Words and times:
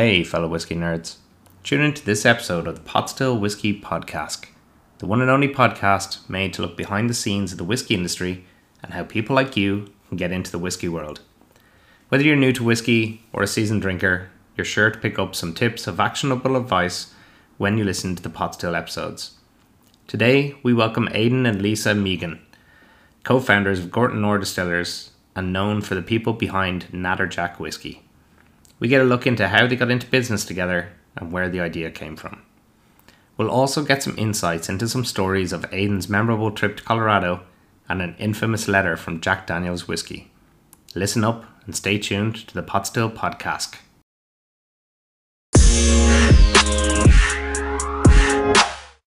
Hey, 0.00 0.22
fellow 0.22 0.46
whiskey 0.46 0.76
nerds. 0.76 1.16
Tune 1.64 1.80
into 1.80 2.04
this 2.04 2.24
episode 2.24 2.68
of 2.68 2.76
the 2.76 2.80
Pot 2.80 3.10
Still 3.10 3.36
Whiskey 3.36 3.80
Podcast, 3.80 4.46
the 4.98 5.06
one 5.06 5.20
and 5.20 5.28
only 5.28 5.48
podcast 5.48 6.30
made 6.30 6.52
to 6.52 6.62
look 6.62 6.76
behind 6.76 7.10
the 7.10 7.14
scenes 7.14 7.50
of 7.50 7.58
the 7.58 7.64
whiskey 7.64 7.96
industry 7.96 8.44
and 8.80 8.94
how 8.94 9.02
people 9.02 9.34
like 9.34 9.56
you 9.56 9.92
can 10.06 10.16
get 10.16 10.30
into 10.30 10.52
the 10.52 10.58
whiskey 10.60 10.88
world. 10.88 11.22
Whether 12.10 12.22
you're 12.22 12.36
new 12.36 12.52
to 12.52 12.62
whiskey 12.62 13.24
or 13.32 13.42
a 13.42 13.48
seasoned 13.48 13.82
drinker, 13.82 14.30
you're 14.56 14.64
sure 14.64 14.88
to 14.88 15.00
pick 15.00 15.18
up 15.18 15.34
some 15.34 15.52
tips 15.52 15.88
of 15.88 15.98
actionable 15.98 16.54
advice 16.54 17.12
when 17.56 17.76
you 17.76 17.82
listen 17.82 18.14
to 18.14 18.22
the 18.22 18.30
Pot 18.30 18.54
Still 18.54 18.76
episodes. 18.76 19.32
Today, 20.06 20.54
we 20.62 20.72
welcome 20.72 21.08
Aidan 21.10 21.44
and 21.44 21.60
Lisa 21.60 21.92
Mehigan, 21.92 22.38
co 23.24 23.40
founders 23.40 23.80
of 23.80 23.90
Gortinore 23.90 24.38
Distillers 24.38 25.10
and 25.34 25.52
known 25.52 25.80
for 25.80 25.96
the 25.96 26.02
people 26.02 26.34
behind 26.34 26.86
Natterjack 26.92 27.58
Whiskey. 27.58 28.04
We 28.80 28.86
get 28.86 29.00
a 29.00 29.04
look 29.04 29.26
into 29.26 29.48
how 29.48 29.66
they 29.66 29.74
got 29.74 29.90
into 29.90 30.06
business 30.06 30.44
together 30.44 30.90
and 31.16 31.32
where 31.32 31.48
the 31.48 31.60
idea 31.60 31.90
came 31.90 32.14
from. 32.14 32.42
We'll 33.36 33.50
also 33.50 33.82
get 33.82 34.04
some 34.04 34.16
insights 34.16 34.68
into 34.68 34.88
some 34.88 35.04
stories 35.04 35.52
of 35.52 35.66
Aidan's 35.72 36.08
memorable 36.08 36.52
trip 36.52 36.76
to 36.76 36.84
Colorado 36.84 37.40
and 37.88 38.00
an 38.00 38.14
infamous 38.20 38.68
letter 38.68 38.96
from 38.96 39.20
Jack 39.20 39.48
Daniels 39.48 39.88
Whiskey. 39.88 40.30
Listen 40.94 41.24
up 41.24 41.44
and 41.66 41.74
stay 41.74 41.98
tuned 41.98 42.36
to 42.46 42.54
the 42.54 42.62
Pot 42.62 42.86
Still 42.86 43.10
podcast. 43.10 43.74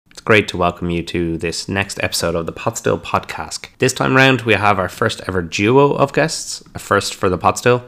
It's 0.09 0.21
great 0.21 0.49
to 0.49 0.57
welcome 0.57 0.89
you 0.89 1.01
to 1.03 1.37
this 1.37 1.69
next 1.69 1.97
episode 2.03 2.35
of 2.35 2.45
the 2.45 2.51
Pot 2.51 2.77
Still 2.77 2.99
podcast. 2.99 3.69
This 3.77 3.93
time 3.93 4.17
round, 4.17 4.41
we 4.41 4.53
have 4.53 4.79
our 4.79 4.89
first 4.89 5.21
ever 5.29 5.41
duo 5.41 5.93
of 5.93 6.11
guests, 6.11 6.61
a 6.75 6.79
first 6.79 7.15
for 7.15 7.29
the 7.29 7.37
Pot 7.37 7.57
Still. 7.57 7.85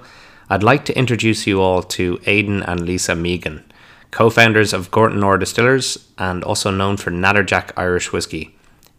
I'd 0.54 0.62
like 0.62 0.86
to 0.86 0.96
introduce 0.96 1.48
you 1.48 1.60
all 1.64 1.82
to 1.82 2.22
Aidan 2.28 2.62
and 2.62 2.82
Lisa 2.82 3.14
Mehigan, 3.14 3.64
co 4.12 4.30
founders 4.30 4.72
of 4.72 4.92
Gortinore 4.92 5.40
Distillers 5.40 6.08
and 6.20 6.44
also 6.44 6.70
known 6.70 6.96
for 6.96 7.10
Natterjack 7.10 7.72
Irish 7.76 8.14
Whiskey. 8.14 8.56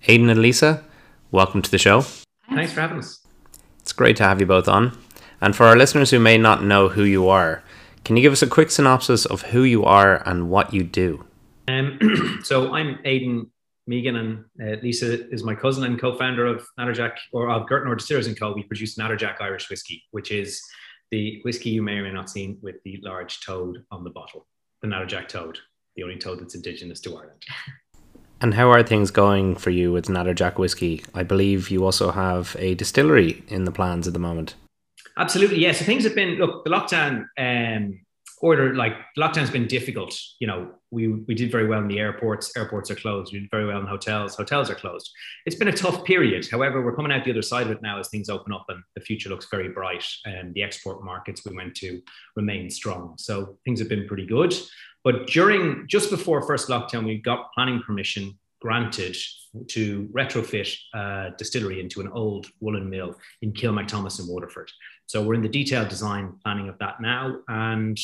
Aidan 0.08 0.30
and 0.30 0.42
Lisa, 0.42 0.82
welcome 1.30 1.62
to 1.62 1.70
the 1.70 1.78
show. 1.78 2.00
Thanks 2.50 2.72
for 2.72 2.80
having 2.80 2.98
us. 2.98 3.20
It's 3.78 3.92
great 3.92 4.16
to 4.16 4.24
have 4.24 4.40
you 4.40 4.46
both 4.46 4.66
on. 4.66 4.98
And 5.40 5.54
for 5.54 5.66
our 5.66 5.76
listeners 5.76 6.10
who 6.10 6.18
may 6.18 6.36
not 6.36 6.64
know 6.64 6.88
who 6.88 7.04
you 7.04 7.28
are, 7.28 7.62
can 8.02 8.16
you 8.16 8.22
give 8.22 8.32
us 8.32 8.42
a 8.42 8.48
quick 8.48 8.72
synopsis 8.72 9.24
of 9.24 9.42
who 9.42 9.62
you 9.62 9.84
are 9.84 10.28
and 10.28 10.50
what 10.50 10.74
you 10.74 10.82
do? 10.82 11.24
Um, 11.68 12.40
so 12.42 12.74
I'm 12.74 12.98
Aidan 13.04 13.48
Mehigan, 13.88 14.16
and 14.16 14.44
uh, 14.60 14.80
Lisa 14.82 15.30
is 15.30 15.44
my 15.44 15.54
cousin 15.54 15.84
and 15.84 16.00
co-founder 16.00 16.46
of 16.46 16.66
Natterjack 16.80 17.12
or 17.32 17.48
of 17.48 17.68
Gortinore 17.68 17.96
Distillers 17.96 18.26
and 18.26 18.36
Co. 18.36 18.52
We 18.54 18.64
produce 18.64 18.98
Natterjack 18.98 19.40
Irish 19.40 19.70
whiskey, 19.70 20.02
which 20.10 20.32
is 20.32 20.60
the 21.14 21.40
whiskey 21.44 21.70
you 21.70 21.80
may 21.80 21.98
or 21.98 22.02
may 22.02 22.10
not 22.10 22.28
seen 22.28 22.58
with 22.60 22.82
the 22.84 22.98
large 23.02 23.40
toad 23.40 23.84
on 23.92 24.02
the 24.02 24.10
bottle, 24.10 24.48
the 24.82 24.88
Natterjack 24.88 25.28
toad, 25.28 25.56
the 25.94 26.02
only 26.02 26.16
toad 26.16 26.40
that's 26.40 26.56
indigenous 26.56 27.00
to 27.02 27.16
Ireland. 27.16 27.42
And 28.40 28.52
how 28.52 28.68
are 28.68 28.82
things 28.82 29.10
going 29.10 29.56
for 29.56 29.70
you 29.70 29.90
with 29.90 30.08
Natterjack 30.08 30.58
whiskey? 30.58 31.02
I 31.14 31.22
believe 31.22 31.70
you 31.70 31.82
also 31.82 32.10
have 32.10 32.54
a 32.58 32.74
distillery 32.74 33.42
in 33.48 33.64
the 33.64 33.70
plans 33.72 34.06
at 34.06 34.12
the 34.12 34.18
moment. 34.18 34.54
Absolutely, 35.16 35.60
yes. 35.60 35.78
So 35.78 35.86
things 35.86 36.04
have 36.04 36.14
been 36.16 36.34
look 36.34 36.62
the 36.62 36.68
lockdown 36.70 37.26
um, 37.38 38.00
order 38.42 38.74
like 38.74 38.94
lockdown's 39.16 39.50
been 39.50 39.66
difficult. 39.66 40.18
You 40.40 40.48
know, 40.48 40.72
we 40.94 41.08
we 41.08 41.34
did 41.34 41.50
very 41.50 41.66
well 41.66 41.80
in 41.80 41.88
the 41.88 41.98
airports. 41.98 42.56
Airports 42.56 42.90
are 42.90 42.94
closed. 42.94 43.32
We 43.32 43.40
did 43.40 43.50
very 43.50 43.66
well 43.66 43.80
in 43.80 43.86
hotels. 43.86 44.36
Hotels 44.36 44.70
are 44.70 44.74
closed. 44.74 45.10
It's 45.44 45.56
been 45.56 45.68
a 45.68 45.72
tough 45.72 46.04
period. 46.04 46.48
However, 46.50 46.82
we're 46.82 46.96
coming 46.96 47.12
out 47.12 47.24
the 47.24 47.32
other 47.32 47.42
side 47.42 47.66
of 47.66 47.72
it 47.72 47.82
now 47.82 47.98
as 47.98 48.08
things 48.08 48.28
open 48.28 48.52
up 48.52 48.66
and 48.68 48.82
the 48.94 49.00
future 49.00 49.28
looks 49.28 49.46
very 49.50 49.68
bright. 49.68 50.06
And 50.24 50.54
the 50.54 50.62
export 50.62 51.04
markets 51.04 51.44
we 51.44 51.54
went 51.54 51.74
to 51.76 52.00
remain 52.36 52.70
strong. 52.70 53.14
So 53.18 53.58
things 53.64 53.80
have 53.80 53.88
been 53.88 54.06
pretty 54.06 54.26
good. 54.26 54.54
But 55.02 55.26
during 55.26 55.86
just 55.88 56.08
before 56.10 56.40
first 56.42 56.68
lockdown, 56.68 57.04
we 57.04 57.18
got 57.18 57.52
planning 57.52 57.82
permission 57.82 58.38
granted 58.64 59.14
to 59.68 60.08
retrofit 60.12 60.74
a 60.94 61.30
distillery 61.36 61.80
into 61.80 62.00
an 62.00 62.08
old 62.08 62.46
woolen 62.60 62.88
mill 62.88 63.14
in 63.42 63.52
Kilmacthomas 63.52 64.18
in 64.18 64.26
Waterford. 64.26 64.70
So 65.06 65.22
we're 65.22 65.34
in 65.34 65.42
the 65.42 65.50
detailed 65.50 65.88
design 65.88 66.32
planning 66.42 66.70
of 66.70 66.78
that 66.78 66.98
now, 66.98 67.40
and 67.46 67.98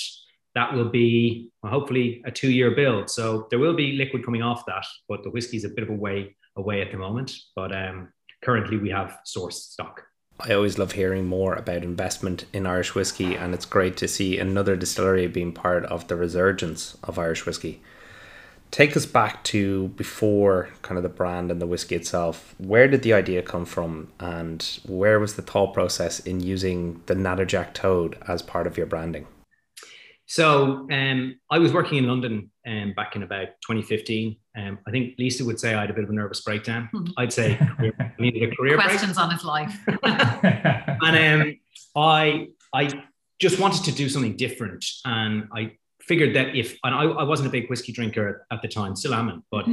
that 0.54 0.72
will 0.72 0.88
be 0.88 1.50
well, 1.62 1.72
hopefully 1.72 2.22
a 2.24 2.30
two-year 2.30 2.72
build. 2.72 3.10
So 3.10 3.46
there 3.50 3.58
will 3.58 3.74
be 3.74 3.92
liquid 3.92 4.24
coming 4.24 4.42
off 4.42 4.66
that, 4.66 4.86
but 5.08 5.22
the 5.22 5.30
whiskey 5.30 5.56
is 5.56 5.64
a 5.64 5.68
bit 5.68 5.84
of 5.84 5.90
a 5.90 5.94
way 5.94 6.36
away 6.56 6.82
at 6.82 6.90
the 6.90 6.96
moment. 6.98 7.32
But 7.54 7.74
um, 7.74 8.08
currently, 8.42 8.76
we 8.76 8.90
have 8.90 9.18
source 9.24 9.64
stock. 9.64 10.02
I 10.40 10.54
always 10.54 10.78
love 10.78 10.92
hearing 10.92 11.26
more 11.26 11.54
about 11.54 11.84
investment 11.84 12.46
in 12.52 12.66
Irish 12.66 12.94
whiskey, 12.94 13.34
and 13.34 13.52
it's 13.52 13.66
great 13.66 13.96
to 13.98 14.08
see 14.08 14.38
another 14.38 14.74
distillery 14.74 15.26
being 15.26 15.52
part 15.52 15.84
of 15.84 16.08
the 16.08 16.16
resurgence 16.16 16.96
of 17.04 17.18
Irish 17.18 17.44
whiskey. 17.44 17.82
Take 18.70 18.96
us 18.96 19.04
back 19.04 19.44
to 19.44 19.88
before 19.88 20.70
kind 20.80 20.96
of 20.96 21.02
the 21.02 21.08
brand 21.10 21.50
and 21.50 21.60
the 21.60 21.66
whiskey 21.66 21.96
itself. 21.96 22.54
Where 22.56 22.88
did 22.88 23.02
the 23.02 23.12
idea 23.12 23.42
come 23.42 23.66
from, 23.66 24.12
and 24.18 24.62
where 24.86 25.20
was 25.20 25.34
the 25.34 25.42
thought 25.42 25.74
process 25.74 26.20
in 26.20 26.40
using 26.40 27.02
the 27.06 27.14
Natterjack 27.14 27.74
Toad 27.74 28.16
as 28.26 28.40
part 28.40 28.66
of 28.66 28.78
your 28.78 28.86
branding? 28.86 29.26
So 30.30 30.86
um, 30.92 31.40
I 31.50 31.58
was 31.58 31.72
working 31.72 31.98
in 31.98 32.06
London 32.06 32.52
um, 32.64 32.92
back 32.94 33.16
in 33.16 33.24
about 33.24 33.48
2015. 33.66 34.36
Um, 34.56 34.78
I 34.86 34.92
think 34.92 35.16
Lisa 35.18 35.44
would 35.44 35.58
say 35.58 35.74
I 35.74 35.80
had 35.80 35.90
a 35.90 35.92
bit 35.92 36.04
of 36.04 36.10
a 36.10 36.12
nervous 36.12 36.40
breakdown. 36.42 36.88
Mhm. 36.94 37.12
I'd 37.18 37.32
say 37.32 37.58
I 37.60 38.12
needed 38.16 38.44
a 38.44 38.54
career 38.54 38.76
break. 38.76 38.86
questions 38.90 39.18
on 39.18 39.32
his 39.32 39.42
life. 39.42 39.76
and 40.04 41.42
um, 41.42 41.56
I 41.96 42.46
I 42.72 43.02
just 43.40 43.58
wanted 43.58 43.82
to 43.86 43.92
do 43.92 44.08
something 44.08 44.36
different, 44.36 44.84
and 45.04 45.48
I 45.52 45.72
figured 46.02 46.36
that 46.36 46.54
if 46.54 46.78
and 46.84 46.94
I, 46.94 47.02
I 47.06 47.24
wasn't 47.24 47.48
a 47.48 47.50
big 47.50 47.68
whiskey 47.68 47.90
drinker 47.90 48.46
at 48.52 48.62
the 48.62 48.68
time, 48.68 48.94
still 48.94 49.14
am, 49.14 49.42
but 49.50 49.66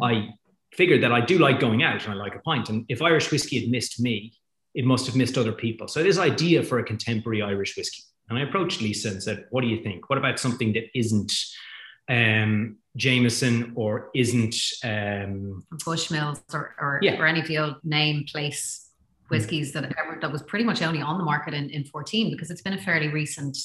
I 0.00 0.28
figured 0.72 1.02
that 1.02 1.10
I 1.10 1.20
do 1.20 1.38
like 1.38 1.58
going 1.58 1.82
out 1.82 2.04
and 2.04 2.12
I 2.12 2.16
like 2.16 2.36
a 2.36 2.40
pint, 2.50 2.68
and 2.68 2.84
if 2.88 3.02
Irish 3.02 3.32
whiskey 3.32 3.58
had 3.58 3.70
missed 3.70 3.98
me, 3.98 4.34
it 4.72 4.84
must 4.84 5.06
have 5.06 5.16
missed 5.16 5.36
other 5.36 5.52
people. 5.52 5.88
So 5.88 6.04
this 6.04 6.16
idea 6.18 6.62
for 6.62 6.78
a 6.78 6.84
contemporary 6.84 7.42
Irish 7.42 7.76
whiskey, 7.76 8.04
and 8.28 8.38
I 8.38 8.42
approached 8.42 8.80
Lisa 8.80 9.08
and 9.08 9.22
said, 9.22 9.46
"What 9.50 9.62
do 9.62 9.68
you 9.68 9.82
think? 9.82 10.08
What 10.10 10.18
about 10.18 10.38
something 10.38 10.72
that 10.74 10.84
isn't?" 10.94 11.32
Um, 12.08 12.76
Jameson 12.96 13.72
or 13.74 14.10
isn't 14.14 14.54
um, 14.84 15.64
Bushmills 15.84 16.40
or, 16.54 16.74
or, 16.80 17.00
Yeah. 17.02 17.20
or 17.20 17.26
any 17.26 17.40
of 17.40 17.48
the 17.48 17.58
old 17.58 17.76
name 17.84 18.24
place 18.30 18.90
whiskies 19.28 19.72
that 19.72 19.84
ever, 19.98 20.18
that 20.20 20.30
was 20.30 20.42
pretty 20.42 20.64
much 20.64 20.82
only 20.82 21.02
on 21.02 21.18
the 21.18 21.24
market 21.24 21.52
in, 21.52 21.68
in 21.70 21.84
14 21.84 22.30
because 22.30 22.50
it's 22.50 22.62
been 22.62 22.74
a 22.74 22.80
fairly 22.80 23.08
recent 23.08 23.58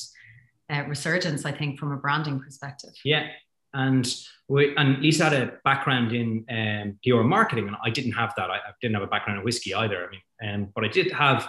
uh, 0.71 0.83
resurgence, 0.87 1.45
I 1.45 1.51
think, 1.51 1.79
from 1.79 1.91
a 1.91 1.97
branding 1.97 2.39
perspective. 2.39 2.89
Yeah, 3.05 3.27
and 3.73 4.11
we 4.47 4.75
and 4.75 5.01
Lisa 5.01 5.25
had 5.29 5.33
a 5.33 5.53
background 5.63 6.13
in 6.13 6.45
um, 6.49 6.97
PR 7.05 7.21
marketing, 7.23 7.67
and 7.67 7.77
I 7.83 7.89
didn't 7.89 8.13
have 8.13 8.33
that. 8.37 8.49
I, 8.49 8.55
I 8.55 8.71
didn't 8.81 8.95
have 8.95 9.03
a 9.03 9.07
background 9.07 9.39
in 9.39 9.45
whiskey 9.45 9.73
either. 9.73 10.05
I 10.05 10.09
mean, 10.09 10.53
um, 10.63 10.71
but 10.75 10.83
I 10.83 10.87
did 10.87 11.11
have 11.11 11.47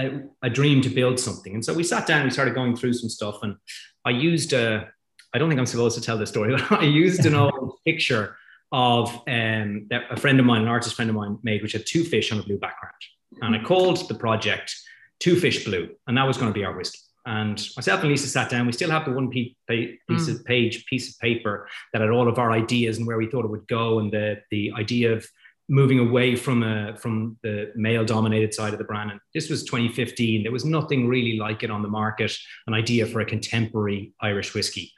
a, 0.00 0.22
a 0.42 0.50
dream 0.50 0.80
to 0.82 0.88
build 0.88 1.18
something, 1.18 1.54
and 1.54 1.64
so 1.64 1.74
we 1.74 1.84
sat 1.84 2.06
down. 2.06 2.24
We 2.24 2.30
started 2.30 2.54
going 2.54 2.76
through 2.76 2.94
some 2.94 3.08
stuff, 3.08 3.42
and 3.42 3.56
I 4.04 4.10
used 4.10 4.52
a. 4.52 4.88
I 5.32 5.38
don't 5.38 5.48
think 5.48 5.60
I'm 5.60 5.66
supposed 5.66 5.96
to 5.96 6.02
tell 6.02 6.18
this 6.18 6.30
story, 6.30 6.56
but 6.70 6.80
I 6.80 6.84
used 6.84 7.26
an 7.26 7.34
old 7.42 7.78
picture 7.84 8.36
of 8.72 9.08
um, 9.28 9.86
that 9.90 10.02
a 10.10 10.16
friend 10.16 10.38
of 10.40 10.46
mine, 10.46 10.62
an 10.62 10.68
artist 10.68 10.94
friend 10.94 11.10
of 11.10 11.16
mine, 11.16 11.38
made, 11.42 11.62
which 11.62 11.72
had 11.72 11.86
two 11.86 12.04
fish 12.04 12.32
on 12.32 12.38
a 12.38 12.42
blue 12.42 12.58
background, 12.58 12.94
and 13.42 13.54
I 13.54 13.62
called 13.62 14.08
the 14.08 14.14
project 14.14 14.74
Two 15.20 15.36
Fish 15.36 15.64
Blue, 15.64 15.88
and 16.06 16.16
that 16.16 16.26
was 16.26 16.36
going 16.36 16.52
to 16.52 16.58
be 16.58 16.64
our 16.64 16.76
whiskey. 16.76 16.98
And 17.26 17.62
myself 17.76 18.00
and 18.00 18.08
Lisa 18.08 18.28
sat 18.28 18.48
down. 18.48 18.66
We 18.66 18.72
still 18.72 18.90
have 18.90 19.04
the 19.04 19.12
one 19.12 19.28
piece, 19.28 19.54
piece 19.68 20.28
of 20.28 20.42
page, 20.46 20.86
piece 20.86 21.10
of 21.10 21.18
paper 21.18 21.68
that 21.92 22.00
had 22.00 22.10
all 22.10 22.28
of 22.28 22.38
our 22.38 22.50
ideas 22.50 22.96
and 22.96 23.06
where 23.06 23.18
we 23.18 23.28
thought 23.28 23.44
it 23.44 23.50
would 23.50 23.68
go, 23.68 23.98
and 23.98 24.10
the 24.10 24.40
the 24.50 24.72
idea 24.76 25.12
of 25.12 25.26
moving 25.70 26.00
away 26.00 26.34
from 26.34 26.62
a 26.62 26.96
from 26.96 27.38
the 27.42 27.72
male 27.76 28.04
dominated 28.04 28.52
side 28.52 28.72
of 28.72 28.78
the 28.78 28.84
brand. 28.84 29.12
And 29.12 29.20
this 29.32 29.48
was 29.48 29.64
2015. 29.64 30.42
There 30.42 30.52
was 30.52 30.64
nothing 30.64 31.08
really 31.08 31.38
like 31.38 31.62
it 31.62 31.70
on 31.70 31.80
the 31.80 31.88
market. 31.88 32.36
An 32.66 32.74
idea 32.74 33.06
for 33.06 33.20
a 33.20 33.24
contemporary 33.24 34.12
Irish 34.20 34.52
whiskey. 34.52 34.92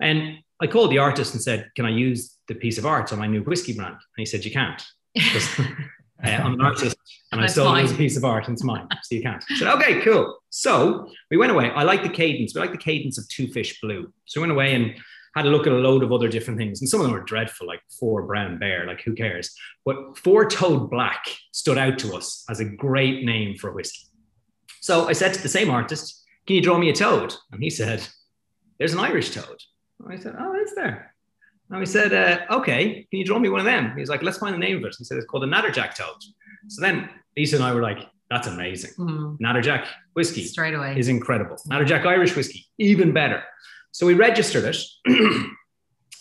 And 0.00 0.38
I 0.60 0.66
called 0.66 0.92
the 0.92 0.98
artist 0.98 1.32
and 1.34 1.42
said, 1.42 1.70
"Can 1.74 1.86
I 1.86 1.90
use 1.90 2.36
the 2.46 2.54
piece 2.54 2.78
of 2.78 2.86
art 2.86 3.12
on 3.12 3.18
my 3.18 3.26
new 3.26 3.42
whiskey 3.42 3.72
brand?" 3.72 3.94
And 3.94 4.18
he 4.18 4.26
said, 4.26 4.44
"You 4.44 4.52
can't. 4.52 4.82
uh, 5.18 6.28
I'm 6.28 6.54
an 6.54 6.60
artist 6.60 6.96
and 7.32 7.40
I 7.40 7.46
sold 7.46 7.78
it 7.78 7.84
as 7.84 7.92
a 7.92 7.96
piece 7.96 8.16
of 8.16 8.24
art 8.24 8.46
and 8.46 8.54
it's 8.54 8.64
mine. 8.64 8.88
So 9.02 9.14
you 9.14 9.22
can't. 9.22 9.42
I 9.50 9.56
said, 9.56 9.68
okay, 9.74 10.00
cool. 10.02 10.38
So 10.50 11.08
we 11.30 11.36
went 11.36 11.52
away. 11.52 11.70
I 11.70 11.82
like 11.84 12.02
the 12.02 12.08
cadence. 12.08 12.54
We 12.54 12.60
like 12.60 12.72
the 12.72 12.78
cadence 12.78 13.18
of 13.18 13.28
Two 13.28 13.48
Fish 13.48 13.80
Blue. 13.80 14.12
So 14.26 14.40
we 14.40 14.42
went 14.46 14.52
away 14.52 14.74
and 14.74 14.94
had 15.34 15.46
a 15.46 15.48
look 15.48 15.66
at 15.66 15.72
a 15.72 15.76
load 15.76 16.02
of 16.02 16.12
other 16.12 16.28
different 16.28 16.58
things. 16.58 16.80
And 16.80 16.88
some 16.88 17.00
of 17.00 17.04
them 17.06 17.12
were 17.12 17.24
dreadful, 17.24 17.66
like 17.66 17.80
Four 17.98 18.22
Brown 18.22 18.58
Bear, 18.58 18.86
like 18.86 19.02
who 19.02 19.14
cares? 19.14 19.54
But 19.84 20.18
Four 20.18 20.48
Toed 20.48 20.90
Black 20.90 21.24
stood 21.52 21.78
out 21.78 21.98
to 22.00 22.14
us 22.14 22.44
as 22.48 22.60
a 22.60 22.64
great 22.64 23.24
name 23.24 23.56
for 23.56 23.70
a 23.70 23.72
whiskey. 23.72 24.06
So 24.80 25.08
I 25.08 25.12
said 25.12 25.34
to 25.34 25.42
the 25.42 25.48
same 25.48 25.70
artist, 25.70 26.24
can 26.46 26.56
you 26.56 26.62
draw 26.62 26.78
me 26.78 26.90
a 26.90 26.94
toad? 26.94 27.34
And 27.52 27.62
he 27.62 27.70
said, 27.70 28.06
there's 28.78 28.92
an 28.92 28.98
Irish 28.98 29.30
toad. 29.30 29.58
And 30.02 30.12
I 30.12 30.16
said, 30.16 30.34
oh, 30.38 30.54
is 30.54 30.74
there? 30.74 31.14
And 31.70 31.78
we 31.78 31.86
said, 31.86 32.12
uh, 32.12 32.56
okay, 32.56 33.06
can 33.10 33.18
you 33.20 33.24
draw 33.24 33.38
me 33.38 33.48
one 33.48 33.60
of 33.60 33.66
them? 33.66 33.96
He's 33.96 34.08
like, 34.08 34.22
let's 34.22 34.38
find 34.38 34.54
the 34.54 34.58
name 34.58 34.78
of 34.78 34.84
it. 34.84 34.96
He 34.98 35.04
said, 35.04 35.18
it's 35.18 35.26
called 35.26 35.44
a 35.44 35.46
Natterjack 35.46 35.94
toad. 35.94 36.16
So 36.68 36.80
then 36.80 37.08
Lisa 37.36 37.56
and 37.56 37.64
I 37.64 37.72
were 37.72 37.82
like, 37.82 37.98
that's 38.30 38.46
amazing. 38.46 38.92
Mm, 38.98 39.38
Natterjack 39.38 39.86
whiskey 40.14 40.44
straight 40.44 40.74
away. 40.74 40.98
is 40.98 41.08
incredible. 41.08 41.56
Natterjack 41.68 42.06
Irish 42.06 42.34
whiskey, 42.34 42.66
even 42.78 43.12
better. 43.12 43.42
So 43.92 44.06
we 44.06 44.14
registered 44.14 44.64
it. 44.64 44.76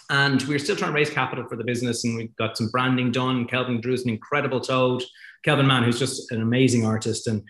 and 0.10 0.42
we 0.44 0.56
were 0.56 0.60
still 0.60 0.76
trying 0.76 0.92
to 0.92 0.96
raise 0.96 1.10
capital 1.10 1.46
for 1.48 1.56
the 1.56 1.64
business 1.64 2.04
and 2.04 2.16
we 2.16 2.28
got 2.38 2.58
some 2.58 2.70
branding 2.70 3.12
done. 3.12 3.46
Kelvin 3.46 3.80
Drew's 3.80 4.04
an 4.04 4.10
incredible 4.10 4.60
toad. 4.60 5.04
Kelvin 5.44 5.68
Mann, 5.68 5.84
who's 5.84 6.00
just 6.00 6.32
an 6.32 6.42
amazing 6.42 6.86
artist. 6.86 7.28
And 7.28 7.44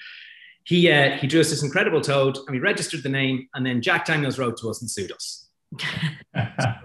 he 0.65 0.91
uh, 0.91 1.11
he 1.17 1.25
drew 1.25 1.41
us 1.41 1.49
this 1.49 1.63
incredible 1.63 2.01
toad 2.01 2.37
and 2.37 2.51
we 2.51 2.59
registered 2.59 3.01
the 3.01 3.09
name 3.09 3.47
and 3.55 3.65
then 3.65 3.81
Jack 3.81 4.05
Daniels 4.05 4.37
wrote 4.37 4.57
to 4.57 4.69
us 4.69 4.81
and 4.81 4.91
sued 4.91 5.11
us. 5.11 5.47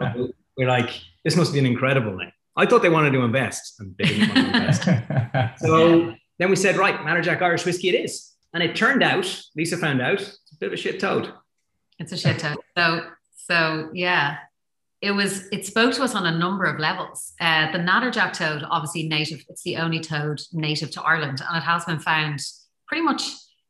so 0.06 0.28
we're 0.56 0.68
like, 0.68 0.90
this 1.24 1.36
must 1.36 1.52
be 1.52 1.58
an 1.58 1.66
incredible 1.66 2.16
name. 2.16 2.32
I 2.56 2.66
thought 2.66 2.82
they 2.82 2.88
wanted 2.88 3.12
to 3.12 3.22
invest 3.22 3.80
and 3.80 3.94
they 3.98 4.04
didn't 4.04 4.34
want 4.34 4.54
to 4.54 4.56
invest. 4.56 5.58
so 5.64 6.14
then 6.38 6.50
we 6.50 6.56
said, 6.56 6.76
right, 6.76 6.94
Natterjack 7.00 7.42
Irish 7.42 7.64
whiskey 7.64 7.88
it 7.88 8.04
is. 8.04 8.32
And 8.52 8.62
it 8.62 8.76
turned 8.76 9.02
out, 9.02 9.42
Lisa 9.56 9.76
found 9.76 10.00
out, 10.00 10.20
it's 10.20 10.52
a 10.52 10.56
bit 10.60 10.68
of 10.68 10.72
a 10.72 10.76
shit 10.76 11.00
toad. 11.00 11.32
It's 11.98 12.12
a 12.12 12.16
shit 12.16 12.38
toad. 12.38 12.56
So, 12.76 13.00
so 13.50 13.90
yeah, 13.92 14.38
it 15.00 15.12
was, 15.12 15.46
it 15.52 15.66
spoke 15.66 15.92
to 15.94 16.02
us 16.02 16.14
on 16.14 16.26
a 16.26 16.38
number 16.38 16.64
of 16.64 16.80
levels. 16.80 17.34
Uh, 17.40 17.70
the 17.72 17.78
Natterjack 17.78 18.32
toad, 18.32 18.64
obviously 18.68 19.06
native, 19.08 19.44
it's 19.48 19.62
the 19.62 19.76
only 19.76 20.00
toad 20.00 20.40
native 20.52 20.90
to 20.92 21.02
Ireland, 21.02 21.42
and 21.46 21.56
it 21.56 21.64
has 21.64 21.84
been 21.84 21.98
found 21.98 22.40
pretty 22.86 23.02
much 23.02 23.22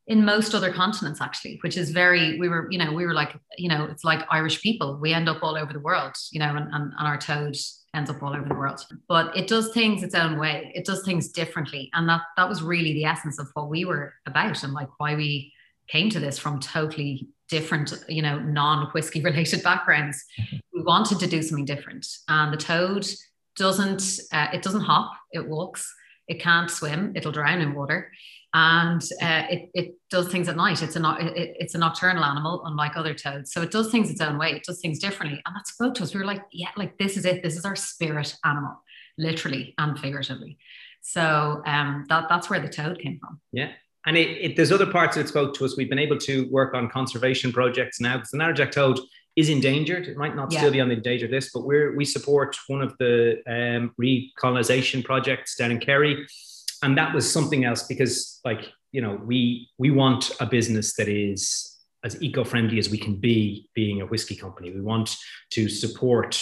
in 0.07 0.23
most 0.23 0.55
other 0.55 0.71
continents 0.71 1.19
actually 1.23 1.59
which 1.63 1.79
is 1.79 1.91
very 1.91 2.39
we 2.39 2.47
were 2.47 2.69
you 2.71 2.77
know 2.77 2.93
we 2.93 3.07
were 3.07 3.15
like 3.15 3.35
you 3.57 3.71
know 3.71 3.85
it's 3.85 4.05
like 4.05 4.21
irish 4.29 4.61
people 4.61 4.99
we 5.01 5.15
end 5.15 5.31
up 5.31 5.43
all 5.43 5.57
over 5.57 5.73
the 5.73 5.81
world 5.81 6.13
you 6.31 6.39
know 6.39 6.55
and, 6.55 6.69
and, 6.75 6.93
and 6.99 7.09
our 7.09 7.17
toad 7.17 7.57
ends 7.95 8.11
up 8.11 8.23
all 8.23 8.35
over 8.35 8.47
the 8.47 8.55
world. 8.55 8.85
But 9.09 9.37
it 9.37 9.47
does 9.47 9.73
things 9.73 10.03
its 10.03 10.15
own 10.15 10.39
way. 10.39 10.73
It 10.75 10.85
does 10.85 11.05
things 11.05 11.29
differently. 11.29 11.91
And 11.95 12.09
that 12.09 12.23
that 12.37 12.49
was 12.49 12.63
really 12.63 12.93
the 12.93 13.05
essence 13.05 13.39
of 13.39 13.49
what 13.55 13.71
we 13.71 13.85
were 13.85 14.15
about 14.27 14.63
and 14.63 14.75
like 14.75 14.89
why 14.99 15.15
we 15.15 15.53
came 15.89 16.11
to 16.11 16.21
this 16.21 16.39
from 16.39 16.61
totally 16.61 17.29
different, 17.49 17.93
you 18.09 18.23
know, 18.23 18.39
non-whiskey 18.39 19.21
related 19.25 19.63
backgrounds. 19.63 20.25
We 20.73 20.83
wanted 20.83 21.21
to 21.21 21.27
do 21.27 21.43
something 21.43 21.65
different. 21.65 22.07
And 22.29 22.53
the 22.53 22.59
toad 22.59 23.07
doesn't 23.57 24.21
uh, 24.33 24.49
it 24.53 24.63
doesn't 24.63 24.81
hop, 24.81 25.13
it 25.33 25.49
walks, 25.49 25.93
it 26.27 26.41
can't 26.41 26.71
swim, 26.71 27.13
it'll 27.15 27.33
drown 27.33 27.61
in 27.61 27.75
water 27.75 28.11
and 28.55 29.03
uh, 29.21 29.43
it, 29.51 29.69
it 29.75 29.95
does 30.11 30.29
things 30.29 30.49
at 30.49 30.57
night. 30.57 30.81
It's 30.81 30.95
a 30.95 31.17
it, 31.21 31.57
it's 31.59 31.75
a 31.75 31.79
nocturnal 31.79 32.23
animal, 32.23 32.63
unlike 32.65 32.97
other 32.97 33.13
toads. 33.13 33.53
So 33.53 33.61
it 33.63 33.73
does 33.73 33.91
things 33.91 34.11
its 34.11 34.21
own 34.21 34.39
way. 34.39 34.53
It 34.53 34.63
does 34.63 34.81
things 34.81 35.01
differently, 35.01 35.43
and 35.45 35.57
that 35.57 35.67
spoke 35.67 35.95
to 35.95 36.05
us. 36.05 36.15
We 36.15 36.21
were 36.21 36.27
like, 36.27 36.43
yeah, 36.53 36.69
like 36.77 36.97
this 36.97 37.17
is 37.17 37.25
it. 37.25 37.43
This 37.43 37.57
is 37.57 37.65
our 37.65 37.75
spirit 37.75 38.35
animal, 38.45 38.81
literally 39.19 39.75
and 39.77 39.99
figuratively. 39.99 40.59
So 41.03 41.63
um, 41.67 42.07
that 42.09 42.29
that's 42.29 42.49
where 42.49 42.61
the 42.61 42.69
toad 42.69 43.01
came 43.01 43.19
from. 43.19 43.41
Yeah. 43.53 43.73
And 44.07 44.17
it, 44.17 44.29
it, 44.41 44.57
there's 44.57 44.73
other 44.73 44.91
parts 44.91 45.17
that 45.17 45.29
spoke 45.29 45.55
to 45.55 45.65
us. 45.65 45.77
We've 45.77 45.89
been 45.89 45.99
able 45.99 46.19
to 46.19 46.49
work 46.51 46.75
on 46.75 46.91
conservation 46.91 47.53
projects 47.53 48.01
now 48.01 48.17
because 48.17 48.31
the 48.31 48.39
Natterjack 48.39 48.71
toad 48.73 49.01
is 49.35 49.49
endangered. 49.49 50.07
It 50.07 50.17
might 50.17 50.37
not 50.37 50.53
yeah. 50.53 50.61
still 50.61 50.71
be 50.71 50.81
on 50.81 50.89
the 50.89 50.95
endangered 50.95 51.31
list, 51.31 51.51
but 51.55 51.65
we're 51.65 51.97
we 51.97 52.05
support 52.05 52.57
one 52.69 52.83
of 52.83 52.95
the 52.99 53.43
um, 53.47 53.95
recolonization 54.01 55.05
projects 55.05 55.57
down 55.57 55.71
in 55.71 55.81
Kerry 55.81 56.27
and 56.85 56.99
that 56.99 57.15
was 57.15 57.31
something 57.31 57.65
else 57.65 57.85
because 57.85 58.41
like 58.45 58.71
you 58.93 59.01
know 59.01 59.19
we 59.25 59.69
we 59.79 59.91
want 59.91 60.31
a 60.39 60.47
business 60.47 60.95
that 60.97 61.09
is 61.09 61.71
as 62.05 62.23
eco-friendly 62.23 62.79
as 62.79 62.91
we 62.91 62.99
can 62.99 63.17
be 63.17 63.69
being 63.75 64.03
a 64.03 64.07
whiskey 64.07 64.37
company 64.37 64.71
we 64.71 64.81
want 64.81 65.17
to 65.51 65.69
support 65.69 66.41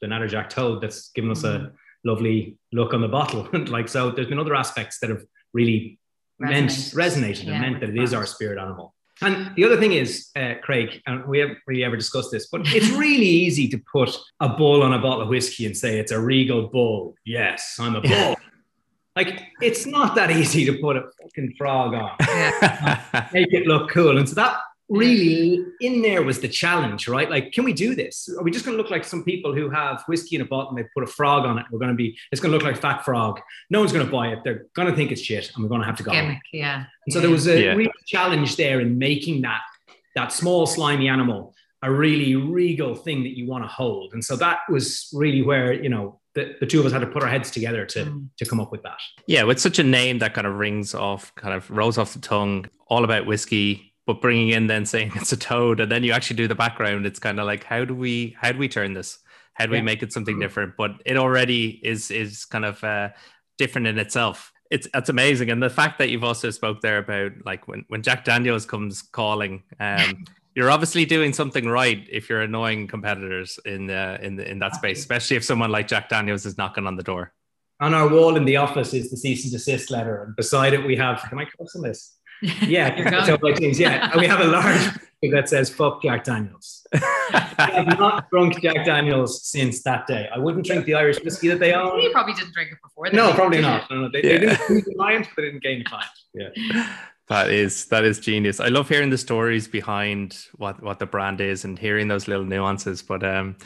the 0.00 0.06
natterjack 0.06 0.50
toad 0.50 0.82
that's 0.82 1.10
given 1.10 1.30
us 1.30 1.44
a 1.44 1.46
mm-hmm. 1.46 1.66
lovely 2.04 2.58
look 2.72 2.92
on 2.92 3.00
the 3.00 3.08
bottle 3.08 3.48
like 3.68 3.88
so 3.88 4.10
there's 4.10 4.28
been 4.28 4.38
other 4.38 4.54
aspects 4.54 4.98
that 5.00 5.10
have 5.10 5.22
really. 5.54 5.98
Meant 6.38 6.70
resonated 6.70 7.44
yeah, 7.44 7.52
and 7.52 7.60
meant 7.62 7.80
that 7.80 7.90
it 7.90 7.98
is 7.98 8.12
our 8.12 8.26
spirit 8.26 8.58
animal 8.58 8.94
and 9.22 9.54
the 9.56 9.64
other 9.64 9.78
thing 9.78 9.92
is, 9.92 10.30
uh, 10.36 10.54
Craig, 10.62 11.00
and 11.06 11.24
we 11.26 11.38
haven't 11.38 11.58
really 11.66 11.84
ever 11.84 11.96
discussed 11.96 12.30
this, 12.30 12.48
but 12.48 12.62
it's 12.66 12.90
really 12.96 13.26
easy 13.26 13.66
to 13.68 13.78
put 13.90 14.16
a 14.40 14.48
bull 14.48 14.82
on 14.82 14.92
a 14.92 14.98
bottle 14.98 15.22
of 15.22 15.28
whiskey 15.28 15.64
and 15.64 15.76
say 15.76 15.98
it's 15.98 16.12
a 16.12 16.20
regal 16.20 16.68
bull. 16.68 17.14
Yes, 17.24 17.76
I'm 17.80 17.96
a 17.96 18.00
bull. 18.00 18.36
Like 19.16 19.44
it's 19.62 19.86
not 19.86 20.14
that 20.16 20.30
easy 20.30 20.66
to 20.66 20.74
put 20.78 20.98
a 20.98 21.04
fucking 21.22 21.54
frog 21.56 21.94
on, 21.94 22.16
make 23.32 23.50
it 23.50 23.66
look 23.66 23.88
cool. 23.88 24.18
And 24.18 24.28
so 24.28 24.34
that 24.34 24.58
really 24.88 25.64
in 25.80 26.02
there 26.02 26.22
was 26.22 26.40
the 26.40 26.48
challenge, 26.48 27.08
right? 27.08 27.30
Like, 27.30 27.52
can 27.52 27.64
we 27.64 27.72
do 27.72 27.94
this? 27.94 28.28
Are 28.38 28.42
we 28.42 28.50
just 28.50 28.64
going 28.64 28.76
to 28.76 28.82
look 28.82 28.90
like 28.90 29.04
some 29.04 29.24
people 29.24 29.54
who 29.54 29.68
have 29.70 30.04
whiskey 30.06 30.36
in 30.36 30.42
a 30.42 30.44
bottle 30.44 30.70
and 30.70 30.78
they 30.78 30.88
put 30.94 31.02
a 31.02 31.06
frog 31.06 31.44
on 31.44 31.58
it? 31.58 31.66
We're 31.70 31.78
going 31.78 31.90
to 31.90 31.96
be, 31.96 32.16
it's 32.30 32.40
going 32.40 32.52
to 32.52 32.56
look 32.56 32.64
like 32.64 32.80
fat 32.80 33.04
frog. 33.04 33.40
No 33.70 33.80
one's 33.80 33.92
going 33.92 34.06
to 34.06 34.12
buy 34.12 34.28
it. 34.28 34.40
They're 34.44 34.66
going 34.74 34.88
to 34.88 34.94
think 34.94 35.10
it's 35.10 35.20
shit, 35.20 35.50
and 35.54 35.62
we're 35.62 35.68
going 35.68 35.80
to 35.80 35.86
have 35.86 35.96
to 35.96 36.02
go. 36.02 36.12
Gimmick, 36.12 36.42
yeah. 36.52 36.84
And 37.06 37.12
so 37.12 37.20
there 37.20 37.30
was 37.30 37.46
a 37.46 37.60
yeah. 37.60 37.74
real 37.74 37.90
challenge 38.06 38.56
there 38.56 38.80
in 38.80 38.98
making 38.98 39.42
that 39.42 39.62
that 40.14 40.32
small 40.32 40.66
slimy 40.66 41.08
animal 41.08 41.54
a 41.82 41.92
really 41.92 42.34
regal 42.34 42.94
thing 42.94 43.22
that 43.22 43.36
you 43.36 43.46
want 43.46 43.62
to 43.62 43.68
hold. 43.68 44.14
And 44.14 44.24
so 44.24 44.34
that 44.36 44.60
was 44.68 45.08
really 45.12 45.42
where 45.42 45.72
you 45.72 45.88
know 45.88 46.20
the, 46.34 46.56
the 46.60 46.66
two 46.66 46.80
of 46.80 46.86
us 46.86 46.92
had 46.92 47.00
to 47.00 47.06
put 47.06 47.22
our 47.22 47.28
heads 47.28 47.50
together 47.50 47.84
to 47.86 48.04
mm. 48.04 48.28
to 48.38 48.44
come 48.44 48.60
up 48.60 48.72
with 48.72 48.82
that. 48.82 48.98
Yeah, 49.26 49.44
with 49.44 49.60
such 49.60 49.78
a 49.78 49.84
name 49.84 50.18
that 50.18 50.34
kind 50.34 50.46
of 50.46 50.54
rings 50.54 50.94
off, 50.94 51.34
kind 51.34 51.54
of 51.54 51.70
rolls 51.70 51.98
off 51.98 52.12
the 52.12 52.20
tongue, 52.20 52.68
all 52.88 53.04
about 53.04 53.26
whiskey, 53.26 53.94
but 54.06 54.20
bringing 54.20 54.50
in 54.50 54.68
then 54.68 54.86
saying 54.86 55.12
it's 55.16 55.32
a 55.32 55.36
toad, 55.36 55.80
and 55.80 55.90
then 55.90 56.04
you 56.04 56.12
actually 56.12 56.36
do 56.36 56.48
the 56.48 56.54
background. 56.54 57.06
It's 57.06 57.18
kind 57.18 57.40
of 57.40 57.46
like 57.46 57.64
how 57.64 57.84
do 57.84 57.94
we 57.94 58.36
how 58.40 58.52
do 58.52 58.58
we 58.58 58.68
turn 58.68 58.94
this? 58.94 59.18
How 59.54 59.66
do 59.66 59.72
yeah. 59.72 59.80
we 59.80 59.84
make 59.84 60.02
it 60.02 60.12
something 60.12 60.38
different? 60.38 60.74
But 60.76 60.92
it 61.04 61.16
already 61.16 61.80
is 61.82 62.10
is 62.10 62.44
kind 62.44 62.64
of 62.64 62.82
uh, 62.84 63.10
different 63.58 63.86
in 63.88 63.98
itself. 63.98 64.52
It's 64.70 64.88
it's 64.94 65.08
amazing, 65.08 65.50
and 65.50 65.62
the 65.62 65.70
fact 65.70 65.98
that 65.98 66.10
you've 66.10 66.24
also 66.24 66.50
spoke 66.50 66.80
there 66.80 66.98
about 66.98 67.32
like 67.44 67.66
when 67.68 67.84
when 67.88 68.02
Jack 68.02 68.24
Daniels 68.24 68.64
comes 68.64 69.02
calling. 69.02 69.62
Um, 69.80 70.24
you're 70.56 70.70
obviously 70.70 71.04
doing 71.04 71.34
something 71.34 71.68
right 71.68 72.06
if 72.10 72.30
you're 72.30 72.40
annoying 72.40 72.88
competitors 72.88 73.60
in 73.66 73.86
the, 73.86 74.18
in 74.22 74.36
the, 74.36 74.50
in 74.50 74.58
that 74.58 74.74
space, 74.74 74.98
especially 74.98 75.36
if 75.36 75.44
someone 75.44 75.70
like 75.70 75.86
Jack 75.86 76.08
Daniels 76.08 76.46
is 76.46 76.56
knocking 76.56 76.86
on 76.86 76.96
the 76.96 77.02
door. 77.02 77.34
On 77.78 77.92
our 77.92 78.08
wall 78.08 78.36
in 78.36 78.46
the 78.46 78.56
office 78.56 78.94
is 78.94 79.10
the 79.10 79.18
cease 79.18 79.44
and 79.44 79.52
desist 79.52 79.90
letter, 79.90 80.22
and 80.22 80.34
beside 80.34 80.72
it 80.72 80.82
we 80.82 80.96
have. 80.96 81.22
Can 81.28 81.38
I 81.38 81.44
cross 81.44 81.76
on 81.76 81.82
this? 81.82 82.16
Yeah, 82.42 83.24
so 83.26 83.36
things. 83.56 83.78
Yeah, 83.78 84.10
and 84.12 84.20
we 84.20 84.26
have 84.26 84.40
a 84.40 84.44
large 84.44 84.90
that 85.32 85.48
says 85.48 85.70
"fuck 85.70 86.02
Jack 86.02 86.24
Daniels." 86.24 86.86
I 86.92 87.70
have 87.74 87.98
not 87.98 88.30
drunk 88.30 88.60
Jack 88.60 88.84
Daniels 88.84 89.46
since 89.46 89.82
that 89.82 90.06
day. 90.06 90.28
I 90.34 90.38
wouldn't 90.38 90.66
drink 90.66 90.84
the 90.84 90.94
Irish 90.94 91.18
whiskey 91.22 91.48
that 91.48 91.58
they 91.58 91.72
own. 91.72 92.00
You 92.00 92.10
probably 92.10 92.34
didn't 92.34 92.52
drink 92.52 92.72
it 92.72 92.78
before. 92.82 93.08
No, 93.12 93.32
probably 93.32 93.60
not. 93.60 93.90
No, 93.90 94.02
no, 94.02 94.10
they, 94.12 94.22
yeah. 94.22 94.38
they 94.38 94.38
didn't 94.46 94.70
lose 94.70 94.84
the 94.84 94.94
client, 94.94 95.28
but 95.34 95.42
they 95.42 95.48
didn't 95.48 95.62
gain 95.62 95.78
the 95.78 95.84
client. 95.84 96.10
Yeah. 96.34 96.98
That 97.28 97.50
is 97.50 97.86
that 97.86 98.04
is 98.04 98.20
genius. 98.20 98.60
I 98.60 98.68
love 98.68 98.88
hearing 98.88 99.10
the 99.10 99.18
stories 99.18 99.66
behind 99.66 100.38
what 100.54 100.80
what 100.82 101.00
the 101.00 101.06
brand 101.06 101.40
is 101.40 101.64
and 101.64 101.78
hearing 101.78 102.06
those 102.06 102.28
little 102.28 102.44
nuances. 102.44 103.02
But 103.02 103.24
um, 103.24 103.56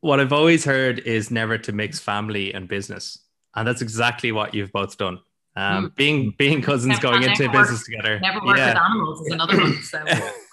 what 0.00 0.20
I've 0.20 0.32
always 0.32 0.64
heard 0.64 1.00
is 1.00 1.30
never 1.30 1.58
to 1.58 1.72
mix 1.72 1.98
family 1.98 2.54
and 2.54 2.68
business, 2.68 3.18
and 3.56 3.66
that's 3.66 3.82
exactly 3.82 4.30
what 4.30 4.54
you've 4.54 4.72
both 4.72 4.98
done. 4.98 5.18
Um, 5.54 5.90
mm. 5.90 5.96
Being 5.96 6.34
being 6.38 6.62
cousins 6.62 6.98
going 6.98 7.22
into 7.22 7.48
business 7.50 7.80
work, 7.80 7.84
together. 7.84 8.20
Never 8.20 8.44
work 8.44 8.56
yeah. 8.56 8.68
with 8.68 8.82
animals 8.82 9.20
is 9.20 9.32
another 9.32 9.56
one. 9.58 9.82
So 9.82 9.98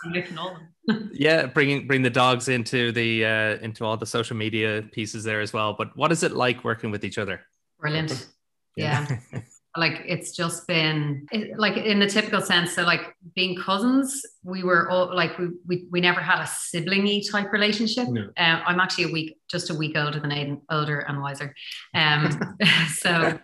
I'm 0.05 0.11
mixing 0.11 0.37
all 0.37 0.57
them. 0.87 1.11
yeah, 1.13 1.45
bringing 1.45 1.87
bring 1.87 2.01
the 2.01 2.09
dogs 2.09 2.49
into 2.49 2.91
the 2.91 3.25
uh, 3.25 3.57
into 3.63 3.85
all 3.85 3.95
the 3.95 4.05
social 4.05 4.35
media 4.35 4.83
pieces 4.91 5.23
there 5.23 5.39
as 5.39 5.53
well. 5.53 5.73
But 5.73 5.95
what 5.95 6.11
is 6.11 6.23
it 6.23 6.33
like 6.33 6.63
working 6.63 6.91
with 6.91 7.05
each 7.05 7.17
other? 7.17 7.41
Brilliant. 7.79 8.27
Yeah. 8.75 9.19
like 9.77 10.01
it's 10.05 10.31
just 10.31 10.65
been 10.67 11.27
like 11.57 11.77
in 11.77 11.99
the 11.99 12.07
typical 12.07 12.41
sense 12.41 12.73
so 12.73 12.81
like 12.83 13.13
being 13.35 13.55
cousins 13.55 14.25
we 14.43 14.63
were 14.63 14.89
all 14.89 15.15
like 15.15 15.37
we 15.37 15.49
we, 15.67 15.87
we 15.91 16.01
never 16.01 16.19
had 16.19 16.41
a 16.41 16.45
siblingy 16.45 17.29
type 17.29 17.51
relationship 17.51 18.07
no. 18.07 18.29
uh, 18.37 18.61
i'm 18.65 18.79
actually 18.79 19.03
a 19.03 19.11
week 19.11 19.37
just 19.49 19.69
a 19.69 19.73
week 19.73 19.95
older 19.95 20.19
than 20.19 20.31
aidan 20.31 20.59
older 20.71 20.99
and 21.01 21.21
wiser 21.21 21.53
um 21.93 22.29
so 22.97 23.39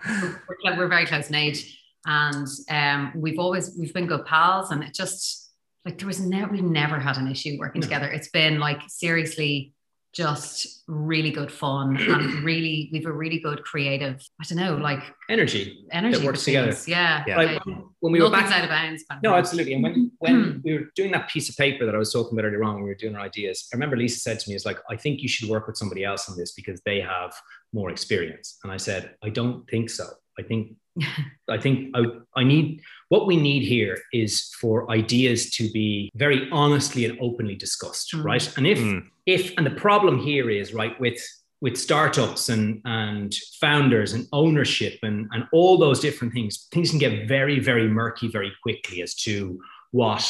we're, 0.63 0.77
we're, 0.77 0.87
very 0.87 1.05
close 1.05 1.29
in 1.29 1.35
age 1.35 1.79
and 2.05 2.47
um 2.69 3.13
we've 3.15 3.39
always 3.39 3.75
we've 3.77 3.93
been 3.93 4.07
good 4.07 4.25
pals 4.25 4.71
and 4.71 4.83
it 4.83 4.95
just 4.95 5.51
like 5.85 5.99
there 5.99 6.07
was 6.07 6.19
never 6.19 6.51
we've 6.51 6.63
never 6.63 6.99
had 6.99 7.17
an 7.17 7.27
issue 7.27 7.55
working 7.59 7.81
no. 7.81 7.85
together 7.85 8.07
it's 8.07 8.29
been 8.29 8.59
like 8.59 8.81
seriously 8.87 9.74
just 10.15 10.83
really 10.87 11.29
good 11.29 11.51
fun 11.51 11.97
and 11.99 12.43
really 12.43 12.89
we've 12.91 13.05
a 13.05 13.11
really 13.11 13.39
good 13.39 13.63
creative 13.63 14.25
i 14.41 14.45
don't 14.47 14.57
know 14.57 14.75
like 14.75 15.03
energy 15.29 15.85
energy 15.91 16.17
that 16.17 16.25
works 16.25 16.45
together. 16.45 16.75
yeah, 16.87 17.23
yeah. 17.27 17.37
Like, 17.37 17.61
when 17.99 18.13
we 18.13 18.21
were 18.21 18.29
back 18.29 18.51
out 18.51 18.63
of 18.63 18.69
bounds 18.69 19.03
no 19.21 19.33
absolutely 19.33 19.73
and 19.73 19.83
when 19.83 20.11
when 20.19 20.43
hmm. 20.43 20.59
we 20.63 20.73
were 20.73 20.85
doing 20.95 21.11
that 21.11 21.29
piece 21.29 21.49
of 21.49 21.57
paper 21.57 21.85
that 21.85 21.93
i 21.93 21.97
was 21.97 22.13
talking 22.13 22.37
about 22.37 22.47
earlier 22.47 22.63
on 22.63 22.75
when 22.75 22.83
we 22.83 22.89
were 22.89 22.95
doing 22.95 23.15
our 23.15 23.21
ideas 23.21 23.67
i 23.73 23.75
remember 23.75 23.97
lisa 23.97 24.19
said 24.19 24.39
to 24.39 24.49
me 24.49 24.55
it's 24.55 24.65
like 24.65 24.77
i 24.89 24.95
think 24.95 25.21
you 25.21 25.27
should 25.27 25.49
work 25.49 25.67
with 25.67 25.75
somebody 25.75 26.03
else 26.03 26.29
on 26.29 26.37
this 26.37 26.53
because 26.53 26.81
they 26.85 27.01
have 27.01 27.33
more 27.73 27.89
experience. 27.89 28.57
And 28.63 28.71
i 28.71 28.77
said 28.77 29.15
i 29.23 29.29
don't 29.29 29.69
think 29.69 29.89
so. 29.89 30.05
I 30.37 30.43
think 30.43 30.75
I 31.49 31.57
think 31.57 31.95
I, 31.95 32.03
I 32.35 32.43
need 32.43 32.81
what 33.09 33.27
we 33.27 33.37
need 33.37 33.63
here 33.63 33.97
is 34.13 34.53
for 34.59 34.89
ideas 34.91 35.51
to 35.51 35.69
be 35.71 36.11
very 36.15 36.49
honestly 36.51 37.05
and 37.05 37.19
openly 37.21 37.55
discussed, 37.55 38.13
mm. 38.13 38.23
right? 38.23 38.57
And 38.57 38.65
if 38.67 38.79
mm. 38.79 39.03
if 39.25 39.53
and 39.57 39.65
the 39.65 39.71
problem 39.71 40.19
here 40.19 40.49
is 40.49 40.73
right 40.73 40.99
with 40.99 41.19
with 41.61 41.77
startups 41.77 42.49
and 42.49 42.81
and 42.85 43.33
founders 43.61 44.13
and 44.13 44.27
ownership 44.33 44.99
and 45.03 45.27
and 45.31 45.45
all 45.53 45.77
those 45.77 45.99
different 45.99 46.33
things, 46.33 46.67
things 46.71 46.89
can 46.89 46.99
get 46.99 47.27
very 47.27 47.59
very 47.59 47.87
murky 47.87 48.27
very 48.27 48.51
quickly 48.63 49.01
as 49.01 49.13
to 49.15 49.59
what 49.91 50.27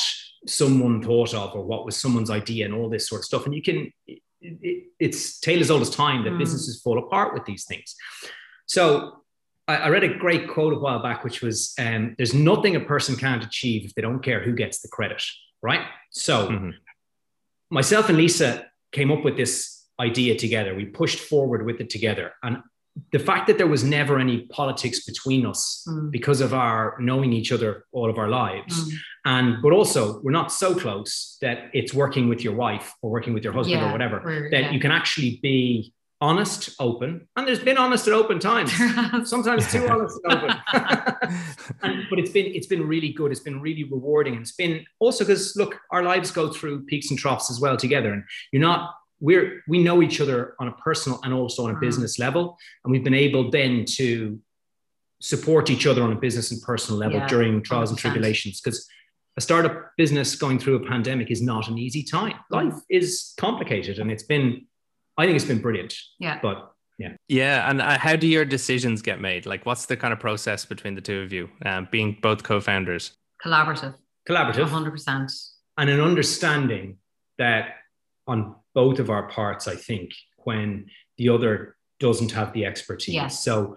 someone 0.48 1.02
thought 1.02 1.34
of 1.34 1.56
or 1.56 1.64
what 1.66 1.86
was 1.86 1.98
someone's 1.98 2.30
idea 2.30 2.66
and 2.66 2.74
all 2.74 2.90
this 2.90 3.10
sort 3.10 3.22
of 3.22 3.26
stuff. 3.26 3.46
And 3.46 3.56
you 3.56 3.64
can, 3.64 3.92
it, 4.06 4.20
it, 4.42 4.84
it's 5.00 5.40
tale 5.40 5.60
as 5.60 5.72
old 5.72 5.82
as 5.82 5.90
time 5.90 6.24
that 6.24 6.34
mm. 6.34 6.38
businesses 6.38 6.82
fall 6.82 7.00
apart 7.00 7.34
with 7.34 7.46
these 7.46 7.66
things. 7.66 7.96
So 8.68 9.24
I, 9.68 9.76
I, 9.76 9.90
read 9.90 10.04
a 10.04 10.18
great 10.18 10.48
quote 10.48 10.74
a 10.74 10.80
while 10.80 11.02
back, 11.02 11.24
which 11.24 11.42
was, 11.42 11.74
um, 11.80 12.16
"There's 12.18 12.34
nothing 12.34 12.76
a 12.76 12.80
person 12.80 13.16
can't 13.16 13.44
achieve 13.44 13.86
if 13.86 13.96
they 13.96 14.02
don't 14.02 14.24
care 14.24 14.42
who 14.42 14.54
gets 14.54 14.80
the 14.80 14.88
credit." 14.88 15.24
Right. 15.62 15.82
So, 16.12 16.48
mm-hmm. 16.48 16.70
myself 17.70 18.10
and 18.10 18.18
Lisa 18.18 18.66
came 18.92 19.12
up 19.12 19.24
with 19.24 19.38
this 19.38 19.84
idea 20.00 20.36
together. 20.36 20.76
We 20.76 20.86
pushed 20.86 21.20
forward 21.20 21.66
with 21.66 21.80
it 21.82 21.90
together, 21.90 22.34
and 22.44 22.58
the 23.12 23.20
fact 23.20 23.48
that 23.48 23.58
there 23.58 23.68
was 23.68 23.84
never 23.84 24.20
any 24.20 24.42
politics 24.48 25.04
between 25.04 25.46
us 25.46 25.86
mm. 25.88 26.10
because 26.12 26.42
of 26.42 26.54
our 26.54 26.96
knowing 27.00 27.34
each 27.34 27.52
other 27.52 27.86
all 27.92 28.10
of 28.10 28.18
our 28.18 28.30
lives 28.30 28.90
mm. 28.90 28.98
and 29.26 29.62
but 29.62 29.74
also 29.74 30.22
we're 30.22 30.32
not 30.32 30.52
so 30.52 30.74
close 30.74 31.38
that 31.42 31.70
it's 31.74 31.94
working 31.94 32.30
with 32.30 32.44
your 32.44 32.56
wife 32.56 32.94
or 33.02 33.12
working 33.12 33.34
with 33.34 33.44
your 33.44 33.54
husband 33.54 33.82
yeah, 33.82 33.90
or 33.90 33.92
whatever 33.92 34.48
that 34.50 34.64
yeah. 34.64 34.72
you 34.72 34.80
can 34.80 34.92
actually 34.92 35.40
be 35.42 35.94
honest 36.26 36.70
open 36.80 37.28
and 37.36 37.48
there's 37.48 37.60
been 37.60 37.78
honest 37.78 38.08
and 38.08 38.16
open 38.16 38.40
times. 38.40 38.74
Sometimes 39.30 39.72
too 39.72 39.88
honest 39.88 40.20
and 40.24 40.34
open. 40.34 40.58
And, 41.82 42.06
but 42.10 42.18
it's 42.20 42.32
been 42.32 42.48
it's 42.58 42.68
been 42.68 42.88
really 42.88 43.12
good. 43.12 43.32
It's 43.32 43.46
been 43.50 43.62
really 43.62 43.84
rewarding. 43.84 44.34
And 44.34 44.42
it's 44.42 44.56
been 44.56 44.86
also 45.00 45.24
because 45.24 45.56
look 45.56 45.80
our 45.92 46.04
lives 46.04 46.32
go 46.32 46.52
through 46.52 46.86
peaks 46.86 47.10
and 47.12 47.20
troughs 47.20 47.52
as 47.52 47.60
well 47.60 47.78
together. 47.78 48.12
And 48.14 48.24
you're 48.52 48.62
not 48.62 48.96
we're 49.20 49.62
we 49.68 49.84
know 49.84 50.02
each 50.02 50.20
other 50.20 50.56
on 50.60 50.68
a 50.68 50.72
personal 50.88 51.20
and 51.24 51.32
also 51.34 51.66
on 51.66 51.72
a 51.72 51.76
mm. 51.76 51.82
business 51.82 52.18
level. 52.18 52.58
And 52.84 52.92
we've 52.92 53.04
been 53.04 53.22
able 53.28 53.52
then 53.52 53.86
to 54.00 54.40
support 55.22 55.70
each 55.70 55.86
other 55.86 56.02
on 56.02 56.12
a 56.12 56.16
business 56.16 56.52
and 56.52 56.62
personal 56.62 57.00
level 57.00 57.20
yeah, 57.20 57.28
during 57.28 57.62
trials 57.62 57.90
100%. 57.90 57.92
and 57.92 58.00
tribulations. 58.00 58.62
Because 58.62 58.88
a 59.38 59.42
startup 59.42 59.92
business 59.98 60.36
going 60.36 60.60
through 60.60 60.76
a 60.76 60.88
pandemic 60.88 61.30
is 61.30 61.42
not 61.42 61.68
an 61.68 61.78
easy 61.78 62.04
time. 62.04 62.34
Mm. 62.52 62.64
life 62.64 62.80
is 62.90 63.34
complicated 63.38 64.00
and 64.00 64.10
it's 64.12 64.24
been 64.24 64.66
i 65.18 65.26
think 65.26 65.36
it's 65.36 65.46
been 65.46 65.62
brilliant 65.62 65.94
yeah. 66.20 66.40
but 66.42 66.72
yeah. 66.98 67.10
Yeah 67.28 67.70
and 67.70 67.82
uh, 67.82 67.98
how 67.98 68.16
do 68.16 68.26
your 68.26 68.46
decisions 68.46 69.02
get 69.02 69.20
made? 69.20 69.46
Like 69.46 69.66
what's 69.66 69.86
the 69.86 69.98
kind 69.98 70.14
of 70.14 70.20
process 70.22 70.64
between 70.64 70.96
the 70.96 71.02
two 71.02 71.20
of 71.20 71.34
you 71.34 71.50
um, 71.66 71.90
being 71.92 72.18
both 72.22 72.44
co-founders? 72.44 73.12
Collaborative. 73.44 73.96
Collaborative. 74.30 74.68
100% 74.68 75.50
and 75.78 75.90
an 75.90 76.00
understanding 76.00 76.98
that 77.38 77.76
on 78.28 78.56
both 78.74 79.00
of 79.00 79.10
our 79.10 79.28
parts, 79.30 79.68
I 79.68 79.76
think, 79.76 80.12
when 80.38 80.88
the 81.18 81.30
other 81.30 81.76
doesn't 82.00 82.32
have 82.32 82.54
the 82.54 82.66
expertise. 82.66 83.16
Yes. 83.16 83.44
So 83.44 83.76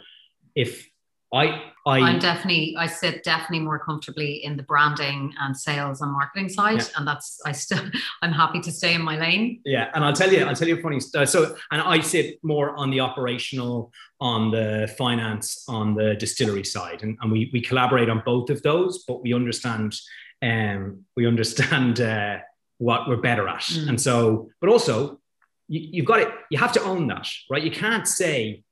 if 0.54 0.88
I, 1.32 1.62
I 1.86 1.98
I'm 2.00 2.18
definitely 2.18 2.74
I 2.78 2.86
sit 2.86 3.22
definitely 3.22 3.60
more 3.60 3.78
comfortably 3.78 4.44
in 4.44 4.56
the 4.56 4.62
branding 4.62 5.34
and 5.40 5.56
sales 5.56 6.00
and 6.00 6.10
marketing 6.10 6.48
side, 6.48 6.78
yeah. 6.78 6.86
and 6.96 7.06
that's 7.06 7.38
I 7.44 7.52
still 7.52 7.82
I'm 8.22 8.32
happy 8.32 8.60
to 8.60 8.72
stay 8.72 8.94
in 8.94 9.02
my 9.02 9.18
lane. 9.18 9.60
Yeah, 9.64 9.90
and 9.94 10.04
I'll 10.04 10.12
tell 10.12 10.32
you 10.32 10.44
I'll 10.44 10.54
tell 10.54 10.68
you 10.68 10.78
a 10.78 10.82
funny 10.82 11.00
story. 11.00 11.26
So 11.26 11.56
and 11.70 11.82
I 11.82 12.00
sit 12.00 12.38
more 12.42 12.74
on 12.76 12.90
the 12.90 13.00
operational, 13.00 13.92
on 14.20 14.50
the 14.50 14.92
finance, 14.96 15.64
on 15.68 15.94
the 15.94 16.14
distillery 16.14 16.64
side, 16.64 17.02
and, 17.02 17.18
and 17.20 17.30
we 17.30 17.50
we 17.52 17.60
collaborate 17.60 18.08
on 18.08 18.22
both 18.24 18.48
of 18.48 18.62
those, 18.62 19.04
but 19.06 19.22
we 19.22 19.34
understand 19.34 19.94
um 20.42 21.04
we 21.16 21.26
understand 21.26 22.00
uh, 22.00 22.38
what 22.78 23.08
we're 23.08 23.16
better 23.16 23.48
at. 23.48 23.62
Mm. 23.62 23.88
And 23.90 24.00
so, 24.00 24.50
but 24.60 24.70
also 24.70 25.20
you, 25.68 26.02
have 26.02 26.06
got 26.06 26.20
it, 26.20 26.28
you 26.50 26.58
have 26.58 26.72
to 26.72 26.82
own 26.82 27.06
that, 27.08 27.28
right? 27.50 27.62
You 27.62 27.70
can't 27.70 28.06
say, 28.06 28.62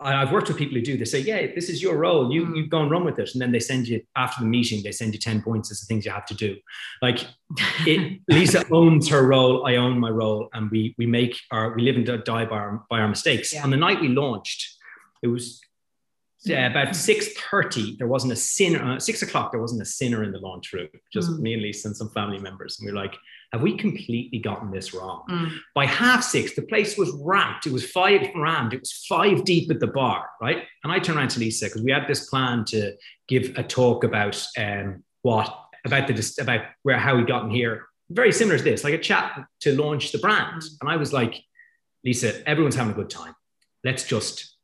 I've 0.00 0.32
worked 0.32 0.48
with 0.48 0.56
people 0.56 0.74
who 0.74 0.82
do, 0.82 0.96
they 0.96 1.04
say, 1.04 1.20
yeah, 1.20 1.46
this 1.54 1.68
is 1.68 1.82
your 1.82 1.96
role. 1.96 2.32
You, 2.32 2.46
mm. 2.46 2.56
you 2.56 2.66
go 2.66 2.82
and 2.82 2.90
run 2.90 3.04
with 3.04 3.18
it. 3.18 3.30
And 3.32 3.40
then 3.40 3.52
they 3.52 3.60
send 3.60 3.88
you 3.88 4.00
after 4.16 4.42
the 4.42 4.46
meeting, 4.46 4.82
they 4.82 4.92
send 4.92 5.14
you 5.14 5.20
10 5.20 5.42
points 5.42 5.70
as 5.70 5.80
the 5.80 5.86
things 5.86 6.04
you 6.04 6.10
have 6.10 6.26
to 6.26 6.34
do. 6.34 6.56
Like 7.00 7.26
it, 7.86 8.20
Lisa 8.28 8.64
owns 8.70 9.08
her 9.08 9.26
role. 9.26 9.66
I 9.66 9.76
own 9.76 9.98
my 9.98 10.10
role. 10.10 10.48
And 10.52 10.70
we, 10.70 10.94
we 10.98 11.06
make 11.06 11.38
our, 11.50 11.74
we 11.74 11.82
live 11.82 11.96
and 11.96 12.24
die 12.24 12.44
by 12.44 12.56
our, 12.56 12.84
by 12.90 13.00
our 13.00 13.08
mistakes. 13.08 13.52
Yeah. 13.52 13.64
On 13.64 13.70
the 13.70 13.76
night 13.76 14.00
we 14.00 14.08
launched, 14.08 14.76
it 15.22 15.28
was 15.28 15.60
uh, 16.50 16.52
about 16.52 16.88
6.30 16.88 17.96
there 17.96 18.06
wasn't 18.06 18.30
a 18.30 18.36
sinner 18.36 18.96
uh, 18.96 19.00
6 19.00 19.22
o'clock 19.22 19.50
there 19.50 19.62
wasn't 19.62 19.80
a 19.80 19.86
sinner 19.86 20.22
in 20.22 20.30
the 20.30 20.38
launch 20.38 20.74
room 20.74 20.88
just 21.10 21.30
mm. 21.30 21.38
me 21.38 21.54
and 21.54 21.62
lisa 21.62 21.88
and 21.88 21.96
some 21.96 22.10
family 22.10 22.38
members 22.38 22.78
and 22.78 22.86
we 22.86 22.92
are 22.92 23.02
like 23.02 23.16
have 23.54 23.62
we 23.62 23.76
completely 23.76 24.40
gotten 24.40 24.72
this 24.72 24.92
wrong 24.92 25.22
mm. 25.30 25.50
by 25.74 25.86
half 25.86 26.24
six 26.24 26.54
the 26.54 26.62
place 26.62 26.98
was 26.98 27.10
ramped 27.22 27.66
it 27.66 27.72
was 27.72 27.88
five 27.88 28.28
rammed 28.34 28.72
it 28.72 28.80
was 28.80 29.04
five 29.08 29.44
deep 29.44 29.70
at 29.70 29.78
the 29.78 29.86
bar 29.86 30.28
right 30.42 30.64
and 30.82 30.92
i 30.92 30.98
turned 30.98 31.18
around 31.18 31.28
to 31.28 31.38
lisa 31.38 31.66
because 31.66 31.82
we 31.82 31.92
had 31.92 32.08
this 32.08 32.28
plan 32.28 32.64
to 32.64 32.92
give 33.28 33.56
a 33.56 33.62
talk 33.62 34.02
about 34.02 34.44
um, 34.58 35.02
what 35.22 35.54
about 35.86 36.08
the 36.08 36.36
about 36.40 36.62
where 36.82 36.98
how 36.98 37.16
we 37.16 37.22
got 37.22 37.44
in 37.44 37.50
here 37.50 37.86
very 38.10 38.32
similar 38.32 38.58
to 38.58 38.64
this 38.64 38.82
like 38.82 38.94
a 38.94 38.98
chat 38.98 39.38
to 39.60 39.80
launch 39.80 40.10
the 40.10 40.18
brand 40.18 40.60
mm. 40.60 40.68
and 40.80 40.90
i 40.90 40.96
was 40.96 41.12
like 41.12 41.40
lisa 42.04 42.46
everyone's 42.48 42.74
having 42.74 42.92
a 42.92 42.96
good 42.96 43.10
time 43.10 43.34
let's 43.84 44.04
just 44.04 44.54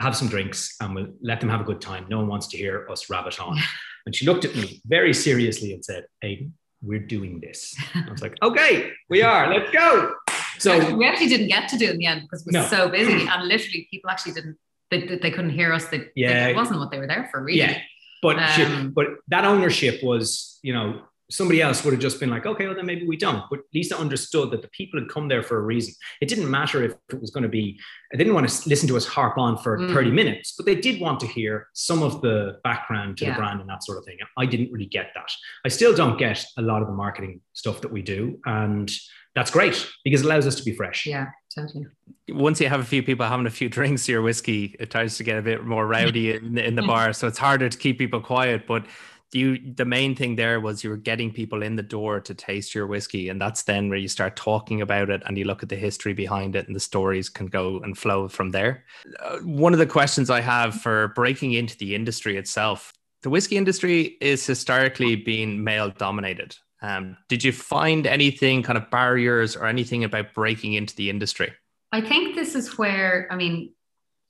have 0.00 0.16
some 0.16 0.28
drinks 0.28 0.74
and 0.80 0.94
we'll 0.94 1.12
let 1.22 1.38
them 1.40 1.48
have 1.48 1.60
a 1.60 1.64
good 1.64 1.80
time. 1.80 2.04
No 2.08 2.18
one 2.18 2.26
wants 2.26 2.48
to 2.48 2.56
hear 2.56 2.88
us 2.90 3.08
rabbit 3.08 3.40
on. 3.40 3.58
And 4.06 4.14
she 4.14 4.26
looked 4.26 4.44
at 4.44 4.54
me 4.54 4.82
very 4.84 5.14
seriously 5.14 5.72
and 5.72 5.84
said, 5.84 6.04
Aidan, 6.22 6.54
we're 6.84 7.00
doing 7.00 7.40
this. 7.40 7.74
I 7.94 8.10
was 8.10 8.22
like, 8.22 8.34
okay, 8.42 8.92
we 9.08 9.22
are, 9.22 9.52
let's 9.52 9.70
go. 9.70 10.14
So 10.58 10.94
we 10.94 11.06
actually 11.06 11.28
didn't 11.28 11.48
get 11.48 11.68
to 11.70 11.76
do 11.76 11.86
it 11.86 11.92
in 11.92 11.98
the 11.98 12.06
end 12.06 12.22
because 12.22 12.44
we 12.46 12.56
were 12.56 12.62
no. 12.62 12.68
so 12.68 12.88
busy 12.88 13.26
and 13.28 13.48
literally 13.48 13.88
people 13.90 14.10
actually 14.10 14.32
didn't, 14.32 14.56
they, 14.90 15.06
they 15.16 15.30
couldn't 15.30 15.50
hear 15.50 15.72
us. 15.72 15.86
They, 15.86 16.08
yeah. 16.14 16.48
it 16.48 16.56
wasn't 16.56 16.78
what 16.78 16.90
they 16.90 16.98
were 16.98 17.06
there 17.06 17.28
for 17.30 17.42
really. 17.42 17.58
Yeah. 17.58 17.78
But, 18.22 18.38
um, 18.38 18.92
but 18.94 19.06
that 19.28 19.44
ownership 19.44 20.02
was, 20.02 20.58
you 20.62 20.72
know, 20.72 21.02
somebody 21.30 21.62
else 21.62 21.84
would 21.84 21.92
have 21.92 22.00
just 22.00 22.20
been 22.20 22.30
like, 22.30 22.46
okay, 22.46 22.66
well, 22.66 22.74
then 22.74 22.86
maybe 22.86 23.06
we 23.06 23.16
don't. 23.16 23.44
But 23.50 23.60
Lisa 23.72 23.96
understood 23.96 24.50
that 24.50 24.62
the 24.62 24.68
people 24.68 25.00
had 25.00 25.08
come 25.08 25.28
there 25.28 25.42
for 25.42 25.58
a 25.58 25.62
reason. 25.62 25.94
It 26.20 26.28
didn't 26.28 26.50
matter 26.50 26.82
if 26.82 26.92
it 27.08 27.20
was 27.20 27.30
going 27.30 27.42
to 27.42 27.48
be, 27.48 27.80
I 28.12 28.16
didn't 28.16 28.34
want 28.34 28.48
to 28.48 28.68
listen 28.68 28.88
to 28.88 28.96
us 28.96 29.06
harp 29.06 29.38
on 29.38 29.56
for 29.56 29.78
mm. 29.78 29.92
30 29.92 30.10
minutes, 30.10 30.54
but 30.56 30.66
they 30.66 30.74
did 30.74 31.00
want 31.00 31.20
to 31.20 31.26
hear 31.26 31.68
some 31.72 32.02
of 32.02 32.20
the 32.20 32.58
background 32.62 33.16
to 33.18 33.24
yeah. 33.24 33.32
the 33.32 33.38
brand 33.38 33.60
and 33.60 33.68
that 33.68 33.84
sort 33.84 33.98
of 33.98 34.04
thing. 34.04 34.18
I 34.36 34.46
didn't 34.46 34.70
really 34.70 34.86
get 34.86 35.12
that. 35.14 35.30
I 35.64 35.68
still 35.68 35.94
don't 35.94 36.18
get 36.18 36.44
a 36.58 36.62
lot 36.62 36.82
of 36.82 36.88
the 36.88 36.94
marketing 36.94 37.40
stuff 37.54 37.80
that 37.80 37.92
we 37.92 38.02
do. 38.02 38.38
And 38.44 38.90
that's 39.34 39.50
great 39.50 39.90
because 40.04 40.20
it 40.20 40.26
allows 40.26 40.46
us 40.46 40.54
to 40.56 40.62
be 40.62 40.72
fresh. 40.72 41.06
Yeah, 41.06 41.26
totally. 41.54 41.86
Once 42.28 42.60
you 42.60 42.68
have 42.68 42.80
a 42.80 42.84
few 42.84 43.02
people 43.02 43.26
having 43.26 43.46
a 43.46 43.50
few 43.50 43.68
drinks, 43.68 44.08
your 44.08 44.22
whiskey, 44.22 44.76
it 44.78 44.90
tends 44.90 45.16
to 45.16 45.24
get 45.24 45.38
a 45.38 45.42
bit 45.42 45.64
more 45.64 45.86
rowdy 45.86 46.32
in, 46.36 46.56
in 46.56 46.76
the 46.76 46.82
bar. 46.82 47.12
So 47.12 47.26
it's 47.26 47.38
harder 47.38 47.68
to 47.68 47.76
keep 47.76 47.98
people 47.98 48.20
quiet. 48.20 48.66
But 48.66 48.86
you 49.34 49.58
the 49.74 49.84
main 49.84 50.14
thing 50.14 50.36
there 50.36 50.60
was 50.60 50.84
you 50.84 50.90
were 50.90 50.96
getting 50.96 51.32
people 51.32 51.62
in 51.62 51.76
the 51.76 51.82
door 51.82 52.20
to 52.20 52.34
taste 52.34 52.74
your 52.74 52.86
whiskey 52.86 53.28
and 53.28 53.40
that's 53.40 53.62
then 53.62 53.88
where 53.88 53.98
you 53.98 54.08
start 54.08 54.36
talking 54.36 54.80
about 54.80 55.10
it 55.10 55.22
and 55.26 55.36
you 55.36 55.44
look 55.44 55.62
at 55.62 55.68
the 55.68 55.76
history 55.76 56.12
behind 56.12 56.56
it 56.56 56.66
and 56.66 56.76
the 56.76 56.80
stories 56.80 57.28
can 57.28 57.46
go 57.46 57.80
and 57.80 57.98
flow 57.98 58.28
from 58.28 58.50
there. 58.50 58.84
Uh, 59.20 59.38
one 59.38 59.72
of 59.72 59.78
the 59.78 59.86
questions 59.86 60.30
i 60.30 60.40
have 60.40 60.74
for 60.80 61.08
breaking 61.08 61.52
into 61.52 61.76
the 61.78 61.94
industry 61.94 62.36
itself 62.36 62.92
the 63.22 63.30
whiskey 63.30 63.56
industry 63.56 64.16
is 64.20 64.46
historically 64.46 65.16
been 65.16 65.64
male 65.64 65.88
dominated. 65.88 66.56
Um, 66.82 67.16
did 67.30 67.42
you 67.42 67.52
find 67.52 68.06
anything 68.06 68.62
kind 68.62 68.76
of 68.76 68.90
barriers 68.90 69.56
or 69.56 69.64
anything 69.64 70.04
about 70.04 70.34
breaking 70.34 70.74
into 70.74 70.94
the 70.94 71.08
industry? 71.08 71.50
I 71.90 72.02
think 72.02 72.34
this 72.34 72.54
is 72.54 72.76
where 72.76 73.28
i 73.30 73.36
mean 73.36 73.72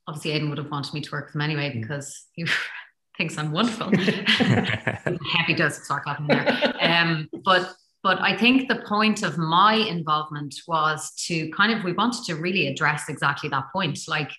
obviously 0.07 0.33
Aidan 0.33 0.49
would 0.51 0.59
have 0.59 0.71
wanted 0.71 0.95
me 0.95 1.01
to 1.01 1.11
work 1.11 1.27
with 1.27 1.35
him 1.35 1.41
anyway 1.41 1.71
mm. 1.71 1.81
because 1.81 2.27
you 2.37 2.47
thinks 3.17 3.39
I'm 3.39 3.53
wonderful. 3.53 3.91
Happy 3.97 5.55
does 5.55 5.83
start 5.85 6.05
clapping 6.05 6.27
there. 6.27 6.75
Um, 6.81 7.29
but 7.45 7.75
but 8.03 8.21
I 8.21 8.37
think 8.37 8.69
the 8.69 8.83
point 8.87 9.23
of 9.23 9.39
my 9.39 9.75
involvement 9.75 10.55
was 10.69 11.11
to 11.27 11.51
kind 11.51 11.73
of 11.73 11.85
we 11.85 11.93
wanted 11.93 12.25
to 12.25 12.35
really 12.35 12.67
address 12.67 13.09
exactly 13.09 13.49
that 13.49 13.73
point. 13.73 13.99
Like 14.07 14.31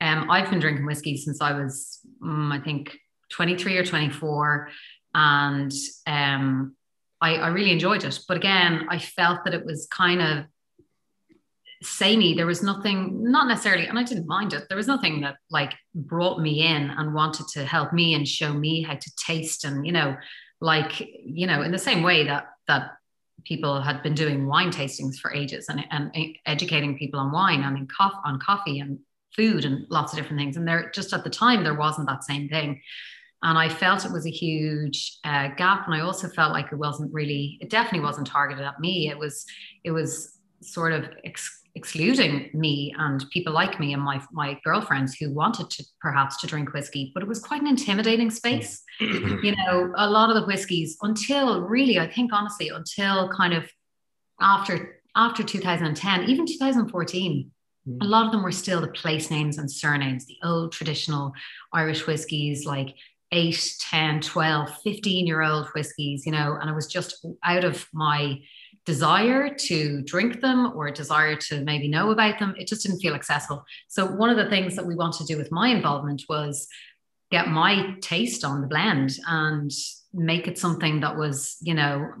um, 0.00 0.30
I've 0.30 0.50
been 0.50 0.60
drinking 0.60 0.86
whiskey 0.86 1.16
since 1.16 1.40
I 1.40 1.52
was 1.52 2.00
um, 2.22 2.50
I 2.50 2.58
think 2.58 2.96
23 3.30 3.78
or 3.78 3.84
24, 3.84 4.68
and 5.14 5.72
um, 6.06 6.76
I, 7.20 7.36
I 7.36 7.48
really 7.48 7.72
enjoyed 7.72 8.04
it. 8.04 8.18
But 8.26 8.36
again, 8.36 8.86
I 8.88 8.98
felt 8.98 9.44
that 9.44 9.54
it 9.54 9.64
was 9.64 9.86
kind 9.90 10.20
of 10.20 10.44
samey. 11.82 12.34
There 12.34 12.46
was 12.46 12.62
nothing, 12.62 13.30
not 13.30 13.48
necessarily, 13.48 13.86
and 13.86 13.98
I 13.98 14.04
didn't 14.04 14.26
mind 14.26 14.52
it. 14.52 14.64
There 14.68 14.76
was 14.76 14.86
nothing 14.86 15.20
that 15.22 15.36
like 15.50 15.74
brought 15.94 16.40
me 16.40 16.66
in 16.66 16.90
and 16.90 17.14
wanted 17.14 17.48
to 17.54 17.64
help 17.64 17.92
me 17.92 18.14
and 18.14 18.26
show 18.26 18.52
me 18.52 18.82
how 18.82 18.94
to 18.94 19.10
taste 19.16 19.64
and, 19.64 19.86
you 19.86 19.92
know, 19.92 20.16
like, 20.60 21.00
you 21.00 21.46
know, 21.46 21.62
in 21.62 21.72
the 21.72 21.78
same 21.78 22.02
way 22.02 22.24
that 22.24 22.46
that 22.68 22.92
people 23.44 23.80
had 23.80 24.02
been 24.02 24.14
doing 24.14 24.46
wine 24.46 24.70
tastings 24.70 25.16
for 25.16 25.34
ages 25.34 25.68
and, 25.68 25.84
and 25.90 26.14
educating 26.46 26.96
people 26.96 27.18
on 27.18 27.32
wine 27.32 27.62
and 27.62 27.76
in 27.76 27.88
coffee, 27.88 28.20
on 28.24 28.38
coffee 28.38 28.78
and 28.78 28.98
food 29.34 29.64
and 29.64 29.84
lots 29.90 30.12
of 30.12 30.18
different 30.18 30.38
things. 30.38 30.56
And 30.56 30.66
there 30.66 30.90
just 30.94 31.12
at 31.12 31.24
the 31.24 31.30
time 31.30 31.64
there 31.64 31.74
wasn't 31.74 32.08
that 32.08 32.22
same 32.22 32.48
thing. 32.48 32.80
And 33.42 33.58
I 33.58 33.68
felt 33.68 34.04
it 34.04 34.12
was 34.12 34.26
a 34.26 34.30
huge 34.30 35.18
uh, 35.24 35.48
gap. 35.56 35.86
And 35.86 35.94
I 35.96 36.00
also 36.00 36.28
felt 36.28 36.52
like 36.52 36.70
it 36.70 36.76
wasn't 36.76 37.12
really, 37.12 37.58
it 37.60 37.70
definitely 37.70 38.06
wasn't 38.06 38.28
targeted 38.28 38.64
at 38.64 38.78
me. 38.78 39.08
It 39.08 39.18
was, 39.18 39.44
it 39.82 39.90
was 39.90 40.38
sort 40.62 40.92
of 40.92 41.04
ex- 41.24 41.60
excluding 41.74 42.50
me 42.52 42.94
and 42.98 43.24
people 43.30 43.52
like 43.52 43.80
me 43.80 43.94
and 43.94 44.02
my 44.02 44.20
my 44.32 44.58
girlfriends 44.64 45.14
who 45.14 45.32
wanted 45.32 45.70
to 45.70 45.84
perhaps 46.00 46.38
to 46.40 46.46
drink 46.46 46.72
whiskey 46.74 47.10
but 47.14 47.22
it 47.22 47.28
was 47.28 47.40
quite 47.40 47.60
an 47.62 47.66
intimidating 47.66 48.30
space 48.30 48.82
Mm-hmm. 49.00 49.44
you 49.44 49.56
know 49.56 49.92
a 49.96 50.08
lot 50.08 50.28
of 50.28 50.36
the 50.36 50.44
whiskeys 50.46 50.98
until 51.02 51.62
really 51.62 51.98
i 51.98 52.06
think 52.06 52.30
honestly 52.32 52.68
until 52.68 53.28
kind 53.30 53.54
of 53.54 53.64
after 54.40 55.00
after 55.16 55.42
2010 55.42 56.24
even 56.24 56.46
2014 56.46 57.50
a 58.00 58.04
lot 58.04 58.26
of 58.26 58.32
them 58.32 58.42
were 58.44 58.52
still 58.52 58.80
the 58.80 58.88
place 58.88 59.30
names 59.30 59.56
and 59.58 59.70
surnames 59.70 60.26
the 60.26 60.36
old 60.44 60.72
traditional 60.72 61.32
irish 61.72 62.06
whiskies 62.06 62.64
like 62.66 62.94
8 63.32 63.74
10 63.80 64.20
12 64.20 64.78
15 64.84 65.26
year 65.26 65.42
old 65.42 65.66
whiskies 65.74 66.26
you 66.26 66.32
know 66.32 66.58
and 66.60 66.68
it 66.68 66.74
was 66.74 66.86
just 66.86 67.26
out 67.42 67.64
of 67.64 67.86
my 67.92 68.38
desire 68.84 69.54
to 69.54 70.02
drink 70.02 70.40
them 70.40 70.72
or 70.74 70.90
desire 70.90 71.36
to 71.36 71.62
maybe 71.62 71.88
know 71.88 72.10
about 72.10 72.38
them. 72.38 72.54
It 72.58 72.66
just 72.66 72.82
didn't 72.82 73.00
feel 73.00 73.14
accessible. 73.14 73.64
So 73.88 74.06
one 74.06 74.30
of 74.30 74.36
the 74.36 74.50
things 74.50 74.74
that 74.76 74.86
we 74.86 74.94
wanted 74.94 75.26
to 75.26 75.32
do 75.32 75.38
with 75.38 75.52
my 75.52 75.68
involvement 75.68 76.24
was 76.28 76.66
get 77.30 77.48
my 77.48 77.94
taste 78.00 78.44
on 78.44 78.60
the 78.60 78.66
blend 78.66 79.12
and 79.26 79.70
make 80.12 80.48
it 80.48 80.58
something 80.58 81.00
that 81.00 81.16
was, 81.16 81.56
you 81.62 81.74
know, 81.74 82.12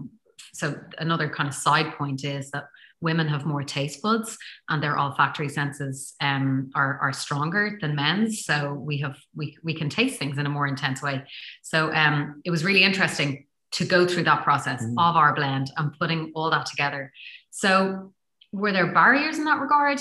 so 0.54 0.78
another 0.98 1.28
kind 1.28 1.48
of 1.48 1.54
side 1.54 1.94
point 1.98 2.24
is 2.24 2.50
that 2.52 2.64
women 3.00 3.26
have 3.26 3.44
more 3.44 3.64
taste 3.64 4.00
buds 4.00 4.38
and 4.68 4.82
their 4.82 4.98
olfactory 4.98 5.48
senses 5.48 6.14
um, 6.20 6.70
are, 6.74 6.98
are 7.00 7.12
stronger 7.12 7.78
than 7.80 7.96
men's. 7.96 8.44
So 8.44 8.74
we 8.74 8.98
have 8.98 9.18
we 9.34 9.56
we 9.62 9.74
can 9.74 9.90
taste 9.90 10.18
things 10.18 10.38
in 10.38 10.46
a 10.46 10.50
more 10.50 10.66
intense 10.66 11.02
way. 11.02 11.24
So 11.62 11.92
um, 11.92 12.40
it 12.44 12.50
was 12.50 12.64
really 12.64 12.84
interesting 12.84 13.46
to 13.72 13.84
go 13.84 14.06
through 14.06 14.24
that 14.24 14.44
process 14.44 14.84
mm. 14.84 14.92
of 14.92 15.16
our 15.16 15.34
blend 15.34 15.70
and 15.76 15.92
putting 15.98 16.32
all 16.34 16.50
that 16.50 16.66
together. 16.66 17.12
So, 17.50 18.12
were 18.52 18.72
there 18.72 18.92
barriers 18.92 19.38
in 19.38 19.44
that 19.44 19.60
regard? 19.60 20.00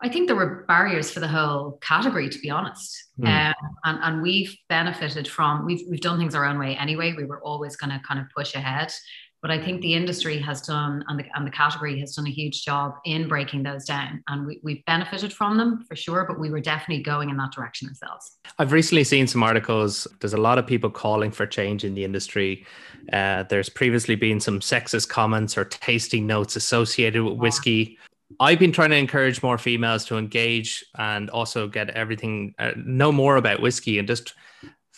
I 0.00 0.08
think 0.08 0.28
there 0.28 0.36
were 0.36 0.64
barriers 0.68 1.10
for 1.10 1.18
the 1.18 1.26
whole 1.26 1.78
category, 1.82 2.28
to 2.28 2.38
be 2.38 2.50
honest. 2.50 2.96
Mm. 3.20 3.48
Um, 3.48 3.54
and, 3.84 3.98
and 4.02 4.22
we've 4.22 4.56
benefited 4.68 5.26
from 5.26 5.66
we've 5.66 5.82
we've 5.90 6.00
done 6.00 6.18
things 6.18 6.34
our 6.34 6.44
own 6.44 6.58
way 6.58 6.76
anyway. 6.76 7.14
We 7.16 7.24
were 7.24 7.42
always 7.42 7.76
going 7.76 7.90
to 7.90 8.00
kind 8.06 8.20
of 8.20 8.26
push 8.36 8.54
ahead. 8.54 8.92
But 9.40 9.52
I 9.52 9.62
think 9.62 9.82
the 9.82 9.94
industry 9.94 10.38
has 10.38 10.60
done 10.62 11.04
and 11.06 11.20
the, 11.20 11.24
and 11.34 11.46
the 11.46 11.50
category 11.50 11.98
has 12.00 12.16
done 12.16 12.26
a 12.26 12.30
huge 12.30 12.64
job 12.64 12.94
in 13.04 13.28
breaking 13.28 13.62
those 13.62 13.84
down. 13.84 14.22
And 14.28 14.46
we, 14.46 14.60
we've 14.64 14.84
benefited 14.84 15.32
from 15.32 15.56
them 15.56 15.84
for 15.88 15.94
sure, 15.94 16.24
but 16.26 16.40
we 16.40 16.50
were 16.50 16.60
definitely 16.60 17.04
going 17.04 17.30
in 17.30 17.36
that 17.36 17.52
direction 17.52 17.88
ourselves. 17.88 18.38
I've 18.58 18.72
recently 18.72 19.04
seen 19.04 19.28
some 19.28 19.44
articles. 19.44 20.08
There's 20.20 20.34
a 20.34 20.38
lot 20.38 20.58
of 20.58 20.66
people 20.66 20.90
calling 20.90 21.30
for 21.30 21.46
change 21.46 21.84
in 21.84 21.94
the 21.94 22.04
industry. 22.04 22.66
Uh, 23.12 23.44
there's 23.44 23.68
previously 23.68 24.16
been 24.16 24.40
some 24.40 24.58
sexist 24.58 25.08
comments 25.08 25.56
or 25.56 25.64
tasting 25.64 26.26
notes 26.26 26.56
associated 26.56 27.22
with 27.22 27.34
whiskey. 27.34 27.96
I've 28.40 28.58
been 28.58 28.72
trying 28.72 28.90
to 28.90 28.96
encourage 28.96 29.42
more 29.42 29.56
females 29.56 30.04
to 30.06 30.18
engage 30.18 30.84
and 30.98 31.30
also 31.30 31.68
get 31.68 31.90
everything, 31.90 32.54
uh, 32.58 32.72
know 32.76 33.12
more 33.12 33.36
about 33.36 33.62
whiskey 33.62 33.98
and 33.98 34.06
just 34.06 34.34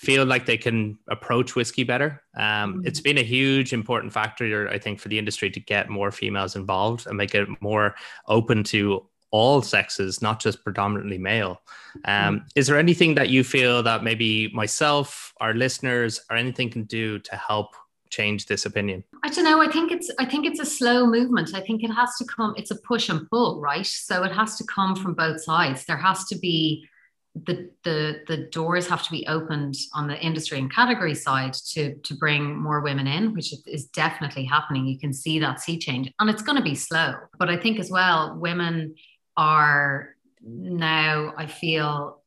feel 0.01 0.25
like 0.25 0.47
they 0.47 0.57
can 0.57 0.99
approach 1.09 1.55
whiskey 1.55 1.85
better. 1.85 2.23
Um, 2.35 2.43
mm-hmm. 2.43 2.87
It's 2.87 3.03
been 3.03 3.19
a 3.19 3.23
huge 3.23 3.75
important 3.75 4.15
factor, 4.15 4.67
I 4.71 4.79
think, 4.79 4.99
for 4.99 5.11
the 5.11 5.19
industry 5.19 5.51
to 5.51 5.61
get 5.61 5.91
more 5.91 6.11
females 6.11 6.57
involved 6.57 7.07
and 7.07 7.19
make 7.19 7.35
it 7.35 7.47
more 7.61 7.95
open 8.27 8.65
to 8.65 9.07
all 9.31 9.61
sexes, 9.61 10.23
not 10.23 10.41
just 10.41 10.65
predominantly 10.65 11.19
male. 11.19 11.61
Um, 12.07 12.37
mm-hmm. 12.37 12.47
Is 12.57 12.67
there 12.67 12.79
anything 12.79 13.15
that 13.17 13.29
you 13.29 13.45
feel 13.45 13.83
that 13.83 14.03
maybe 14.03 14.49
myself, 14.55 15.35
our 15.39 15.53
listeners, 15.53 16.19
or 16.31 16.37
anything 16.39 16.71
can 16.71 16.85
do 16.85 17.19
to 17.19 17.37
help 17.37 17.75
change 18.09 18.47
this 18.47 18.65
opinion? 18.65 19.05
I 19.23 19.29
don't 19.29 19.45
know. 19.45 19.61
I 19.61 19.69
think 19.69 19.93
it's 19.93 20.11
I 20.19 20.25
think 20.25 20.47
it's 20.47 20.61
a 20.61 20.67
slow 20.67 21.07
movement. 21.07 21.55
I 21.55 21.61
think 21.61 21.83
it 21.83 21.91
has 21.91 22.17
to 22.17 22.25
come. 22.25 22.55
It's 22.57 22.71
a 22.71 22.81
push 22.89 23.11
and 23.11 23.29
pull, 23.29 23.61
right? 23.61 23.87
So 23.87 24.23
it 24.23 24.33
has 24.33 24.57
to 24.57 24.65
come 24.65 24.97
from 24.97 25.13
both 25.13 25.45
sides. 25.45 25.85
There 25.85 25.99
has 25.99 26.25
to 26.25 26.39
be 26.39 26.89
the 27.35 27.71
the 27.85 28.23
the 28.27 28.37
doors 28.37 28.89
have 28.89 29.03
to 29.05 29.11
be 29.11 29.27
opened 29.29 29.77
on 29.95 30.09
the 30.09 30.19
industry 30.19 30.59
and 30.59 30.73
category 30.73 31.15
side 31.15 31.53
to 31.53 31.95
to 31.97 32.15
bring 32.15 32.61
more 32.61 32.81
women 32.81 33.07
in 33.07 33.35
which 33.35 33.55
is 33.67 33.87
definitely 33.87 34.45
happening. 34.45 34.87
You 34.87 34.99
can 34.99 35.13
see 35.13 35.39
that 35.39 35.61
sea 35.61 35.79
change 35.79 36.13
and 36.19 36.29
it's 36.29 36.43
going 36.43 36.57
to 36.57 36.63
be 36.63 36.75
slow. 36.75 37.15
But 37.39 37.49
i 37.49 37.57
think 37.57 37.79
as 37.79 37.91
well 37.91 38.37
women 38.37 38.95
are 39.37 40.17
now 40.43 41.33
i 41.37 41.47
feel 41.47 42.23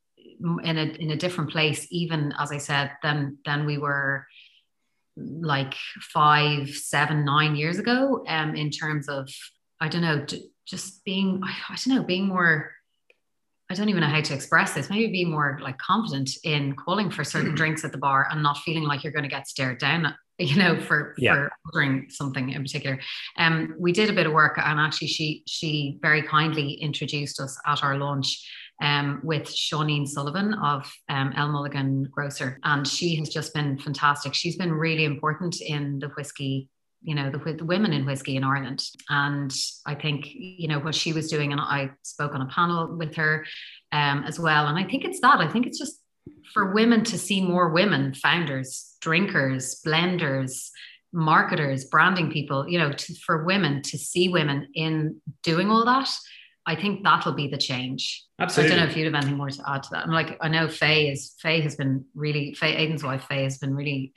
in 0.63 0.77
a 0.77 0.84
in 0.84 1.12
a 1.12 1.17
different 1.17 1.51
place 1.51 1.88
even 1.91 2.34
as 2.39 2.51
i 2.51 2.58
said 2.58 2.91
than 3.01 3.38
than 3.45 3.65
we 3.65 3.77
were 3.77 4.25
like 5.17 5.73
five 5.99 6.69
seven 6.69 7.23
nine 7.25 7.56
years 7.56 7.77
ago 7.77 8.23
um 8.27 8.56
in 8.56 8.69
terms 8.69 9.08
of 9.08 9.30
i 9.80 9.88
don't 9.88 10.01
know 10.01 10.25
just 10.65 11.04
being 11.04 11.41
i 11.43 11.75
don't 11.75 11.95
know 11.95 12.04
being 12.04 12.27
more 12.27 12.71
I 13.73 13.75
don't 13.75 13.89
even 13.89 14.01
know 14.01 14.07
how 14.07 14.21
to 14.21 14.33
express 14.36 14.75
this. 14.75 14.91
Maybe 14.91 15.12
be 15.12 15.25
more 15.25 15.57
like 15.59 15.79
confident 15.79 16.29
in 16.43 16.75
calling 16.75 17.09
for 17.09 17.23
certain 17.23 17.55
drinks 17.55 17.83
at 17.83 17.91
the 17.91 17.97
bar 17.97 18.27
and 18.29 18.43
not 18.43 18.59
feeling 18.59 18.83
like 18.83 19.03
you're 19.03 19.12
going 19.12 19.23
to 19.23 19.29
get 19.29 19.47
stared 19.47 19.79
down, 19.79 20.13
you 20.38 20.55
know, 20.57 20.79
for 20.79 21.15
yeah. 21.17 21.33
for 21.33 21.51
ordering 21.65 22.05
something 22.12 22.51
in 22.51 22.62
particular. 22.62 22.99
Um, 23.39 23.73
we 23.79 23.91
did 23.91 24.12
a 24.12 24.13
bit 24.13 24.27
of 24.27 24.33
work, 24.33 24.59
and 24.63 24.79
actually, 24.79 25.07
she 25.07 25.41
she 25.47 25.97
very 26.03 26.21
kindly 26.21 26.73
introduced 26.73 27.39
us 27.39 27.57
at 27.65 27.83
our 27.83 27.97
launch. 27.97 28.47
Um, 28.81 29.21
with 29.23 29.43
Seaneen 29.43 30.05
Sullivan 30.05 30.55
of 30.55 30.91
um, 31.07 31.31
L. 31.38 31.47
Mulligan 31.47 32.09
Grocer. 32.12 32.59
And 32.63 32.86
she 32.86 33.15
has 33.17 33.29
just 33.29 33.53
been 33.53 33.77
fantastic. 33.77 34.33
She's 34.33 34.57
been 34.57 34.73
really 34.73 35.05
important 35.05 35.62
in 35.62 35.99
the 35.99 36.07
whiskey 36.09 36.69
you 37.03 37.15
know 37.15 37.29
the, 37.29 37.53
the, 37.53 37.65
women 37.65 37.93
in 37.93 38.05
whiskey 38.05 38.35
in 38.35 38.43
Ireland. 38.43 38.83
And 39.09 39.53
I 39.85 39.95
think 39.95 40.27
you 40.33 40.67
know 40.67 40.79
what 40.79 40.95
she 40.95 41.13
was 41.13 41.29
doing, 41.29 41.51
and 41.51 41.61
I 41.61 41.91
spoke 42.03 42.33
on 42.33 42.41
a 42.41 42.47
panel 42.47 42.95
with 42.95 43.15
her 43.15 43.45
um, 43.91 44.23
as 44.23 44.39
well. 44.39 44.67
And 44.67 44.77
I 44.77 44.83
think 44.89 45.03
it's 45.03 45.19
that. 45.21 45.39
I 45.39 45.47
think 45.47 45.67
it's 45.67 45.79
just 45.79 45.99
for 46.53 46.73
women 46.73 47.03
to 47.05 47.17
see 47.17 47.41
more 47.41 47.69
women 47.69 48.13
founders, 48.13 48.95
drinkers, 49.01 49.81
blenders, 49.85 50.69
marketers, 51.11 51.85
branding 51.85 52.31
people. 52.31 52.67
You 52.67 52.79
know, 52.79 52.93
to, 52.93 53.15
for 53.15 53.43
women 53.43 53.81
to 53.83 53.97
see 53.97 54.29
women 54.29 54.67
in 54.73 55.21
doing 55.43 55.69
all 55.69 55.85
that. 55.85 56.09
I 56.65 56.76
think 56.76 57.04
that'll 57.04 57.34
be 57.34 57.47
the 57.47 57.58
change. 57.58 58.26
Absolutely. 58.39 58.73
I 58.73 58.78
don't 58.78 58.86
know 58.86 58.91
if 58.91 58.97
you'd 58.97 59.06
have 59.06 59.15
anything 59.15 59.38
more 59.38 59.49
to 59.49 59.69
add 59.69 59.84
to 59.84 59.89
that. 59.91 60.06
I'm 60.06 60.12
like, 60.12 60.38
I 60.39 60.47
know 60.47 60.67
Faye 60.67 61.10
is 61.10 61.36
Faye 61.39 61.62
has 61.62 61.76
been 61.76 62.06
really 62.15 62.54
Faye 62.54 62.76
Aidan's 62.76 63.04
wife. 63.04 63.26
Faye 63.28 63.43
has 63.43 63.58
been 63.58 63.76
really 63.76 64.13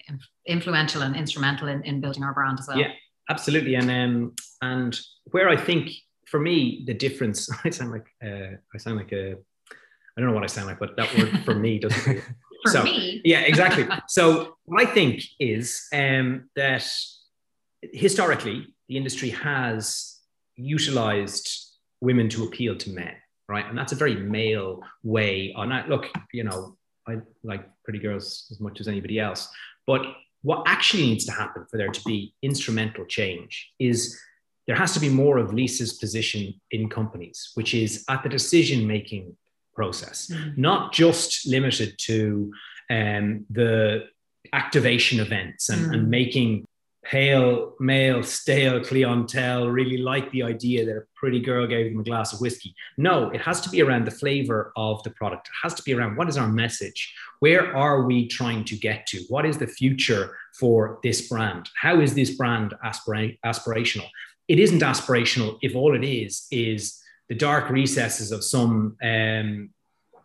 influential 0.47 1.03
and 1.03 1.17
instrumental 1.17 1.69
in, 1.69 1.83
in 1.83 2.01
building 2.01 2.23
our 2.23 2.33
brand 2.33 2.61
as 2.61 2.69
well. 2.69 2.79
Yeah, 2.79 2.93
absolutely. 3.29 3.75
And 3.75 3.91
um, 3.91 4.35
and 4.63 4.99
where 5.33 5.49
I 5.49 5.57
think 5.57 5.91
for 6.27 6.39
me 6.39 6.85
the 6.87 6.95
difference, 6.95 7.49
I 7.65 7.71
sound 7.71 7.91
like 7.91 8.07
uh, 8.25 8.57
I 8.75 8.79
sound 8.79 8.97
like 8.97 9.13
a 9.13 9.33
I 9.33 10.21
don't 10.21 10.31
know 10.31 10.35
what 10.35 10.45
I 10.45 10.47
sound 10.47 10.69
like, 10.69 10.79
but 10.79 10.97
that 10.97 11.17
word 11.19 11.45
for 11.45 11.55
me 11.55 11.79
doesn't. 11.79 12.23
for 12.65 12.71
so, 12.71 12.83
me, 12.85 13.21
yeah, 13.25 13.41
exactly. 13.41 13.87
so 14.09 14.57
what 14.65 14.81
I 14.81 14.87
think 14.87 15.23
is 15.39 15.87
um, 15.93 16.49
that 16.57 16.89
historically 17.93 18.75
the 18.89 18.97
industry 18.97 19.31
has 19.31 20.21
utilized 20.57 21.66
women 22.01 22.29
to 22.31 22.45
appeal 22.45 22.77
to 22.77 22.91
men, 22.91 23.15
right? 23.49 23.67
And 23.67 23.77
that's 23.77 23.93
a 23.93 23.97
very 23.97 24.17
male 24.17 24.83
way. 25.03 25.53
On 25.57 25.69
that, 25.71 25.89
look, 25.89 26.09
you 26.33 26.45
know, 26.45 26.77
I 27.09 27.19
like 27.43 27.69
pretty 27.85 27.99
girls 27.99 28.47
as 28.51 28.61
much 28.61 28.81
as 28.81 28.89
anybody 28.89 29.19
else, 29.19 29.49
but 29.87 30.03
what 30.43 30.63
actually 30.67 31.05
needs 31.05 31.25
to 31.25 31.33
happen 31.33 31.67
for 31.71 31.77
there 31.77 31.89
to 31.89 32.03
be 32.05 32.35
instrumental 32.43 33.05
change 33.07 33.73
is 33.79 34.19
there 34.67 34.77
has 34.77 34.93
to 34.95 35.01
be 35.01 35.09
more 35.09 35.39
of 35.39 35.53
Lisa's 35.53 35.95
position 35.95 36.55
in 36.71 36.89
companies, 36.89 37.53
which 37.55 37.75
is 37.75 38.05
at 38.09 38.23
the 38.23 38.29
decision 38.29 38.87
making 38.87 39.37
process, 39.75 40.31
mm-hmm. 40.33 40.61
not 40.61 40.93
just 40.93 41.47
limited 41.47 41.97
to 41.99 42.53
um, 42.91 43.45
the 43.51 44.07
activation 44.53 45.21
events 45.21 45.69
and, 45.69 45.83
mm-hmm. 45.83 45.95
and 45.95 46.11
making 46.11 46.65
pale 47.11 47.75
male 47.79 48.23
stale 48.23 48.83
clientele 48.83 49.69
really 49.69 49.97
like 49.97 50.31
the 50.33 50.43
idea 50.43 50.85
that 50.85 50.97
a 50.97 51.03
pretty 51.15 51.41
girl 51.41 51.67
gave 51.67 51.91
them 51.91 52.01
a 52.01 52.05
glass 52.05 52.33
of 52.33 52.41
whiskey. 52.41 52.75
No 52.97 53.31
it 53.31 53.41
has 53.41 53.61
to 53.63 53.71
be 53.71 53.83
around 53.83 54.07
the 54.07 54.11
flavor 54.11 54.73
of 54.77 55.03
the 55.05 55.11
product. 55.11 55.49
It 55.49 55.55
has 55.63 55.75
to 55.75 55.83
be 55.83 55.95
around 55.95 56.17
what 56.17 56.29
is 56.29 56.37
our 56.37 56.49
message? 56.49 57.15
Where 57.41 57.77
are 57.77 58.03
we 58.03 58.27
trying 58.29 58.65
to 58.65 58.77
get 58.77 59.07
to? 59.09 59.21
What 59.29 59.47
is 59.47 59.59
the 59.59 59.67
future 59.67 60.37
for 60.59 60.99
this 61.03 61.29
brand? 61.29 61.69
How 61.81 62.01
is 62.01 62.15
this 62.15 62.37
brand 62.37 62.75
aspira- 62.85 63.39
aspirational? 63.45 64.09
It 64.49 64.59
isn't 64.59 64.83
aspirational 64.83 65.59
if 65.63 65.77
all 65.77 65.95
it 65.95 66.05
is 66.05 66.47
is 66.51 67.01
the 67.29 67.35
dark 67.35 67.71
recesses 67.71 68.33
of 68.33 68.43
some 68.43 68.97
um, 69.03 69.71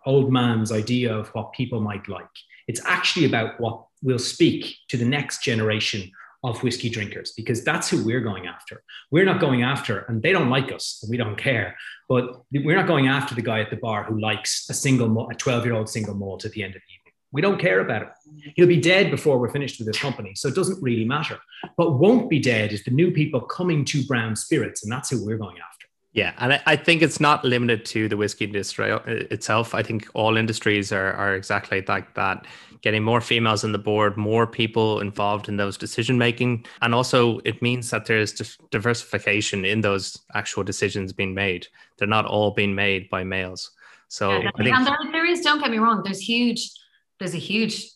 old 0.05 0.31
man's 0.31 0.71
idea 0.71 1.15
of 1.15 1.29
what 1.29 1.53
people 1.53 1.81
might 1.81 2.07
like. 2.07 2.25
It's 2.67 2.81
actually 2.85 3.25
about 3.25 3.59
what 3.59 3.85
will 4.01 4.19
speak 4.19 4.75
to 4.89 4.97
the 4.97 5.05
next 5.05 5.43
generation 5.43 6.11
of 6.43 6.61
whiskey 6.63 6.89
drinkers 6.89 7.31
because 7.31 7.63
that's 7.63 7.89
who 7.89 8.03
we're 8.03 8.21
going 8.21 8.47
after. 8.47 8.83
We're 9.11 9.25
not 9.25 9.39
going 9.39 9.61
after, 9.61 9.99
and 10.07 10.21
they 10.21 10.31
don't 10.31 10.49
like 10.49 10.71
us, 10.71 10.99
and 11.01 11.09
we 11.09 11.17
don't 11.17 11.37
care. 11.37 11.75
But 12.09 12.41
we're 12.51 12.75
not 12.75 12.87
going 12.87 13.07
after 13.07 13.35
the 13.35 13.41
guy 13.41 13.61
at 13.61 13.69
the 13.69 13.75
bar 13.77 14.03
who 14.03 14.19
likes 14.19 14.67
a 14.69 14.73
single, 14.73 15.29
a 15.29 15.35
12 15.35 15.65
year 15.65 15.75
old 15.75 15.89
single 15.89 16.15
malt 16.15 16.45
at 16.45 16.51
the 16.51 16.63
end 16.63 16.75
of 16.75 16.81
the 16.81 16.93
evening. 16.93 17.13
We 17.31 17.41
don't 17.41 17.59
care 17.59 17.79
about 17.79 18.01
it. 18.01 18.09
He'll 18.55 18.67
be 18.67 18.81
dead 18.81 19.09
before 19.09 19.39
we're 19.39 19.51
finished 19.51 19.79
with 19.79 19.87
this 19.87 19.99
company, 19.99 20.33
so 20.35 20.47
it 20.47 20.55
doesn't 20.55 20.81
really 20.81 21.05
matter. 21.05 21.37
But 21.77 21.93
won't 21.93 22.29
be 22.29 22.39
dead 22.39 22.73
is 22.73 22.83
the 22.83 22.91
new 22.91 23.11
people 23.11 23.39
coming 23.39 23.85
to 23.85 24.03
Brown 24.03 24.35
Spirits, 24.35 24.83
and 24.83 24.91
that's 24.91 25.09
who 25.09 25.25
we're 25.25 25.37
going 25.37 25.57
after. 25.57 25.80
Yeah, 26.13 26.33
and 26.39 26.53
I, 26.53 26.61
I 26.65 26.75
think 26.75 27.01
it's 27.01 27.21
not 27.21 27.45
limited 27.45 27.85
to 27.85 28.09
the 28.09 28.17
whiskey 28.17 28.45
industry 28.45 28.91
uh, 28.91 28.99
itself. 29.05 29.73
I 29.73 29.81
think 29.81 30.09
all 30.13 30.35
industries 30.35 30.91
are 30.91 31.13
are 31.13 31.35
exactly 31.35 31.83
like 31.87 32.13
that. 32.15 32.45
Getting 32.81 33.03
more 33.03 33.21
females 33.21 33.63
on 33.63 33.71
the 33.71 33.77
board, 33.77 34.17
more 34.17 34.45
people 34.45 34.99
involved 34.99 35.47
in 35.47 35.55
those 35.55 35.77
decision 35.77 36.17
making, 36.17 36.65
and 36.81 36.93
also 36.93 37.39
it 37.45 37.61
means 37.61 37.89
that 37.91 38.05
there's 38.07 38.57
diversification 38.71 39.63
in 39.63 39.81
those 39.81 40.17
actual 40.33 40.63
decisions 40.63 41.13
being 41.13 41.33
made. 41.33 41.67
They're 41.97 42.07
not 42.07 42.25
all 42.25 42.51
being 42.51 42.75
made 42.75 43.09
by 43.09 43.23
males. 43.23 43.71
So 44.09 44.31
yeah, 44.31 44.49
think- 44.57 44.75
and 44.75 44.87
there, 44.87 44.97
there 45.11 45.25
is. 45.25 45.41
Don't 45.41 45.59
get 45.59 45.71
me 45.71 45.77
wrong. 45.77 46.01
There's 46.03 46.19
huge. 46.19 46.71
There's 47.19 47.35
a 47.35 47.37
huge 47.37 47.87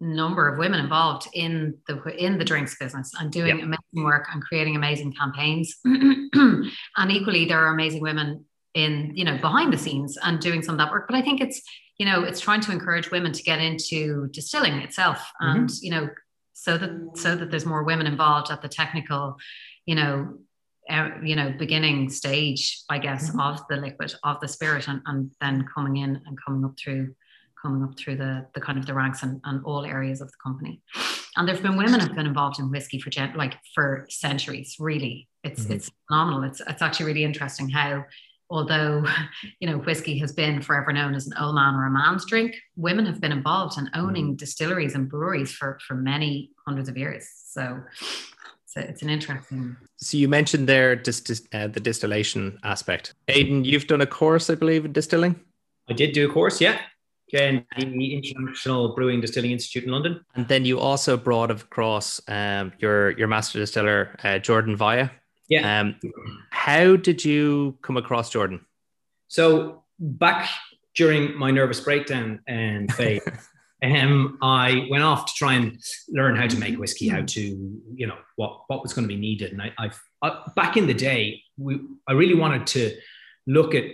number 0.00 0.48
of 0.48 0.58
women 0.58 0.80
involved 0.80 1.28
in 1.34 1.76
the 1.86 2.02
in 2.16 2.38
the 2.38 2.44
drinks 2.44 2.76
business 2.78 3.12
and 3.20 3.30
doing 3.30 3.58
yep. 3.58 3.64
amazing 3.64 4.04
work 4.04 4.26
and 4.32 4.42
creating 4.42 4.74
amazing 4.74 5.12
campaigns 5.12 5.76
and 5.84 7.10
equally 7.10 7.44
there 7.44 7.58
are 7.58 7.74
amazing 7.74 8.00
women 8.00 8.44
in 8.74 9.12
you 9.14 9.24
know 9.24 9.36
behind 9.38 9.72
the 9.72 9.78
scenes 9.78 10.16
and 10.22 10.40
doing 10.40 10.62
some 10.62 10.74
of 10.74 10.78
that 10.78 10.90
work 10.90 11.06
but 11.06 11.16
i 11.16 11.22
think 11.22 11.40
it's 11.40 11.60
you 11.98 12.06
know 12.06 12.22
it's 12.22 12.40
trying 12.40 12.60
to 12.60 12.72
encourage 12.72 13.10
women 13.10 13.32
to 13.32 13.42
get 13.42 13.60
into 13.60 14.28
distilling 14.28 14.74
itself 14.74 15.18
mm-hmm. 15.18 15.58
and 15.58 15.68
mm-hmm. 15.68 15.84
you 15.84 15.90
know 15.90 16.08
so 16.54 16.78
that 16.78 16.90
so 17.14 17.36
that 17.36 17.50
there's 17.50 17.66
more 17.66 17.82
women 17.82 18.06
involved 18.06 18.50
at 18.50 18.62
the 18.62 18.68
technical 18.68 19.36
you 19.84 19.94
know 19.94 20.38
uh, 20.88 21.10
you 21.22 21.36
know 21.36 21.52
beginning 21.58 22.08
stage 22.08 22.82
i 22.88 22.98
guess 22.98 23.30
mm-hmm. 23.30 23.40
of 23.40 23.60
the 23.68 23.76
liquid 23.76 24.14
of 24.24 24.40
the 24.40 24.48
spirit 24.48 24.88
and, 24.88 25.02
and 25.06 25.30
then 25.40 25.66
coming 25.74 25.98
in 25.98 26.22
and 26.26 26.38
coming 26.44 26.64
up 26.64 26.74
through 26.82 27.14
coming 27.60 27.82
up 27.82 27.98
through 27.98 28.16
the, 28.16 28.46
the 28.54 28.60
kind 28.60 28.78
of 28.78 28.86
the 28.86 28.94
ranks 28.94 29.22
and, 29.22 29.40
and 29.44 29.64
all 29.64 29.84
areas 29.84 30.20
of 30.20 30.28
the 30.28 30.36
company. 30.42 30.80
And 31.36 31.48
there've 31.48 31.62
been 31.62 31.76
women 31.76 32.00
have 32.00 32.14
been 32.14 32.26
involved 32.26 32.58
in 32.58 32.70
whiskey 32.70 33.00
for 33.00 33.10
gen, 33.10 33.34
like 33.36 33.54
for 33.74 34.06
centuries. 34.08 34.76
Really, 34.78 35.28
it's 35.44 35.62
mm-hmm. 35.62 35.74
it's 35.74 35.90
phenomenal. 36.08 36.42
It's 36.42 36.60
it's 36.66 36.82
actually 36.82 37.06
really 37.06 37.24
interesting 37.24 37.68
how, 37.68 38.04
although 38.50 39.04
you 39.60 39.68
know 39.68 39.78
whiskey 39.78 40.18
has 40.18 40.32
been 40.32 40.60
forever 40.60 40.92
known 40.92 41.14
as 41.14 41.26
an 41.26 41.34
old 41.40 41.54
man 41.54 41.74
or 41.74 41.86
a 41.86 41.90
man's 41.90 42.26
drink, 42.26 42.56
women 42.76 43.06
have 43.06 43.20
been 43.20 43.32
involved 43.32 43.78
in 43.78 43.88
owning 43.94 44.28
mm-hmm. 44.28 44.36
distilleries 44.36 44.94
and 44.94 45.08
breweries 45.08 45.52
for 45.52 45.78
for 45.86 45.94
many 45.94 46.50
hundreds 46.66 46.88
of 46.88 46.96
years. 46.96 47.28
So 47.46 47.80
so 48.66 48.80
it's 48.80 49.02
an 49.02 49.08
interesting. 49.08 49.76
So 49.98 50.16
you 50.16 50.28
mentioned 50.28 50.68
there 50.68 50.96
just 50.96 51.30
uh, 51.54 51.68
the 51.68 51.80
distillation 51.80 52.58
aspect. 52.64 53.14
Aidan, 53.28 53.64
you've 53.64 53.86
done 53.86 54.00
a 54.00 54.06
course, 54.06 54.50
I 54.50 54.56
believe, 54.56 54.84
in 54.84 54.92
distilling. 54.92 55.38
I 55.88 55.92
did 55.92 56.12
do 56.12 56.28
a 56.28 56.32
course, 56.32 56.60
yeah 56.60 56.78
in 57.34 57.64
the 57.76 58.14
International 58.14 58.94
Brewing 58.94 59.20
Distilling 59.20 59.50
Institute 59.50 59.84
in 59.84 59.90
London. 59.90 60.24
And 60.34 60.48
then 60.48 60.64
you 60.64 60.78
also 60.78 61.16
brought 61.16 61.50
across 61.50 62.20
um, 62.28 62.72
your 62.78 63.10
your 63.12 63.28
master 63.28 63.58
distiller 63.58 64.16
uh, 64.22 64.38
Jordan 64.38 64.76
Via. 64.76 65.10
Yeah. 65.48 65.80
Um, 65.80 65.96
how 66.50 66.96
did 66.96 67.24
you 67.24 67.76
come 67.82 67.96
across 67.96 68.30
Jordan? 68.30 68.64
So 69.28 69.84
back 69.98 70.48
during 70.94 71.36
my 71.36 71.50
nervous 71.50 71.80
breakdown 71.80 72.40
and 72.46 72.92
phase, 72.94 73.22
um, 73.82 74.38
I 74.42 74.86
went 74.90 75.02
off 75.02 75.26
to 75.26 75.32
try 75.34 75.54
and 75.54 75.80
learn 76.08 76.36
how 76.36 76.46
to 76.46 76.58
make 76.58 76.78
whiskey, 76.78 77.08
how 77.08 77.22
to 77.22 77.40
you 77.94 78.06
know 78.06 78.18
what 78.36 78.62
what 78.68 78.82
was 78.82 78.92
going 78.92 79.08
to 79.08 79.14
be 79.14 79.20
needed. 79.20 79.52
And 79.52 79.62
I, 79.62 79.72
I, 79.78 79.90
I 80.22 80.42
back 80.54 80.76
in 80.76 80.86
the 80.86 80.94
day, 80.94 81.42
we 81.58 81.80
I 82.06 82.12
really 82.12 82.34
wanted 82.34 82.66
to 82.68 82.96
look 83.46 83.74
at 83.74 83.84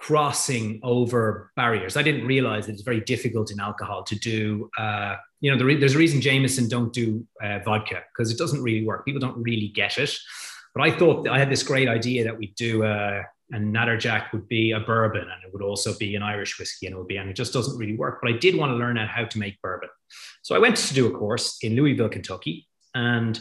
crossing 0.00 0.80
over 0.82 1.50
barriers. 1.56 1.96
I 1.96 2.02
didn't 2.02 2.26
realize 2.26 2.66
that 2.66 2.72
it's 2.72 2.82
very 2.82 3.00
difficult 3.00 3.50
in 3.50 3.60
alcohol 3.60 4.04
to 4.04 4.14
do. 4.16 4.70
Uh, 4.78 5.16
you 5.40 5.50
know, 5.50 5.58
the 5.58 5.64
re- 5.64 5.76
there's 5.76 5.94
a 5.94 5.98
reason 5.98 6.20
Jameson 6.20 6.68
don't 6.68 6.92
do 6.92 7.26
uh, 7.42 7.58
vodka 7.64 8.02
because 8.12 8.30
it 8.30 8.38
doesn't 8.38 8.62
really 8.62 8.86
work. 8.86 9.04
People 9.04 9.20
don't 9.20 9.42
really 9.42 9.68
get 9.68 9.98
it. 9.98 10.16
But 10.74 10.82
I 10.82 10.96
thought 10.96 11.28
I 11.28 11.38
had 11.38 11.50
this 11.50 11.62
great 11.62 11.88
idea 11.88 12.24
that 12.24 12.38
we'd 12.38 12.54
do 12.54 12.84
a, 12.84 13.22
a 13.52 13.56
Natterjack 13.56 14.32
would 14.32 14.48
be 14.48 14.72
a 14.72 14.80
bourbon 14.80 15.22
and 15.22 15.44
it 15.44 15.52
would 15.52 15.62
also 15.62 15.96
be 15.96 16.14
an 16.14 16.22
Irish 16.22 16.58
whiskey 16.58 16.86
and 16.86 16.94
it 16.94 16.98
would 16.98 17.08
be, 17.08 17.16
and 17.16 17.28
it 17.28 17.34
just 17.34 17.52
doesn't 17.52 17.76
really 17.76 17.96
work. 17.96 18.20
But 18.22 18.32
I 18.32 18.36
did 18.36 18.56
want 18.56 18.70
to 18.70 18.76
learn 18.76 18.98
out 18.98 19.08
how 19.08 19.24
to 19.24 19.38
make 19.38 19.60
bourbon. 19.60 19.88
So 20.42 20.54
I 20.54 20.58
went 20.58 20.76
to 20.76 20.94
do 20.94 21.06
a 21.06 21.18
course 21.18 21.58
in 21.62 21.74
Louisville, 21.74 22.08
Kentucky. 22.08 22.68
And 22.94 23.38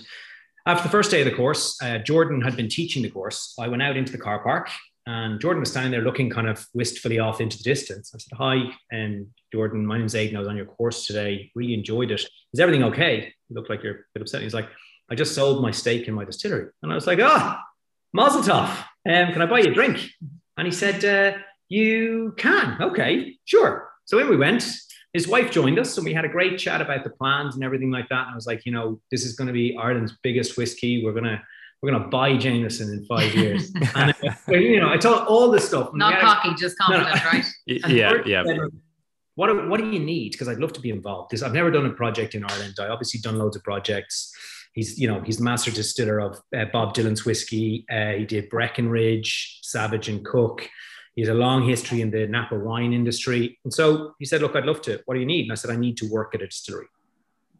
after 0.66 0.84
the 0.84 0.90
first 0.90 1.12
day 1.12 1.22
of 1.22 1.26
the 1.26 1.36
course, 1.36 1.78
uh, 1.82 2.00
Jordan 2.00 2.42
had 2.42 2.56
been 2.58 2.68
teaching 2.68 3.04
the 3.04 3.10
course. 3.10 3.54
I 3.60 3.68
went 3.68 3.82
out 3.82 3.96
into 3.96 4.12
the 4.12 4.18
car 4.18 4.44
park 4.44 4.70
and 5.08 5.40
Jordan 5.40 5.62
was 5.62 5.72
standing 5.72 5.92
there 5.94 6.02
looking 6.02 6.30
kind 6.30 6.50
of 6.50 6.68
wistfully 6.74 7.18
off 7.18 7.40
into 7.40 7.58
the 7.58 7.64
distance. 7.64 8.12
I 8.14 8.18
said, 8.18 8.38
Hi, 8.38 8.74
and 8.92 9.28
Jordan, 9.54 9.86
my 9.86 9.98
name's 9.98 10.16
Aidan. 10.16 10.36
I 10.36 10.40
was 10.40 10.50
on 10.50 10.58
your 10.58 10.66
course 10.66 11.08
today. 11.08 11.50
Really 11.56 11.74
enjoyed 11.74 12.12
it. 12.12 12.28
Is 12.54 12.60
everything 12.60 12.84
okay? 12.84 13.34
You 13.48 13.56
look 13.56 13.70
like 13.70 13.84
you're 13.84 13.94
a 13.94 14.04
bit 14.14 14.22
upset. 14.22 14.42
He's 14.42 14.54
like, 14.54 14.68
I 15.10 15.16
just 15.16 15.34
sold 15.34 15.62
my 15.62 15.72
stake 15.72 16.10
in 16.10 16.14
my 16.14 16.26
distillery. 16.26 16.72
And 16.84 16.92
I 16.92 16.96
was 16.96 17.08
like, 17.08 17.20
Ah, 17.22 17.58
oh, 17.58 17.64
Mazel 18.12 18.42
tov. 18.42 18.68
Um, 19.10 19.32
can 19.32 19.42
I 19.42 19.46
buy 19.46 19.60
you 19.60 19.72
a 19.72 19.74
drink? 19.74 20.10
And 20.58 20.68
he 20.68 20.74
said, 20.74 21.06
uh, 21.06 21.38
You 21.70 22.36
can. 22.38 22.78
Okay, 22.82 23.38
sure. 23.46 23.90
So 24.04 24.20
in 24.20 24.30
we 24.30 24.36
went. 24.36 24.70
His 25.14 25.26
wife 25.26 25.52
joined 25.52 25.80
us, 25.80 25.98
and 25.98 26.06
we 26.06 26.14
had 26.14 26.26
a 26.26 26.30
great 26.30 26.60
chat 26.60 26.82
about 26.82 27.06
the 27.06 27.12
plans 27.12 27.56
and 27.56 27.64
everything 27.64 27.92
like 27.92 28.10
that. 28.10 28.24
And 28.24 28.34
I 28.34 28.36
was 28.36 28.46
like, 28.46 28.66
You 28.66 28.74
know, 28.74 29.00
this 29.10 29.24
is 29.24 29.38
going 29.38 29.48
to 29.48 29.54
be 29.54 29.78
Ireland's 29.78 30.18
biggest 30.22 30.58
whiskey. 30.58 31.06
We're 31.06 31.14
going 31.14 31.24
to 31.24 31.42
we're 31.82 31.92
going 31.92 32.04
to 32.04 32.10
buy 32.10 32.36
Jameson 32.36 32.92
in 32.92 33.06
five 33.06 33.34
years. 33.36 33.72
and, 33.96 34.14
you 34.48 34.80
know, 34.80 34.90
I 34.90 34.98
told 34.98 35.28
all 35.28 35.52
this 35.52 35.68
stuff. 35.68 35.92
Not 35.94 36.20
cocky, 36.20 36.56
just 36.56 36.78
confident, 36.78 37.16
no, 37.16 37.32
right? 37.32 37.46
yeah, 37.66 38.14
yeah. 38.26 38.44
Said, 38.44 38.60
what, 39.36 39.70
what 39.70 39.80
do 39.80 39.92
you 39.92 40.00
need? 40.00 40.32
Because 40.32 40.48
I'd 40.48 40.58
love 40.58 40.74
to 40.74 40.82
be 40.82 40.90
involved. 40.90 41.32
This 41.32 41.44
I've 41.44 41.54
never 41.54 41.70
done 41.70 41.86
a 41.86 41.92
project 41.92 42.34
in 42.34 42.44
Ireland. 42.44 42.76
I 42.80 42.88
obviously 42.88 43.20
done 43.20 43.38
loads 43.38 43.56
of 43.56 43.64
projects. 43.64 44.34
He's, 44.74 45.00
you 45.00 45.08
know, 45.08 45.22
he's 45.22 45.38
the 45.38 45.44
master 45.44 45.70
distiller 45.70 46.20
of 46.20 46.40
uh, 46.56 46.66
Bob 46.74 46.96
Dylan's 46.96 47.26
whiskey. 47.26 47.86
Uh, 47.90 48.14
he 48.14 48.26
did 48.26 48.50
Breckenridge, 48.50 49.60
Savage 49.62 50.10
and 50.10 50.26
Cooke. 50.26 50.68
He 51.16 51.22
has 51.22 51.30
a 51.30 51.36
long 51.36 51.68
history 51.68 52.02
in 52.02 52.10
the 52.10 52.28
Napa 52.28 52.58
wine 52.58 52.94
industry. 52.94 53.60
And 53.64 53.74
so 53.74 54.16
he 54.20 54.26
said, 54.26 54.42
look, 54.42 54.56
I'd 54.56 54.66
love 54.66 54.82
to. 54.84 55.02
What 55.06 55.14
do 55.14 55.20
you 55.20 55.26
need? 55.26 55.44
And 55.44 55.52
I 55.52 55.56
said, 55.56 55.72
I 55.72 55.76
need 55.76 55.98
to 55.98 56.10
work 56.12 56.34
at 56.34 56.42
a 56.42 56.48
distillery. 56.48 56.88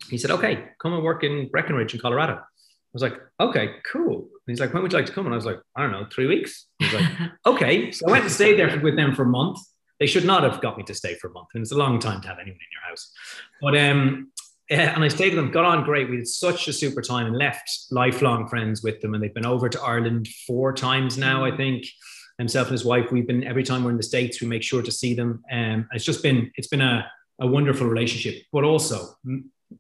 He 0.10 0.18
said, 0.18 0.32
okay, 0.32 0.70
come 0.80 0.94
and 0.94 1.04
work 1.04 1.24
in 1.24 1.50
Breckenridge 1.50 1.94
in 1.94 2.00
Colorado 2.00 2.40
was 2.98 3.12
like, 3.12 3.20
okay, 3.40 3.76
cool. 3.92 4.16
And 4.16 4.30
he's 4.48 4.60
like, 4.60 4.74
when 4.74 4.82
would 4.82 4.92
you 4.92 4.98
like 4.98 5.06
to 5.06 5.12
come? 5.12 5.26
And 5.26 5.34
I 5.34 5.38
was 5.38 5.46
like, 5.46 5.60
I 5.76 5.84
don't 5.84 5.92
know, 5.92 6.08
three 6.12 6.26
weeks. 6.26 6.66
He's 6.80 6.94
like, 6.94 7.06
okay. 7.46 7.92
So 7.92 8.08
I 8.08 8.12
went 8.12 8.24
and 8.24 8.34
stayed 8.34 8.58
there 8.58 8.80
with 8.80 8.96
them 8.96 9.14
for 9.14 9.24
a 9.24 9.28
month. 9.28 9.60
They 10.00 10.08
should 10.08 10.26
not 10.26 10.44
have 10.44 10.62
got 10.62 10.78
me 10.78 10.84
to 10.84 10.94
stay 10.94 11.16
for 11.16 11.28
a 11.30 11.32
month. 11.32 11.50
And 11.54 11.62
it's 11.62 11.72
a 11.72 11.78
long 11.78 12.00
time 12.00 12.22
to 12.22 12.28
have 12.28 12.38
anyone 12.40 12.58
in 12.58 12.72
your 12.72 12.90
house. 12.90 13.12
But 13.62 13.78
um, 13.78 14.32
yeah, 14.70 14.96
and 14.96 15.04
I 15.04 15.08
stayed 15.08 15.34
with 15.34 15.44
them, 15.44 15.52
got 15.52 15.66
on 15.66 15.84
great. 15.84 16.10
We 16.10 16.18
had 16.18 16.28
such 16.28 16.68
a 16.68 16.74
super 16.74 17.02
time 17.02 17.28
and 17.28 17.38
left 17.38 17.70
lifelong 17.92 18.48
friends 18.48 18.84
with 18.84 19.00
them. 19.02 19.14
And 19.14 19.24
they've 19.24 19.34
been 19.34 19.46
over 19.46 19.70
to 19.70 19.82
Ireland 19.82 20.28
four 20.46 20.74
times 20.74 21.18
now, 21.18 21.46
I 21.46 21.56
think. 21.56 21.86
Himself 22.38 22.68
and 22.68 22.74
his 22.74 22.86
wife, 22.86 23.12
we've 23.12 23.26
been 23.26 23.44
every 23.44 23.64
time 23.64 23.84
we're 23.84 23.92
in 23.92 23.98
the 23.98 24.04
States, 24.04 24.42
we 24.42 24.48
make 24.48 24.62
sure 24.62 24.84
to 24.84 24.92
see 24.92 25.16
them. 25.16 25.44
Um, 25.52 25.88
it's 25.92 26.06
just 26.06 26.22
been, 26.22 26.52
it's 26.56 26.68
been 26.68 26.82
a, 26.82 27.10
a 27.42 27.48
wonderful 27.48 27.88
relationship, 27.88 28.44
but 28.54 28.64
also 28.64 29.16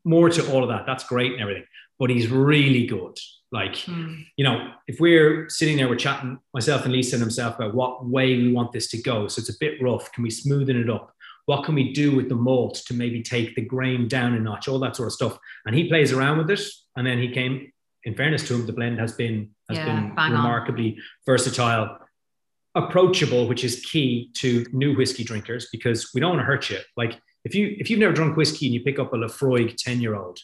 more 0.03 0.29
to 0.29 0.51
all 0.51 0.63
of 0.63 0.69
that. 0.69 0.85
That's 0.87 1.03
great 1.03 1.33
and 1.33 1.41
everything 1.41 1.65
but 1.99 2.09
he's 2.09 2.29
really 2.29 2.85
good. 2.85 3.17
Like, 3.51 3.75
mm. 3.75 4.25
you 4.35 4.43
know, 4.43 4.73
if 4.87 4.99
we're 4.99 5.47
sitting 5.49 5.77
there, 5.77 5.87
we're 5.87 5.95
chatting, 5.95 6.39
myself 6.53 6.83
and 6.83 6.93
Lisa 6.93 7.15
and 7.15 7.21
himself, 7.21 7.55
about 7.55 7.73
what 7.73 8.05
way 8.05 8.35
we 8.35 8.51
want 8.51 8.73
this 8.73 8.89
to 8.89 9.01
go. 9.01 9.27
So 9.27 9.39
it's 9.39 9.49
a 9.49 9.57
bit 9.59 9.81
rough. 9.81 10.11
Can 10.11 10.23
we 10.23 10.29
smoothen 10.29 10.81
it 10.81 10.89
up? 10.89 11.13
What 11.45 11.63
can 11.63 11.75
we 11.75 11.93
do 11.93 12.13
with 12.13 12.27
the 12.27 12.35
malt 12.35 12.81
to 12.87 12.93
maybe 12.93 13.23
take 13.23 13.55
the 13.55 13.61
grain 13.61 14.09
down 14.09 14.33
a 14.33 14.39
notch? 14.39 14.67
All 14.67 14.79
that 14.79 14.97
sort 14.97 15.07
of 15.07 15.13
stuff. 15.13 15.37
And 15.65 15.73
he 15.73 15.87
plays 15.87 16.11
around 16.11 16.39
with 16.39 16.49
it. 16.49 16.61
And 16.97 17.07
then 17.07 17.19
he 17.19 17.31
came, 17.31 17.71
in 18.03 18.15
fairness 18.15 18.45
to 18.49 18.55
him, 18.55 18.65
the 18.65 18.73
blend 18.73 18.99
has 18.99 19.13
been 19.13 19.51
has 19.69 19.77
yeah, 19.77 19.85
been 19.85 20.09
remarkably 20.15 20.93
on. 20.93 21.01
versatile, 21.25 21.97
approachable, 22.75 23.47
which 23.47 23.63
is 23.63 23.85
key 23.85 24.29
to 24.35 24.65
new 24.71 24.95
whiskey 24.95 25.23
drinkers 25.23 25.67
because 25.71 26.11
we 26.13 26.19
don't 26.19 26.31
want 26.31 26.41
to 26.41 26.45
hurt 26.45 26.69
you. 26.69 26.79
Like 26.97 27.19
if 27.45 27.55
you 27.55 27.75
if 27.79 27.89
you've 27.89 27.99
never 27.99 28.13
drunk 28.13 28.35
whiskey 28.35 28.65
and 28.65 28.73
you 28.73 28.83
pick 28.83 28.99
up 28.99 29.13
a 29.13 29.15
Laphroaig 29.15 29.75
10 29.77 30.01
year 30.01 30.15
old, 30.15 30.39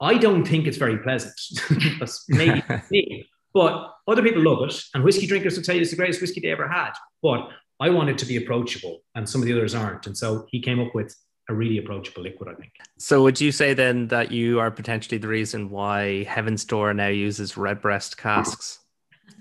I 0.00 0.14
don't 0.14 0.46
think 0.46 0.66
it's 0.66 0.76
very 0.76 0.98
pleasant. 0.98 1.34
That's 1.98 2.24
maybe 2.28 2.62
me. 2.90 3.26
But 3.54 3.92
other 4.06 4.22
people 4.22 4.42
love 4.42 4.68
it. 4.68 4.80
And 4.94 5.02
whiskey 5.02 5.26
drinkers 5.26 5.56
will 5.56 5.64
tell 5.64 5.74
you 5.74 5.82
it's 5.82 5.90
the 5.90 5.96
greatest 5.96 6.20
whiskey 6.20 6.40
they 6.40 6.50
ever 6.50 6.68
had. 6.68 6.92
But 7.22 7.48
I 7.80 7.90
want 7.90 8.10
it 8.10 8.18
to 8.18 8.26
be 8.26 8.36
approachable, 8.36 9.00
and 9.14 9.28
some 9.28 9.40
of 9.40 9.46
the 9.46 9.52
others 9.52 9.74
aren't. 9.74 10.06
And 10.06 10.16
so 10.16 10.46
he 10.50 10.60
came 10.60 10.80
up 10.80 10.94
with 10.94 11.14
a 11.48 11.54
really 11.54 11.78
approachable 11.78 12.22
liquid, 12.22 12.48
I 12.50 12.54
think. 12.54 12.72
So 12.98 13.22
would 13.22 13.40
you 13.40 13.52
say 13.52 13.72
then 13.72 14.08
that 14.08 14.30
you 14.30 14.60
are 14.60 14.70
potentially 14.70 15.18
the 15.18 15.28
reason 15.28 15.70
why 15.70 16.24
Heaven's 16.24 16.64
Door 16.64 16.94
now 16.94 17.08
uses 17.08 17.56
redbreast 17.56 18.18
casks? 18.18 18.80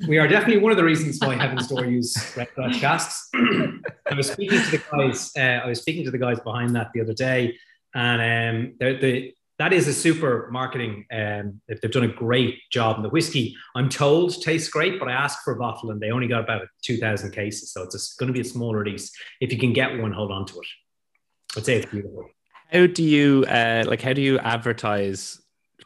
We 0.08 0.17
are 0.20 0.28
definitely 0.28 0.62
one 0.62 0.72
of 0.72 0.78
the 0.78 0.84
reasons 0.84 1.17
why 1.20 1.36
Heaven's 1.36 1.67
Door 1.67 1.86
use 1.86 2.15
redbreast 2.38 2.80
casks. 2.80 3.30
I 3.34 4.13
was 4.15 4.32
speaking 4.32 4.62
to 4.62 4.72
the 4.72 4.84
guys. 4.91 5.32
Uh, 5.36 5.63
I 5.63 5.67
was 5.67 5.82
speaking 5.82 6.06
to 6.06 6.12
the 6.12 6.17
guys 6.17 6.39
behind 6.39 6.76
that 6.76 6.91
the 6.93 7.02
other 7.02 7.13
day, 7.13 7.58
and 7.96 8.22
um, 8.22 8.74
the 8.80 9.34
that 9.60 9.74
is 9.74 9.88
a 9.88 9.93
super 9.93 10.50
marketing. 10.52 11.06
Um, 11.12 11.62
they've 11.67 11.91
done 11.91 12.04
a 12.04 12.08
great 12.08 12.60
job. 12.72 12.98
And 12.98 13.06
the 13.06 13.10
whiskey, 13.10 13.56
I'm 13.76 13.89
told, 13.89 14.39
tastes 14.41 14.70
great, 14.70 15.00
but 15.00 15.10
I 15.10 15.13
asked 15.13 15.43
for 15.43 15.54
a 15.54 15.58
bottle 15.58 15.89
and 15.89 16.00
they 16.00 16.12
only 16.12 16.28
got 16.28 16.41
about 16.41 16.67
2,000 16.84 17.32
cases. 17.32 17.72
So 17.72 17.84
it's 17.84 18.15
going 18.15 18.28
to 18.28 18.34
be 18.34 18.41
a 18.41 18.46
small 18.46 18.76
release. 18.76 19.12
If 19.41 19.52
you 19.52 19.58
can 19.58 19.74
get 19.74 19.98
one, 20.00 20.12
hold 20.12 20.32
on 20.32 20.46
to 20.48 20.60
it. 20.60 20.67
I'd 21.56 21.65
say 21.65 21.78
it's 21.78 21.91
beautiful. 21.91 22.30
How 22.72 22.86
do 22.86 23.04
you 23.04 23.46
uh, 23.48 23.86
like? 23.88 24.02
How 24.02 24.12
do 24.12 24.22
you 24.22 24.39
advertise 24.39 25.39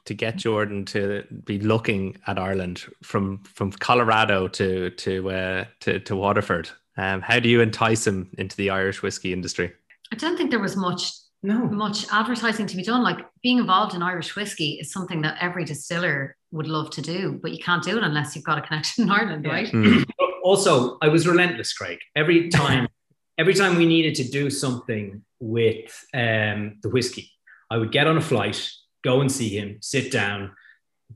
to 0.06 0.16
get 0.16 0.38
Jordan 0.38 0.84
to 0.86 1.24
be 1.46 1.60
looking 1.60 2.18
at 2.26 2.40
Ireland 2.40 2.86
from 3.04 3.44
from 3.44 3.72
Colorado 3.72 4.48
to 4.48 4.90
to 4.90 5.30
uh, 5.30 5.66
to, 5.82 6.00
to 6.00 6.16
Waterford? 6.16 6.72
Um, 6.98 7.22
how 7.22 7.40
do 7.40 7.50
you 7.50 7.62
entice 7.62 8.06
him 8.06 8.32
into 8.38 8.58
the 8.58 8.72
Irish 8.72 9.04
whiskey 9.04 9.32
industry? 9.32 9.72
I 10.12 10.16
don't 10.16 10.36
think 10.36 10.50
there 10.50 10.60
was 10.60 10.76
much 10.76 11.12
No. 11.44 11.66
much 11.66 12.06
advertising 12.12 12.68
to 12.68 12.76
be 12.78 12.84
done. 12.84 13.04
Like 13.04 13.20
being 13.42 13.58
involved 13.58 13.96
in 13.96 14.02
Irish 14.04 14.36
whiskey 14.36 14.78
is 14.80 14.92
something 14.92 15.22
that 15.22 15.38
every 15.42 15.66
distiller 15.66 16.36
would 16.52 16.68
love 16.68 16.90
to 16.92 17.02
do, 17.02 17.40
but 17.42 17.52
you 17.52 17.58
can't 17.64 17.84
do 17.84 17.98
it 17.98 18.04
unless 18.04 18.36
you've 18.36 18.46
got 18.46 18.58
a 18.58 18.62
connection 18.62 19.06
in 19.06 19.12
Ireland, 19.12 19.46
Yeah. 19.46 19.52
right? 19.52 19.72
Mm. 19.72 20.06
Also, 20.44 20.98
I 21.02 21.08
was 21.08 21.28
relentless, 21.28 21.74
Craig. 21.74 22.00
Every 22.16 22.50
time, 22.50 22.88
every 23.38 23.54
time 23.54 23.76
we 23.78 23.86
needed 23.86 24.16
to 24.16 24.24
do 24.30 24.50
something 24.50 25.24
with 25.40 26.04
um, 26.14 26.78
the 26.84 26.90
whiskey, 26.90 27.32
I 27.70 27.78
would 27.78 27.92
get 27.92 28.06
on 28.08 28.18
a 28.18 28.22
flight, 28.22 28.70
go 29.04 29.22
and 29.22 29.32
see 29.32 29.50
him, 29.58 29.78
sit 29.82 30.12
down, 30.12 30.52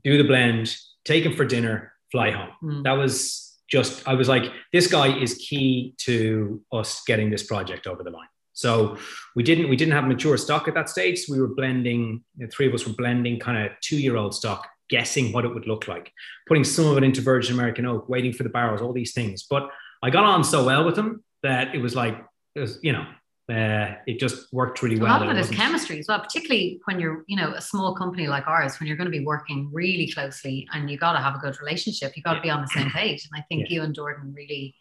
do 0.02 0.16
the 0.16 0.24
blend, 0.24 0.76
take 1.04 1.24
him 1.24 1.34
for 1.34 1.44
dinner, 1.44 1.92
fly 2.10 2.30
home. 2.30 2.50
Mm. 2.62 2.82
That 2.84 2.92
was 2.92 3.56
just, 3.68 4.06
I 4.08 4.14
was 4.14 4.28
like, 4.28 4.44
this 4.72 4.86
guy 4.86 5.16
is 5.18 5.34
key 5.34 5.94
to 5.98 6.62
us 6.72 7.02
getting 7.06 7.30
this 7.30 7.42
project 7.42 7.86
over 7.86 8.02
the 8.02 8.10
line. 8.10 8.28
So 8.56 8.96
we 9.36 9.42
didn't 9.42 9.68
we 9.68 9.76
didn't 9.76 9.92
have 9.92 10.04
mature 10.06 10.36
stock 10.38 10.66
at 10.66 10.74
that 10.74 10.88
stage. 10.88 11.20
So 11.20 11.32
we 11.34 11.40
were 11.40 11.54
blending. 11.54 12.24
The 12.38 12.48
three 12.48 12.66
of 12.66 12.74
us 12.74 12.86
were 12.86 12.94
blending 12.94 13.38
kind 13.38 13.58
of 13.64 13.72
two 13.82 13.98
year 13.98 14.16
old 14.16 14.34
stock, 14.34 14.66
guessing 14.88 15.30
what 15.32 15.44
it 15.44 15.52
would 15.54 15.66
look 15.66 15.86
like, 15.88 16.10
putting 16.48 16.64
some 16.64 16.86
of 16.86 16.96
it 16.96 17.04
into 17.04 17.20
Virgin 17.20 17.54
American 17.54 17.84
oak, 17.84 18.08
waiting 18.08 18.32
for 18.32 18.44
the 18.44 18.48
barrels, 18.48 18.80
all 18.80 18.94
these 18.94 19.12
things. 19.12 19.44
But 19.48 19.68
I 20.02 20.08
got 20.10 20.24
on 20.24 20.42
so 20.42 20.64
well 20.64 20.84
with 20.86 20.96
them 20.96 21.22
that 21.42 21.74
it 21.74 21.78
was 21.82 21.94
like 21.94 22.16
it 22.54 22.60
was 22.60 22.78
you 22.82 22.92
know 22.92 23.06
uh, 23.52 23.94
it 24.06 24.18
just 24.18 24.50
worked 24.54 24.82
really 24.82 24.98
well. 24.98 25.08
A 25.08 25.20
lot 25.20 25.22
of 25.22 25.36
it 25.36 25.38
is 25.38 25.50
chemistry 25.50 25.98
as 25.98 26.06
well, 26.08 26.18
particularly 26.18 26.80
when 26.86 26.98
you're, 26.98 27.22
you 27.28 27.36
know, 27.36 27.52
a 27.52 27.60
small 27.60 27.94
company 27.94 28.26
like 28.26 28.44
ours, 28.48 28.80
when 28.80 28.88
you're 28.88 28.96
going 28.96 29.12
to 29.12 29.16
be 29.16 29.24
working 29.24 29.70
really 29.72 30.10
closely 30.10 30.66
and 30.72 30.90
you 30.90 30.96
got 30.98 31.12
to 31.12 31.20
have 31.20 31.36
a 31.36 31.38
good 31.38 31.60
relationship. 31.60 32.16
You 32.16 32.24
got 32.24 32.32
to 32.32 32.36
Yeah. 32.38 32.42
be 32.42 32.50
on 32.50 32.62
the 32.62 32.66
same 32.68 32.90
page. 32.90 33.28
And 33.30 33.40
I 33.40 33.44
think 33.48 33.68
Yeah. 33.68 33.74
you 33.76 33.82
and 33.82 33.94
Jordan 33.94 34.34
really, 34.34 34.74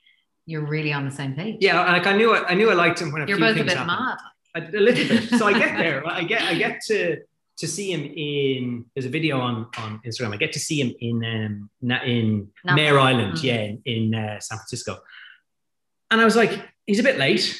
you're 0.45 0.65
really 0.65 0.93
on 0.93 1.05
the 1.05 1.11
same 1.11 1.33
page. 1.33 1.57
Yeah, 1.59 1.81
like 1.91 2.05
I 2.07 2.15
knew 2.15 2.35
I 2.35 2.53
knew 2.53 2.69
I 2.69 2.73
liked 2.73 2.99
him 3.01 3.11
when 3.11 3.21
a 3.23 3.25
You're 3.27 3.37
few 3.37 3.45
both 3.47 3.57
a 3.57 3.63
bit 3.63 3.77
happened. 3.77 3.87
mad. 3.87 4.73
a, 4.73 4.77
a 4.77 4.81
little 4.81 5.07
bit. 5.07 5.29
So 5.39 5.47
I 5.47 5.53
get 5.57 5.77
there. 5.83 6.05
I 6.07 6.23
get 6.23 6.41
I 6.43 6.53
get 6.55 6.81
to 6.87 7.17
to 7.57 7.67
see 7.67 7.91
him 7.91 8.03
in. 8.03 8.85
There's 8.93 9.05
a 9.05 9.09
video 9.09 9.39
on 9.39 9.67
on 9.77 10.01
Instagram. 10.05 10.33
I 10.33 10.37
get 10.37 10.53
to 10.53 10.59
see 10.59 10.79
him 10.81 10.93
in 10.99 11.23
um 11.23 11.69
in 12.05 12.47
Napa. 12.63 12.75
Mare 12.75 12.99
Island, 12.99 13.33
Mm. 13.37 13.43
yeah, 13.43 13.61
in, 13.61 13.81
in 13.85 14.15
uh, 14.15 14.39
San 14.39 14.57
Francisco. 14.57 14.97
And 16.11 16.21
I 16.21 16.25
was 16.25 16.35
like, 16.35 16.51
he's 16.85 16.99
a 16.99 17.03
bit 17.03 17.17
late, 17.17 17.59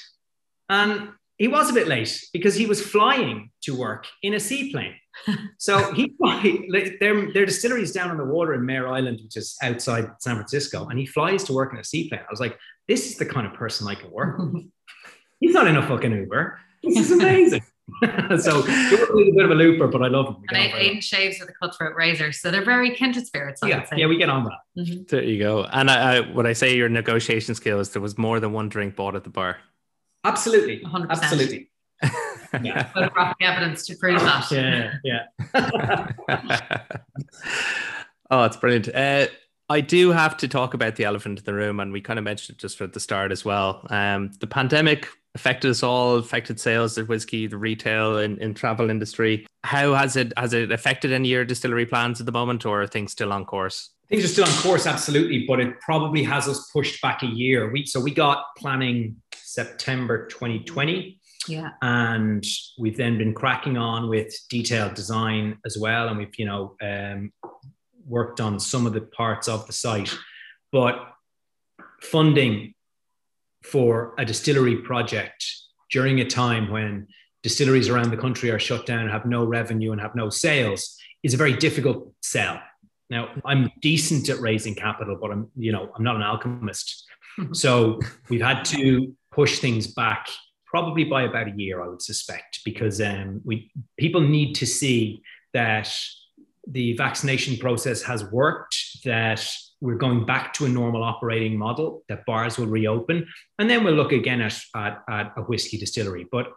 and 0.70 1.10
he 1.38 1.48
was 1.48 1.70
a 1.70 1.74
bit 1.74 1.88
late 1.88 2.24
because 2.34 2.56
he 2.56 2.66
was 2.66 2.82
flying 2.82 3.52
to 3.64 3.76
work 3.76 4.08
in 4.24 4.34
a 4.34 4.40
seaplane. 4.40 4.96
so 5.58 5.94
he 5.94 6.14
like, 6.20 7.00
their 7.00 7.32
their 7.34 7.46
distillery 7.46 7.82
is 7.82 7.92
down 7.92 8.12
on 8.12 8.18
the 8.18 8.26
water 8.26 8.54
in 8.54 8.66
Mare 8.66 8.88
Island, 8.88 9.20
which 9.24 9.38
is 9.38 9.58
outside 9.62 10.10
San 10.20 10.36
Francisco, 10.36 10.88
and 10.88 11.00
he 11.00 11.06
flies 11.06 11.44
to 11.46 11.54
work 11.54 11.74
in 11.74 11.80
a 11.80 11.84
seaplane. 11.84 12.22
I 12.22 12.32
was 12.32 12.40
like, 12.40 12.58
this 12.88 13.10
is 13.10 13.18
the 13.18 13.26
kind 13.26 13.48
of 13.48 13.54
person 13.54 13.88
I 13.88 13.96
can 13.96 14.12
work 14.12 14.38
with. 14.40 14.66
He's 15.40 15.54
not 15.54 15.68
in 15.68 15.76
a 15.76 15.86
fucking 15.86 16.12
Uber. 16.12 16.60
This 16.82 16.98
is 16.98 17.12
amazing. 17.12 17.64
so 18.40 18.66
Jordan 18.66 19.20
is 19.20 19.30
a 19.30 19.36
bit 19.36 19.46
of 19.46 19.52
a 19.52 19.56
looper, 19.56 19.88
but 19.88 20.02
I 20.02 20.08
love 20.08 20.28
him. 20.28 20.36
And 20.38 20.50
get 20.50 20.74
on 20.74 20.80
Aidan 20.80 21.02
shaves 21.02 21.40
with 21.40 21.50
a 21.50 21.54
cutthroat 21.54 21.96
razor. 21.96 22.32
So 22.32 22.50
they're 22.50 22.66
very 22.66 22.96
kindred 22.96 23.28
spirits, 23.28 23.62
I 23.62 23.68
well. 23.68 23.78
would 23.78 23.84
yeah, 23.84 23.90
say. 23.90 23.96
yeah, 23.98 24.08
we 24.08 24.18
get 24.18 24.30
on 24.30 24.46
well. 24.46 24.60
Mhm. 24.78 25.08
There 25.08 25.24
you 25.24 25.40
go. 25.40 25.66
And 25.66 25.92
I, 25.92 26.16
I, 26.16 26.20
when 26.22 26.48
I 26.48 26.54
say 26.54 26.76
your 26.76 26.90
negotiation 26.90 27.54
skills, 27.54 27.92
there 27.92 28.02
was 28.02 28.18
more 28.18 28.40
than 28.40 28.54
one 28.54 28.70
drink 28.70 28.96
bought 28.96 29.16
at 29.16 29.24
the 29.24 29.30
bar. 29.30 29.58
Absolutely, 30.26 30.80
100%. 30.80 31.10
absolutely. 31.10 31.70
Yeah. 32.64 32.84
Photographic 32.94 33.38
evidence 33.42 33.86
to 33.88 33.96
prove 33.98 34.22
that. 34.22 34.52
Yeah, 34.52 34.94
yeah. 35.04 35.26
oh, 38.32 38.44
it's 38.44 38.58
brilliant. 38.58 38.94
Uh, 38.94 39.28
I 39.68 39.82
do 39.82 40.12
have 40.12 40.38
to 40.38 40.48
talk 40.48 40.74
about 40.74 40.96
the 40.96 41.06
elephant 41.06 41.40
in 41.40 41.46
the 41.46 41.54
room, 41.54 41.80
and 41.80 41.92
we 41.92 42.02
kind 42.02 42.20
of 42.20 42.26
mentioned 42.26 42.58
it 42.58 42.62
just 42.62 42.80
at 42.82 42.94
the 42.94 43.00
start 43.00 43.32
as 43.32 43.44
well. 43.44 43.86
Um, 43.90 44.32
the 44.40 44.48
pandemic 44.48 45.08
affected 45.34 45.70
us 45.70 45.84
all, 45.84 46.16
affected 46.16 46.60
sales 46.60 46.98
of 46.98 47.10
whiskey, 47.10 47.48
the 47.48 47.58
retail 47.58 48.20
and 48.20 48.38
in, 48.38 48.54
travel 48.54 48.90
industry. 48.90 49.46
How 49.64 49.94
has 49.94 50.16
it 50.16 50.34
has 50.38 50.54
it 50.54 50.72
affected 50.72 51.12
any 51.12 51.30
of 51.30 51.32
your 51.32 51.46
distillery 51.46 51.86
plans 51.86 52.20
at 52.20 52.26
the 52.26 52.32
moment, 52.32 52.66
or 52.66 52.84
are 52.84 52.88
things 52.88 53.12
still 53.12 53.34
on 53.34 53.46
course? 53.46 53.92
Things 54.08 54.24
are 54.24 54.28
still 54.28 54.46
on 54.46 54.54
course, 54.62 54.86
absolutely, 54.86 55.46
but 55.48 55.60
it 55.60 55.80
probably 55.82 56.22
has 56.22 56.48
us 56.48 56.70
pushed 56.72 57.02
back 57.02 57.24
a 57.24 57.28
year. 57.28 57.72
We 57.72 57.88
so 57.88 58.00
we 58.00 58.12
got 58.12 58.46
planning 58.56 59.16
September 59.56 60.28
2020. 60.28 61.20
Yeah. 61.48 61.72
and 61.84 62.44
we've 62.80 62.98
then 62.98 63.20
been 63.20 63.34
cracking 63.34 63.78
on 63.78 64.10
with 64.10 64.36
detailed 64.50 64.96
design 64.96 65.60
as 65.64 65.78
well 65.78 66.08
and 66.08 66.18
we've 66.18 66.40
you 66.40 66.46
know 66.46 66.76
um, 66.82 67.32
worked 68.08 68.42
on 68.42 68.60
some 68.60 68.88
of 68.88 68.94
the 68.94 69.02
parts 69.02 69.48
of 69.48 69.68
the 69.68 69.74
site 69.74 70.18
but 70.72 70.96
funding 72.02 72.74
for 73.64 74.16
a 74.18 74.26
distillery 74.26 74.78
project 74.78 75.46
during 75.92 76.20
a 76.20 76.26
time 76.26 76.72
when 76.72 77.08
distilleries 77.44 77.90
around 77.90 78.10
the 78.10 78.18
country 78.18 78.50
are 78.50 78.58
shut 78.58 78.88
down 78.88 79.08
have 79.08 79.28
no 79.28 79.46
revenue 79.46 79.92
and 79.92 80.02
have 80.02 80.16
no 80.16 80.32
sales 80.32 80.98
is 81.22 81.36
a 81.36 81.38
very 81.38 81.54
difficult 81.54 82.12
sell 82.22 82.60
now 83.12 83.30
i'm 83.46 83.70
decent 83.82 84.30
at 84.30 84.40
raising 84.40 84.74
capital 84.74 85.16
but 85.22 85.30
i'm 85.32 85.48
you 85.56 85.72
know 85.72 85.92
i'm 85.96 86.04
not 86.04 86.16
an 86.16 86.24
alchemist 86.24 87.06
so 87.52 88.00
we've 88.30 88.42
had 88.42 88.64
to 88.64 89.16
push 89.36 89.60
things 89.60 89.88
back 89.88 90.28
probably 90.66 91.04
by 91.04 91.24
about 91.24 91.48
a 91.48 91.54
year, 91.56 91.84
I 91.84 91.88
would 91.88 92.02
suspect, 92.02 92.62
because 92.66 93.00
um, 93.02 93.42
we 93.46 93.72
people 93.98 94.22
need 94.22 94.56
to 94.56 94.66
see 94.66 95.22
that 95.54 95.90
the 96.68 96.94
vaccination 96.98 97.58
process 97.58 98.02
has 98.02 98.26
worked, 98.32 98.76
that 99.06 99.48
we're 99.82 99.96
going 99.96 100.26
back 100.26 100.54
to 100.56 100.66
a 100.66 100.70
normal 100.70 101.04
operating 101.04 101.58
model, 101.58 102.04
that 102.10 102.26
bars 102.26 102.58
will 102.58 102.68
reopen, 102.68 103.28
and 103.60 103.70
then 103.70 103.84
we'll 103.84 103.94
look 103.94 104.12
again 104.12 104.42
at, 104.42 104.60
at, 104.76 105.04
at 105.10 105.34
a 105.38 105.42
whiskey 105.42 105.78
distillery. 105.78 106.28
But 106.32 106.48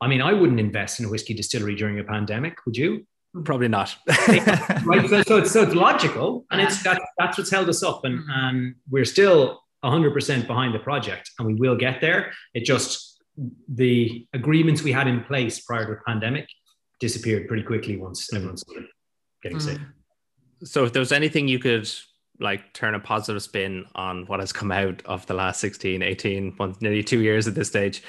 I 0.00 0.06
mean, 0.06 0.20
I 0.20 0.32
wouldn't 0.34 0.60
invest 0.60 1.00
in 1.00 1.06
a 1.06 1.08
whiskey 1.08 1.34
distillery 1.34 1.74
during 1.74 1.98
a 1.98 2.04
pandemic, 2.04 2.58
would 2.66 2.76
you? 2.76 3.06
Probably 3.44 3.68
not. 3.68 3.96
right? 4.84 5.08
So, 5.08 5.22
so, 5.22 5.36
it's, 5.38 5.50
so 5.50 5.62
it's 5.62 5.74
logical, 5.74 6.44
and 6.50 6.60
it's 6.60 6.82
that, 6.84 7.00
that's 7.18 7.38
what's 7.38 7.50
held 7.50 7.68
us 7.68 7.82
up, 7.82 8.04
and, 8.04 8.18
Mhm. 8.20 8.24
and 8.28 8.74
we're 8.90 9.04
still 9.06 9.63
100% 9.84 10.46
behind 10.46 10.74
the 10.74 10.78
project, 10.78 11.30
and 11.38 11.46
we 11.46 11.54
will 11.54 11.76
get 11.76 12.00
there. 12.00 12.32
It 12.54 12.64
just 12.64 13.22
the 13.68 14.26
agreements 14.32 14.82
we 14.82 14.92
had 14.92 15.08
in 15.08 15.24
place 15.24 15.60
prior 15.60 15.84
to 15.86 15.92
the 15.92 16.00
pandemic 16.06 16.48
disappeared 17.00 17.48
pretty 17.48 17.62
quickly 17.62 17.96
once 17.96 18.32
everyone 18.32 18.56
started 18.56 18.86
getting 19.42 19.60
sick. 19.60 19.78
Mm. 19.78 20.66
so, 20.68 20.84
if 20.84 20.92
there 20.92 21.00
was 21.00 21.12
anything 21.12 21.48
you 21.48 21.58
could 21.58 21.90
like 22.40 22.72
turn 22.72 22.94
a 22.94 23.00
positive 23.00 23.42
spin 23.42 23.86
on 23.94 24.26
what 24.26 24.40
has 24.40 24.52
come 24.52 24.72
out 24.72 25.02
of 25.04 25.24
the 25.26 25.34
last 25.34 25.60
16, 25.60 26.02
18 26.02 26.56
months, 26.58 26.80
nearly 26.80 27.02
two 27.02 27.20
years 27.20 27.46
at 27.46 27.54
this 27.54 27.68
stage, 27.68 28.02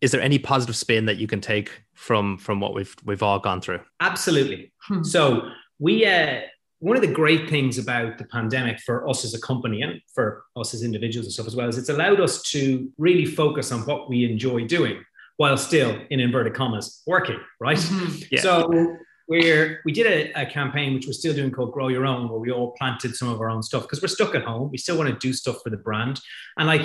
is 0.00 0.10
there 0.10 0.20
any 0.20 0.38
positive 0.38 0.74
spin 0.76 1.04
that 1.06 1.18
you 1.18 1.26
can 1.26 1.40
take 1.40 1.82
from 1.94 2.38
from 2.38 2.60
what 2.60 2.74
we've 2.74 2.94
we've 3.04 3.22
all 3.22 3.38
gone 3.38 3.60
through? 3.60 3.80
Absolutely. 4.00 4.72
Hmm. 4.82 5.02
So 5.02 5.50
we 5.78 6.06
uh, 6.06 6.40
one 6.80 6.96
of 6.96 7.02
the 7.02 7.08
great 7.22 7.48
things 7.48 7.78
about 7.78 8.18
the 8.18 8.24
pandemic 8.24 8.80
for 8.80 9.08
us 9.08 9.24
as 9.24 9.34
a 9.34 9.40
company 9.40 9.82
and 9.82 10.00
for 10.14 10.44
us 10.56 10.74
as 10.74 10.82
individuals 10.82 11.26
and 11.26 11.32
stuff 11.32 11.46
as 11.46 11.54
well 11.56 11.68
is 11.68 11.78
it's 11.78 11.88
allowed 11.90 12.20
us 12.20 12.42
to 12.42 12.90
really 12.98 13.24
focus 13.26 13.70
on 13.72 13.80
what 13.82 14.08
we 14.08 14.24
enjoy 14.24 14.66
doing 14.66 15.02
while 15.36 15.56
still 15.56 15.96
in 16.10 16.20
inverted 16.20 16.54
commas 16.54 17.02
working 17.06 17.38
right 17.60 17.78
Mhm. 17.78 18.26
Yeah. 18.30 18.40
so 18.40 18.96
we're 19.28 19.80
we 19.84 19.92
did 19.92 20.06
a, 20.06 20.42
a 20.42 20.46
campaign 20.46 20.94
which 20.94 21.06
we're 21.06 21.12
still 21.12 21.34
doing 21.34 21.50
called 21.50 21.72
grow 21.72 21.88
your 21.88 22.04
own 22.06 22.28
where 22.28 22.40
we 22.40 22.50
all 22.50 22.72
planted 22.72 23.14
some 23.14 23.28
of 23.28 23.40
our 23.40 23.48
own 23.50 23.62
stuff 23.62 23.82
because 23.82 24.00
we're 24.02 24.08
stuck 24.08 24.34
at 24.34 24.42
home 24.42 24.70
we 24.72 24.78
still 24.78 24.96
want 24.98 25.08
to 25.08 25.16
do 25.26 25.32
stuff 25.32 25.58
for 25.62 25.70
the 25.70 25.76
brand 25.76 26.20
and 26.58 26.66
like 26.66 26.82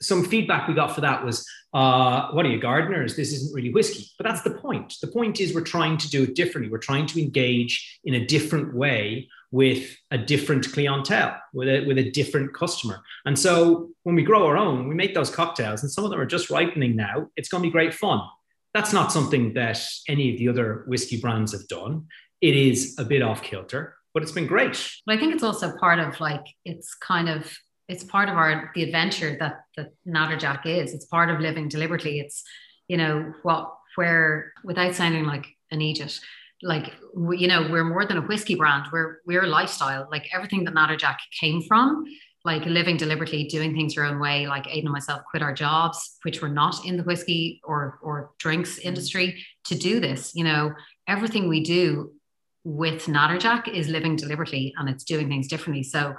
some 0.00 0.24
feedback 0.24 0.68
we 0.68 0.74
got 0.74 0.94
for 0.94 1.00
that 1.00 1.24
was 1.24 1.46
uh, 1.74 2.30
what 2.30 2.46
are 2.46 2.48
you 2.48 2.58
gardeners? 2.58 3.16
This 3.16 3.32
isn't 3.32 3.54
really 3.54 3.72
whiskey. 3.72 4.06
But 4.18 4.26
that's 4.26 4.42
the 4.42 4.52
point. 4.52 4.94
The 5.00 5.08
point 5.08 5.40
is 5.40 5.54
we're 5.54 5.60
trying 5.60 5.98
to 5.98 6.08
do 6.08 6.22
it 6.24 6.34
differently. 6.34 6.70
We're 6.70 6.78
trying 6.78 7.06
to 7.06 7.22
engage 7.22 8.00
in 8.04 8.14
a 8.14 8.26
different 8.26 8.74
way 8.74 9.28
with 9.50 9.96
a 10.10 10.18
different 10.18 10.72
clientele 10.72 11.36
with 11.54 11.68
a, 11.68 11.86
with 11.86 11.98
a 11.98 12.10
different 12.10 12.54
customer. 12.54 13.02
And 13.24 13.38
so 13.38 13.90
when 14.02 14.16
we 14.16 14.22
grow 14.22 14.46
our 14.46 14.56
own 14.56 14.88
we 14.88 14.94
make 14.94 15.14
those 15.14 15.30
cocktails 15.30 15.82
and 15.82 15.90
some 15.90 16.04
of 16.04 16.10
them 16.10 16.20
are 16.20 16.26
just 16.26 16.50
ripening 16.50 16.96
now. 16.96 17.28
It's 17.36 17.48
going 17.48 17.62
to 17.62 17.68
be 17.68 17.72
great 17.72 17.94
fun. 17.94 18.20
That's 18.74 18.92
not 18.92 19.12
something 19.12 19.54
that 19.54 19.80
any 20.08 20.32
of 20.32 20.38
the 20.38 20.48
other 20.48 20.84
whiskey 20.88 21.20
brands 21.20 21.52
have 21.52 21.68
done. 21.68 22.06
It 22.40 22.56
is 22.56 22.96
a 22.98 23.04
bit 23.04 23.22
off 23.22 23.42
kilter 23.42 23.96
but 24.16 24.22
it's 24.22 24.32
been 24.32 24.46
great. 24.46 24.82
But 25.04 25.16
I 25.16 25.18
think 25.18 25.34
it's 25.34 25.42
also 25.42 25.76
part 25.76 25.98
of 25.98 26.18
like 26.20 26.46
it's 26.64 26.94
kind 26.94 27.28
of 27.28 27.54
it's 27.88 28.04
part 28.04 28.28
of 28.28 28.36
our 28.36 28.70
the 28.74 28.82
adventure 28.82 29.36
that 29.38 29.62
that 29.76 29.92
Natterjack 30.06 30.66
is. 30.66 30.92
It's 30.92 31.06
part 31.06 31.30
of 31.30 31.40
living 31.40 31.68
deliberately. 31.68 32.20
It's 32.20 32.42
you 32.88 32.96
know 32.96 33.32
what 33.42 33.72
where 33.96 34.52
without 34.64 34.94
sounding 34.94 35.24
like 35.24 35.46
an 35.70 35.80
idiot, 35.80 36.18
like 36.62 36.92
we, 37.14 37.38
you 37.38 37.48
know 37.48 37.68
we're 37.70 37.84
more 37.84 38.04
than 38.04 38.18
a 38.18 38.22
whiskey 38.22 38.54
brand. 38.54 38.86
We're 38.92 39.18
we're 39.26 39.44
a 39.44 39.48
lifestyle. 39.48 40.08
Like 40.10 40.28
everything 40.34 40.64
that 40.64 40.74
Natterjack 40.74 41.16
came 41.40 41.62
from, 41.62 42.04
like 42.44 42.64
living 42.66 42.96
deliberately, 42.96 43.44
doing 43.44 43.74
things 43.74 43.94
your 43.94 44.04
own 44.04 44.18
way. 44.18 44.46
Like 44.46 44.66
Aidan 44.66 44.86
and 44.86 44.92
myself 44.92 45.22
quit 45.30 45.42
our 45.42 45.54
jobs, 45.54 46.18
which 46.22 46.42
were 46.42 46.48
not 46.48 46.84
in 46.84 46.96
the 46.96 47.04
whiskey 47.04 47.60
or 47.64 47.98
or 48.02 48.32
drinks 48.38 48.78
mm-hmm. 48.78 48.88
industry, 48.88 49.44
to 49.64 49.76
do 49.76 50.00
this. 50.00 50.32
You 50.34 50.44
know 50.44 50.72
everything 51.06 51.48
we 51.48 51.62
do 51.62 52.12
with 52.64 53.06
Natterjack 53.06 53.68
is 53.68 53.88
living 53.88 54.16
deliberately 54.16 54.74
and 54.76 54.88
it's 54.88 55.04
doing 55.04 55.28
things 55.28 55.46
differently. 55.46 55.84
So 55.84 56.16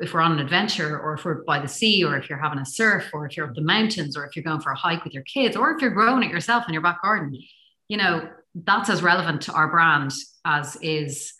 if 0.00 0.14
we're 0.14 0.20
on 0.20 0.32
an 0.32 0.38
adventure 0.38 0.98
or 0.98 1.14
if 1.14 1.24
we're 1.24 1.42
by 1.44 1.58
the 1.58 1.68
sea 1.68 2.04
or 2.04 2.16
if 2.16 2.28
you're 2.28 2.38
having 2.38 2.58
a 2.58 2.66
surf 2.66 3.10
or 3.12 3.26
if 3.26 3.36
you're 3.36 3.46
up 3.46 3.54
the 3.54 3.60
mountains 3.60 4.16
or 4.16 4.24
if 4.24 4.36
you're 4.36 4.44
going 4.44 4.60
for 4.60 4.72
a 4.72 4.76
hike 4.76 5.04
with 5.04 5.12
your 5.12 5.22
kids 5.24 5.56
or 5.56 5.72
if 5.72 5.80
you're 5.80 5.90
growing 5.90 6.22
it 6.22 6.30
yourself 6.30 6.64
in 6.66 6.72
your 6.72 6.82
back 6.82 7.02
garden, 7.02 7.36
you 7.88 7.96
know, 7.96 8.28
that's 8.54 8.90
as 8.90 9.02
relevant 9.02 9.42
to 9.42 9.52
our 9.52 9.68
brand 9.68 10.12
as 10.44 10.76
is 10.82 11.32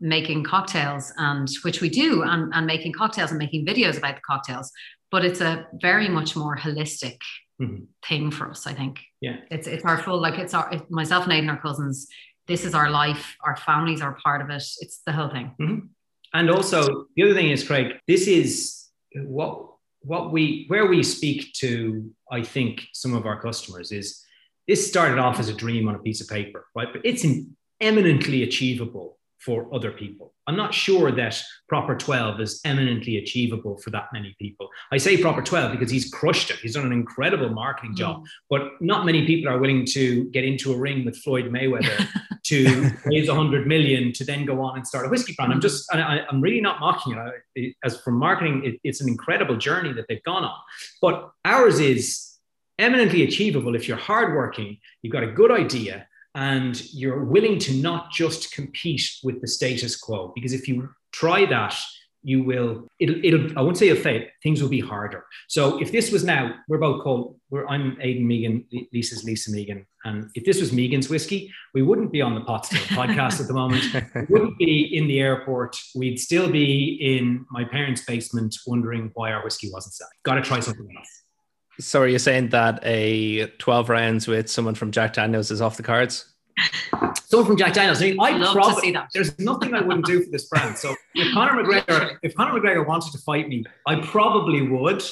making 0.00 0.44
cocktails 0.44 1.12
and 1.16 1.48
which 1.62 1.80
we 1.80 1.88
do 1.88 2.22
and, 2.22 2.52
and 2.54 2.66
making 2.66 2.92
cocktails 2.92 3.30
and 3.30 3.38
making 3.38 3.64
videos 3.64 3.96
about 3.96 4.16
the 4.16 4.22
cocktails. 4.26 4.70
But 5.10 5.24
it's 5.24 5.40
a 5.40 5.66
very 5.80 6.08
much 6.08 6.36
more 6.36 6.56
holistic 6.56 7.18
mm-hmm. 7.60 7.84
thing 8.06 8.30
for 8.30 8.50
us 8.50 8.66
i 8.66 8.72
think. 8.72 9.00
Yeah. 9.20 9.36
It's 9.50 9.66
it's 9.66 9.84
our 9.84 9.98
full 9.98 10.20
like 10.20 10.38
it's 10.38 10.54
our 10.54 10.70
myself 10.90 11.24
and 11.24 11.32
Aidan, 11.32 11.50
our 11.50 11.60
cousins 11.60 12.08
this 12.46 12.64
is 12.64 12.74
our 12.74 12.90
life 12.90 13.36
our 13.42 13.56
families 13.56 14.00
are 14.00 14.16
part 14.22 14.40
of 14.40 14.50
it. 14.50 14.62
It's 14.80 15.00
the 15.06 15.12
whole 15.12 15.28
thing. 15.28 15.52
Mm-hmm. 15.60 15.86
And 16.34 16.50
also 16.50 17.06
the 17.16 17.22
other 17.22 17.34
thing 17.34 17.50
is 17.50 17.64
craig 17.64 17.94
this 18.06 18.26
is 18.26 18.86
what 19.14 19.66
what 20.00 20.32
we 20.32 20.64
where 20.68 20.86
we 20.86 21.02
speak 21.02 21.52
to 21.54 22.10
i 22.30 22.42
think 22.42 22.82
some 22.92 23.14
of 23.14 23.26
our 23.26 23.40
customers 23.40 23.92
is 23.92 24.22
this 24.68 24.88
started 24.88 25.18
off 25.18 25.38
as 25.38 25.48
a 25.48 25.54
dream 25.54 25.88
on 25.88 25.94
a 25.94 25.98
piece 26.00 26.20
of 26.20 26.28
paper 26.28 26.66
right? 26.74 26.88
But 26.92 27.02
it's 27.04 27.24
eminently 27.80 28.42
achievable 28.42 29.18
for 29.46 29.72
other 29.72 29.92
people. 29.92 30.34
I'm 30.48 30.56
not 30.56 30.74
sure 30.74 31.12
that 31.12 31.40
proper 31.68 31.94
12 31.94 32.40
is 32.40 32.60
eminently 32.64 33.16
achievable 33.18 33.78
for 33.78 33.90
that 33.90 34.08
many 34.12 34.34
people. 34.40 34.68
I 34.90 34.96
say 34.96 35.16
proper 35.16 35.40
12 35.40 35.70
because 35.70 35.90
he's 35.90 36.10
crushed 36.10 36.50
it. 36.50 36.56
He's 36.56 36.74
done 36.74 36.84
an 36.84 36.92
incredible 36.92 37.50
marketing 37.50 37.94
job, 37.94 38.22
mm. 38.22 38.26
but 38.50 38.72
not 38.80 39.06
many 39.06 39.24
people 39.24 39.48
are 39.48 39.58
willing 39.58 39.86
to 39.86 40.24
get 40.30 40.44
into 40.44 40.72
a 40.72 40.76
ring 40.76 41.04
with 41.04 41.16
Floyd 41.18 41.46
Mayweather 41.46 42.08
to 42.46 42.90
raise 43.04 43.28
100 43.28 43.68
million 43.68 44.12
to 44.14 44.24
then 44.24 44.44
go 44.44 44.60
on 44.60 44.76
and 44.76 44.86
start 44.86 45.06
a 45.06 45.08
whiskey 45.08 45.34
brand. 45.36 45.52
I'm 45.52 45.60
just, 45.60 45.92
I, 45.94 46.26
am 46.30 46.40
really 46.40 46.60
not 46.60 46.80
mocking 46.80 47.16
it. 47.54 47.74
As 47.84 48.00
for 48.00 48.10
marketing, 48.10 48.62
it, 48.64 48.80
it's 48.82 49.00
an 49.00 49.08
incredible 49.08 49.56
journey 49.56 49.92
that 49.92 50.06
they've 50.08 50.22
gone 50.24 50.44
on. 50.44 50.58
But 51.00 51.30
ours 51.44 51.78
is 51.78 52.32
eminently 52.80 53.22
achievable 53.22 53.76
if 53.76 53.86
you're 53.86 53.96
hardworking, 53.96 54.78
you've 55.02 55.12
got 55.12 55.22
a 55.22 55.30
good 55.30 55.52
idea, 55.52 56.08
and 56.36 56.92
you're 56.92 57.24
willing 57.24 57.58
to 57.58 57.72
not 57.74 58.12
just 58.12 58.52
compete 58.52 59.10
with 59.24 59.40
the 59.40 59.48
status 59.48 59.96
quo 59.96 60.32
because 60.34 60.52
if 60.52 60.68
you 60.68 60.88
try 61.10 61.46
that 61.46 61.74
you 62.22 62.42
will 62.42 62.86
it'll, 63.00 63.24
it'll 63.24 63.58
i 63.58 63.62
won't 63.62 63.78
say 63.78 63.88
a 63.88 63.96
fail 63.96 64.22
things 64.42 64.60
will 64.60 64.68
be 64.68 64.80
harder. 64.80 65.24
So 65.48 65.80
if 65.80 65.90
this 65.90 66.12
was 66.12 66.24
now 66.24 66.54
we're 66.68 66.78
both 66.78 67.02
called 67.02 67.36
we're 67.50 67.66
i'm 67.68 67.96
aidan 68.00 68.28
Mehigan 68.28 68.66
lisa's 68.92 69.24
lisa 69.24 69.50
Mehigan. 69.50 69.86
And 70.04 70.30
if 70.34 70.44
this 70.44 70.60
was 70.60 70.72
Mehigan's 70.72 71.08
whiskey 71.08 71.50
we 71.72 71.82
wouldn't 71.82 72.12
be 72.12 72.20
on 72.20 72.34
the 72.34 72.42
pot 72.42 72.64
podcast 73.00 73.40
at 73.40 73.46
the 73.48 73.54
moment. 73.54 73.84
We 74.14 74.26
wouldn't 74.28 74.58
be 74.58 74.96
in 74.96 75.08
the 75.08 75.20
airport. 75.20 75.80
We'd 75.94 76.18
still 76.18 76.50
be 76.50 76.98
in 77.00 77.46
my 77.50 77.64
parents 77.64 78.04
basement 78.04 78.54
wondering 78.66 79.10
why 79.14 79.32
our 79.32 79.42
whiskey 79.42 79.70
wasn't 79.72 79.94
selling 79.94 80.18
got 80.24 80.34
to 80.34 80.42
try 80.42 80.60
something 80.60 80.88
else 80.98 81.22
so 81.78 82.00
are 82.02 82.08
you 82.08 82.18
saying 82.18 82.50
that 82.50 82.80
a 82.84 83.46
12 83.58 83.88
rounds 83.88 84.26
with 84.26 84.50
someone 84.50 84.74
from 84.74 84.90
Jack 84.90 85.12
Daniels 85.12 85.50
is 85.50 85.60
off 85.60 85.76
the 85.76 85.82
cards? 85.82 86.32
Someone 87.26 87.46
from 87.46 87.56
Jack 87.56 87.74
Daniels. 87.74 88.00
I 88.00 88.06
mean, 88.06 88.20
I 88.20 88.30
Love 88.30 88.54
probably, 88.54 88.74
to 88.74 88.80
see 88.80 88.90
that. 88.92 89.08
there's 89.12 89.38
nothing 89.38 89.74
I 89.74 89.82
wouldn't 89.82 90.06
do 90.06 90.22
for 90.22 90.30
this 90.30 90.48
brand. 90.48 90.78
So 90.78 90.94
if 91.14 91.34
Conor 91.34 91.62
McGregor, 91.64 92.16
if 92.22 92.34
Conor 92.34 92.58
McGregor 92.58 92.86
wanted 92.86 93.12
to 93.12 93.18
fight 93.18 93.48
me, 93.48 93.64
I 93.86 94.00
probably 94.00 94.62
would. 94.62 95.02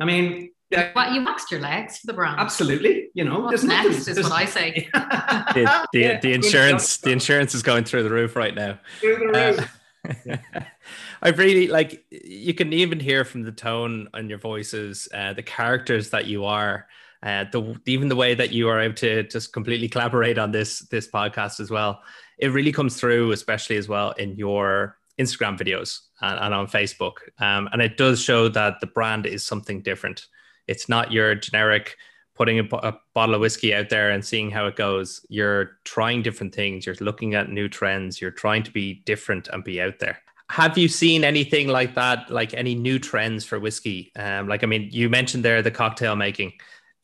I 0.00 0.04
mean, 0.04 0.50
yeah. 0.70 0.90
Well, 0.96 1.12
you 1.12 1.24
waxed 1.24 1.50
your 1.50 1.60
legs 1.60 1.98
for 1.98 2.08
the 2.08 2.12
brand. 2.12 2.40
Absolutely. 2.40 3.08
You 3.14 3.24
know, 3.24 3.40
What's 3.40 3.62
there's 3.62 3.64
next 3.64 4.08
nothing, 4.08 4.22
is 4.22 4.22
what 4.24 4.32
I 4.32 4.44
say. 4.46 4.88
the, 4.94 5.86
the, 5.92 5.98
yeah, 5.98 6.20
the 6.20 6.32
insurance, 6.32 6.96
the 6.98 7.10
insurance 7.10 7.54
is 7.54 7.62
going 7.62 7.84
through 7.84 8.02
the 8.02 8.10
roof 8.10 8.34
right 8.34 8.54
now. 8.54 8.78
Through 9.00 9.16
the 9.16 9.26
roof. 9.26 9.60
Uh, 9.60 9.66
I 11.22 11.28
really 11.30 11.68
like 11.68 12.04
you 12.10 12.54
can 12.54 12.72
even 12.72 13.00
hear 13.00 13.24
from 13.24 13.42
the 13.42 13.52
tone 13.52 14.08
on 14.14 14.28
your 14.28 14.38
voices, 14.38 15.08
uh, 15.14 15.32
the 15.32 15.42
characters 15.42 16.10
that 16.10 16.26
you 16.26 16.44
are, 16.44 16.86
uh, 17.22 17.44
the 17.50 17.80
even 17.86 18.08
the 18.08 18.16
way 18.16 18.34
that 18.34 18.52
you 18.52 18.68
are 18.68 18.80
able 18.80 18.94
to 18.96 19.22
just 19.24 19.52
completely 19.52 19.88
collaborate 19.88 20.38
on 20.38 20.52
this 20.52 20.80
this 20.80 21.08
podcast 21.08 21.60
as 21.60 21.70
well. 21.70 22.02
It 22.38 22.48
really 22.48 22.72
comes 22.72 22.98
through, 22.98 23.32
especially 23.32 23.76
as 23.76 23.88
well 23.88 24.12
in 24.12 24.36
your 24.36 24.98
Instagram 25.18 25.58
videos 25.58 26.00
and, 26.20 26.38
and 26.38 26.54
on 26.54 26.66
Facebook, 26.66 27.14
um, 27.38 27.68
and 27.72 27.80
it 27.80 27.96
does 27.96 28.20
show 28.20 28.48
that 28.48 28.80
the 28.80 28.86
brand 28.86 29.26
is 29.26 29.44
something 29.44 29.82
different. 29.82 30.26
It's 30.66 30.88
not 30.88 31.12
your 31.12 31.34
generic 31.34 31.96
putting 32.36 32.60
a, 32.60 32.76
a, 32.76 32.98
bottle 33.14 33.34
of 33.34 33.40
whiskey 33.40 33.74
out 33.74 33.88
there 33.88 34.10
and 34.10 34.24
seeing 34.24 34.50
how 34.50 34.66
it 34.66 34.76
goes. 34.76 35.24
You're 35.28 35.78
trying 35.84 36.22
different 36.22 36.54
things. 36.54 36.84
You're 36.84 36.96
looking 37.00 37.34
at 37.34 37.50
new 37.50 37.68
trends. 37.68 38.20
You're 38.20 38.30
trying 38.30 38.62
to 38.64 38.70
be 38.70 39.02
different 39.06 39.48
and 39.48 39.64
be 39.64 39.80
out 39.80 39.98
there. 39.98 40.18
Have 40.50 40.78
you 40.78 40.86
seen 40.86 41.24
anything 41.24 41.68
like 41.68 41.94
that? 41.94 42.30
Like 42.30 42.54
any 42.54 42.74
new 42.74 42.98
trends 42.98 43.44
for 43.44 43.58
whiskey? 43.58 44.12
Um, 44.16 44.48
like 44.48 44.62
I 44.62 44.66
mean, 44.66 44.88
you 44.92 45.08
mentioned 45.08 45.44
there 45.44 45.62
the 45.62 45.70
cocktail 45.70 46.14
making. 46.14 46.52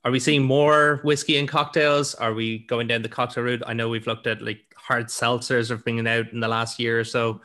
Are 0.04 0.10
we 0.10 0.20
seeing 0.20 0.42
more 0.42 1.00
whiskey 1.02 1.38
and 1.38 1.48
cocktails? 1.48 2.14
Are 2.14 2.34
we 2.34 2.58
going 2.58 2.86
down 2.86 3.02
the 3.02 3.08
cocktail 3.08 3.44
route? 3.44 3.62
I 3.66 3.72
know 3.72 3.88
we've 3.88 4.06
looked 4.06 4.26
at 4.26 4.42
like 4.42 4.60
hard 4.76 5.06
seltzers 5.06 5.70
have 5.70 5.84
been 5.84 6.06
out 6.06 6.32
in 6.32 6.40
the 6.40 6.48
last 6.48 6.78
year 6.78 7.00
or 7.00 7.04
so. 7.04 7.40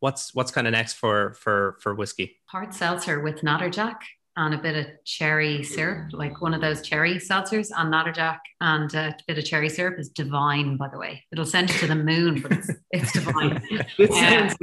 What's 0.00 0.34
what's 0.34 0.50
kind 0.50 0.66
of 0.66 0.72
next 0.72 0.94
for 0.94 1.34
for 1.34 1.78
for 1.80 1.94
whiskey? 1.94 2.36
Hard 2.46 2.74
seltzer 2.74 3.20
with 3.20 3.40
Natterjack 3.40 3.96
and 4.36 4.54
a 4.54 4.58
bit 4.58 4.76
of 4.76 4.86
cherry 5.04 5.62
syrup, 5.62 6.12
like 6.12 6.40
one 6.40 6.54
of 6.54 6.60
those 6.60 6.82
cherry 6.82 7.16
seltzers 7.16 7.70
and 7.76 7.92
Natterjack 7.92 8.38
and 8.60 8.92
a 8.94 9.16
bit 9.26 9.38
of 9.38 9.44
cherry 9.44 9.68
syrup 9.68 9.98
is 9.98 10.08
divine, 10.08 10.76
by 10.76 10.88
the 10.88 10.98
way. 10.98 11.24
It'll 11.32 11.44
send 11.44 11.68
you 11.70 11.78
to 11.80 11.86
the 11.88 11.96
moon, 11.96 12.40
but 12.40 12.52
it's, 12.52 12.70
it's 12.92 13.12
divine. 13.12 13.60
this, 13.98 14.10
sounds, 14.10 14.56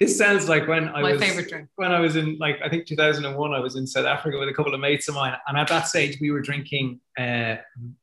this 0.00 0.18
sounds 0.18 0.48
like 0.48 0.66
when 0.66 0.88
I 0.88 1.02
my 1.02 1.12
was 1.12 1.22
favorite 1.22 1.48
drink. 1.48 1.68
When 1.76 1.92
I 1.92 2.00
was 2.00 2.16
in 2.16 2.38
like 2.38 2.56
I 2.64 2.68
think 2.68 2.86
2001, 2.86 3.52
I 3.52 3.58
was 3.60 3.76
in 3.76 3.86
South 3.86 4.06
Africa 4.06 4.38
with 4.38 4.48
a 4.48 4.54
couple 4.54 4.74
of 4.74 4.80
mates 4.80 5.06
of 5.08 5.14
mine, 5.14 5.36
and 5.46 5.58
at 5.58 5.68
that 5.68 5.86
stage 5.86 6.18
we 6.20 6.30
were 6.30 6.40
drinking 6.40 7.00
uh, 7.18 7.56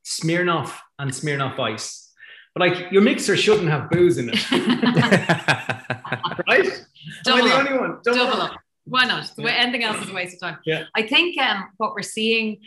Smirnoff 0.05 0.77
and 0.99 1.11
Smirnoff 1.11 1.59
Ice. 1.59 2.11
But 2.53 2.69
like 2.69 2.91
your 2.91 3.01
mixer 3.01 3.35
shouldn't 3.35 3.69
have 3.69 3.89
booze 3.89 4.17
in 4.17 4.29
it, 4.31 4.51
right? 6.47 6.85
Double 7.23 7.39
Am 7.39 7.45
I 7.45 7.47
the 7.47 7.53
up. 7.53 7.59
only 7.65 7.79
one? 7.79 7.99
Double, 8.03 8.17
Double 8.17 8.41
up. 8.41 8.57
Why 8.85 9.05
not? 9.05 9.31
Anything 9.37 9.83
else 9.83 10.01
is 10.03 10.09
a 10.09 10.13
waste 10.13 10.35
of 10.35 10.39
time. 10.39 10.57
Yeah. 10.65 10.85
I 10.95 11.03
think 11.03 11.37
um, 11.37 11.69
what 11.77 11.93
we're 11.93 12.01
seeing, 12.01 12.59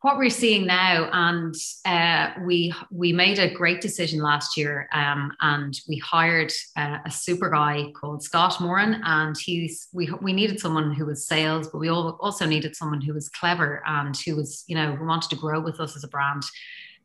what 0.00 0.16
we're 0.16 0.30
seeing 0.30 0.66
now, 0.66 1.10
and 1.12 1.54
uh, 1.84 2.30
we 2.44 2.72
we 2.90 3.12
made 3.12 3.38
a 3.38 3.52
great 3.52 3.80
decision 3.80 4.20
last 4.20 4.56
year, 4.56 4.88
um, 4.92 5.32
and 5.40 5.78
we 5.88 5.98
hired 5.98 6.52
uh, 6.76 6.98
a 7.04 7.10
super 7.10 7.50
guy 7.50 7.90
called 7.98 8.22
Scott 8.22 8.60
Moran, 8.60 9.00
and 9.04 9.36
he's 9.36 9.88
we 9.92 10.08
we 10.22 10.32
needed 10.32 10.60
someone 10.60 10.94
who 10.94 11.06
was 11.06 11.26
sales, 11.26 11.68
but 11.68 11.78
we 11.78 11.88
all 11.88 12.16
also 12.20 12.46
needed 12.46 12.76
someone 12.76 13.00
who 13.00 13.12
was 13.12 13.28
clever 13.28 13.82
and 13.86 14.16
who 14.16 14.36
was 14.36 14.64
you 14.68 14.76
know 14.76 14.94
who 14.94 15.04
wanted 15.04 15.30
to 15.30 15.36
grow 15.36 15.60
with 15.60 15.80
us 15.80 15.96
as 15.96 16.04
a 16.04 16.08
brand 16.08 16.44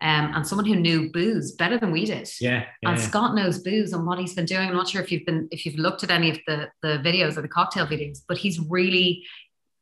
um, 0.03 0.33
and 0.35 0.45
someone 0.45 0.65
who 0.65 0.75
knew 0.75 1.09
booze 1.11 1.53
better 1.53 1.77
than 1.77 1.91
we 1.91 2.05
did. 2.05 2.29
Yeah, 2.41 2.65
yeah 2.81 2.89
and. 2.89 2.99
Scott 2.99 3.35
knows 3.35 3.59
booze 3.59 3.93
and 3.93 4.05
what 4.05 4.19
he's 4.19 4.33
been 4.33 4.45
doing. 4.45 4.67
I'm 4.67 4.75
not 4.75 4.89
sure 4.89 5.01
if 5.01 5.11
you've 5.11 5.25
been 5.25 5.47
if 5.49 5.65
you've 5.65 5.77
looked 5.77 6.03
at 6.03 6.11
any 6.11 6.29
of 6.29 6.39
the 6.45 6.69
the 6.81 6.99
videos 6.99 7.37
or 7.37 7.41
the 7.41 7.47
cocktail 7.47 7.87
videos, 7.87 8.19
but 8.27 8.37
he's 8.37 8.59
really 8.59 9.23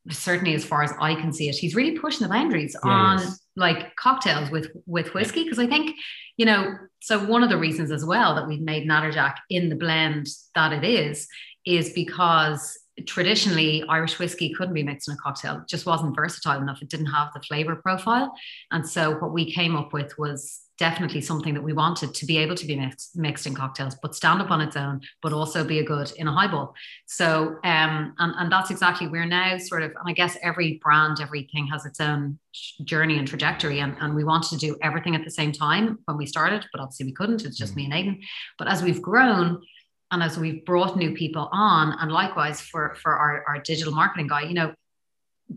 certainly 0.09 0.55
as 0.55 0.65
far 0.65 0.83
as 0.83 0.93
I 0.99 1.15
can 1.15 1.31
see 1.31 1.49
it, 1.49 1.55
he's 1.55 1.75
really 1.75 1.97
pushing 1.97 2.27
the 2.27 2.33
boundaries 2.33 2.75
yeah, 2.83 2.91
on 2.91 3.19
like 3.55 3.95
cocktails 3.95 4.49
with 4.49 4.71
with 4.85 5.13
whiskey. 5.13 5.43
Because 5.43 5.59
I 5.59 5.67
think, 5.67 5.95
you 6.37 6.45
know, 6.45 6.75
so 7.01 7.23
one 7.23 7.43
of 7.43 7.49
the 7.49 7.57
reasons 7.57 7.91
as 7.91 8.05
well 8.05 8.35
that 8.35 8.47
we've 8.47 8.61
made 8.61 8.87
Natterjack 8.87 9.35
in 9.49 9.69
the 9.69 9.75
blend 9.75 10.27
that 10.55 10.73
it 10.73 10.83
is, 10.83 11.27
is 11.65 11.91
because 11.93 12.77
traditionally 13.05 13.83
Irish 13.87 14.19
whiskey 14.19 14.53
couldn't 14.53 14.73
be 14.73 14.83
mixed 14.83 15.07
in 15.07 15.13
a 15.13 15.17
cocktail. 15.17 15.57
It 15.57 15.67
just 15.67 15.85
wasn't 15.85 16.15
versatile 16.15 16.61
enough. 16.61 16.81
It 16.81 16.89
didn't 16.89 17.07
have 17.07 17.29
the 17.33 17.41
flavor 17.41 17.75
profile. 17.75 18.33
And 18.71 18.87
so 18.87 19.15
what 19.17 19.33
we 19.33 19.51
came 19.51 19.75
up 19.75 19.93
with 19.93 20.17
was 20.17 20.61
definitely 20.81 21.21
something 21.21 21.53
that 21.53 21.61
we 21.61 21.73
wanted 21.73 22.11
to 22.11 22.25
be 22.25 22.39
able 22.39 22.55
to 22.55 22.65
be 22.65 22.75
mixed, 22.75 23.15
mixed 23.15 23.45
in 23.45 23.53
cocktails, 23.53 23.93
but 24.01 24.15
stand 24.15 24.41
up 24.41 24.49
on 24.49 24.61
its 24.61 24.75
own, 24.75 24.99
but 25.21 25.31
also 25.31 25.63
be 25.63 25.77
a 25.77 25.83
good 25.83 26.11
in 26.17 26.27
a 26.27 26.33
highball. 26.33 26.73
So, 27.05 27.59
um, 27.63 28.15
and, 28.17 28.33
and 28.39 28.51
that's 28.51 28.71
exactly, 28.71 29.07
we're 29.07 29.25
now 29.25 29.59
sort 29.59 29.83
of, 29.83 29.91
and 29.91 30.07
I 30.07 30.13
guess 30.13 30.37
every 30.41 30.79
brand, 30.83 31.21
everything 31.21 31.67
has 31.67 31.85
its 31.85 31.99
own 32.01 32.39
journey 32.83 33.19
and 33.19 33.27
trajectory. 33.27 33.79
And, 33.79 33.95
and 34.01 34.15
we 34.15 34.23
wanted 34.23 34.49
to 34.49 34.57
do 34.57 34.75
everything 34.81 35.15
at 35.15 35.23
the 35.23 35.29
same 35.29 35.51
time 35.51 35.99
when 36.05 36.17
we 36.17 36.25
started, 36.25 36.65
but 36.71 36.81
obviously 36.81 37.05
we 37.05 37.13
couldn't. 37.13 37.45
It's 37.45 37.59
just 37.59 37.73
mm. 37.73 37.75
me 37.75 37.85
and 37.85 37.93
Aidan. 37.93 38.19
But 38.57 38.67
as 38.67 38.81
we've 38.81 39.03
grown, 39.03 39.61
and 40.09 40.21
as 40.21 40.37
we've 40.37 40.65
brought 40.65 40.97
new 40.97 41.13
people 41.13 41.47
on 41.53 41.95
and 41.99 42.11
likewise 42.11 42.59
for 42.59 42.95
for 42.95 43.13
our, 43.13 43.45
our 43.47 43.61
digital 43.61 43.93
marketing 43.93 44.27
guy 44.27 44.41
you 44.41 44.53
know 44.53 44.73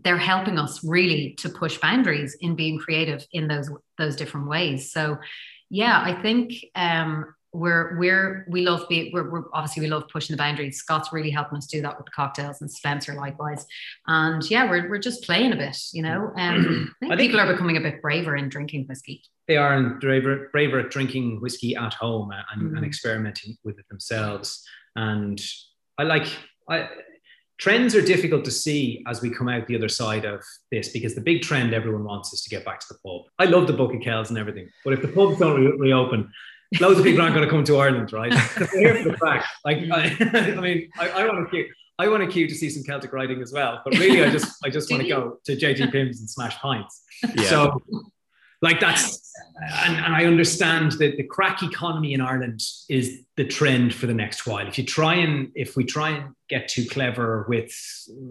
they're 0.03 0.17
helping 0.17 0.57
us 0.59 0.83
really 0.83 1.35
to 1.37 1.47
push 1.49 1.77
boundaries 1.77 2.35
in 2.41 2.55
being 2.55 2.77
creative 2.79 3.25
in 3.31 3.47
those 3.47 3.69
those 3.97 4.15
different 4.15 4.47
ways. 4.47 4.91
So 4.91 5.17
yeah 5.71 5.99
i 6.05 6.13
think 6.21 6.53
um 6.75 7.25
we're 7.51 7.97
we're 7.97 8.45
we 8.49 8.61
love 8.61 8.87
being 8.87 9.11
we're, 9.13 9.29
we're 9.31 9.45
obviously 9.53 9.81
we 9.81 9.87
love 9.87 10.03
pushing 10.13 10.35
the 10.35 10.37
boundaries. 10.37 10.77
Scott's 10.77 11.11
really 11.11 11.31
helping 11.31 11.57
us 11.57 11.65
do 11.67 11.81
that 11.81 11.97
with 11.97 12.05
the 12.05 12.11
cocktails 12.11 12.61
and 12.61 12.69
spencer 12.69 13.13
likewise. 13.15 13.65
And 14.05 14.47
yeah 14.51 14.69
we're, 14.69 14.89
we're 14.89 14.99
just 14.99 15.23
playing 15.23 15.53
a 15.53 15.55
bit 15.55 15.77
you 15.93 16.03
know? 16.03 16.31
Um 16.37 16.93
I 17.01 17.05
think, 17.05 17.13
I 17.13 17.15
think 17.17 17.31
people 17.31 17.39
are 17.39 17.51
becoming 17.51 17.77
a 17.77 17.81
bit 17.81 18.01
braver 18.01 18.35
in 18.35 18.49
drinking 18.49 18.85
whiskey. 18.87 19.23
They 19.47 19.57
are 19.57 19.73
and 19.73 19.99
braver, 19.99 20.49
braver 20.51 20.79
at 20.81 20.91
drinking 20.91 21.39
whiskey 21.41 21.75
at 21.75 21.93
home 21.95 22.31
and, 22.31 22.61
Mm. 22.71 22.77
and 22.77 22.85
experimenting 22.85 23.57
with 23.63 23.79
it 23.79 23.87
themselves. 23.89 24.61
And 24.95 25.41
I 25.97 26.03
like 26.03 26.27
I 26.69 26.89
trends 27.57 27.95
are 27.95 28.01
difficult 28.01 28.43
to 28.45 28.51
see 28.51 29.03
as 29.07 29.21
we 29.21 29.29
come 29.29 29.47
out 29.47 29.67
the 29.67 29.75
other 29.75 29.89
side 29.89 30.25
of 30.25 30.43
this 30.71 30.89
because 30.89 31.15
the 31.15 31.21
big 31.21 31.41
trend 31.41 31.73
everyone 31.73 32.03
wants 32.03 32.33
is 32.33 32.41
to 32.43 32.49
get 32.49 32.65
back 32.65 32.79
to 32.79 32.85
the 32.89 32.97
pub. 33.05 33.23
I 33.39 33.45
love 33.45 33.67
the 33.67 33.73
book 33.73 33.93
of 33.93 34.01
Kells 34.01 34.29
and 34.29 34.37
everything, 34.37 34.69
but 34.83 34.93
if 34.93 35.01
the 35.01 35.07
pubs 35.07 35.39
don't 35.39 35.59
re- 35.59 35.77
reopen, 35.77 36.31
loads 36.79 36.99
of 36.99 37.05
people 37.05 37.21
aren't 37.21 37.35
going 37.35 37.47
to 37.47 37.51
come 37.51 37.63
to 37.63 37.77
Ireland, 37.77 38.11
right? 38.13 38.31
Because 38.31 38.69
they're 38.73 38.93
here 38.95 39.03
for 39.03 39.09
the 39.09 39.17
fact. 39.17 39.47
Like, 39.63 39.77
I, 39.91 40.15
I 40.57 40.61
mean, 40.61 40.89
I, 40.97 41.09
I 41.09 41.27
want 41.27 41.45
to 41.45 41.49
queue. 41.49 41.67
I 41.97 42.09
want 42.09 42.23
to 42.23 42.29
queue 42.29 42.47
to 42.47 42.55
see 42.55 42.69
some 42.69 42.83
Celtic 42.83 43.13
writing 43.13 43.41
as 43.41 43.53
well, 43.53 43.81
but 43.85 43.97
really, 43.97 44.21
I 44.21 44.29
just, 44.29 44.57
I 44.65 44.69
just 44.69 44.91
want 44.91 45.03
to 45.03 45.07
go 45.07 45.39
to 45.45 45.55
JT 45.55 45.91
Pim's 45.91 46.19
and 46.19 46.29
smash 46.29 46.57
pints. 46.57 47.03
Yeah. 47.35 47.43
So, 47.43 47.81
like 48.61 48.79
that's, 48.79 49.31
and, 49.85 49.97
and 49.97 50.15
I 50.15 50.25
understand 50.25 50.93
that 50.93 51.17
the 51.17 51.23
craic 51.23 51.61
economy 51.63 52.13
in 52.13 52.21
Ireland 52.21 52.61
is 52.89 53.21
the 53.37 53.45
trend 53.45 53.93
for 53.93 54.07
the 54.07 54.13
next 54.13 54.47
while. 54.47 54.67
If 54.67 54.77
you 54.77 54.85
try 54.85 55.15
and, 55.15 55.51
if 55.55 55.75
we 55.75 55.83
try 55.83 56.11
and 56.11 56.33
get 56.49 56.67
too 56.67 56.85
clever 56.85 57.45
with 57.49 57.71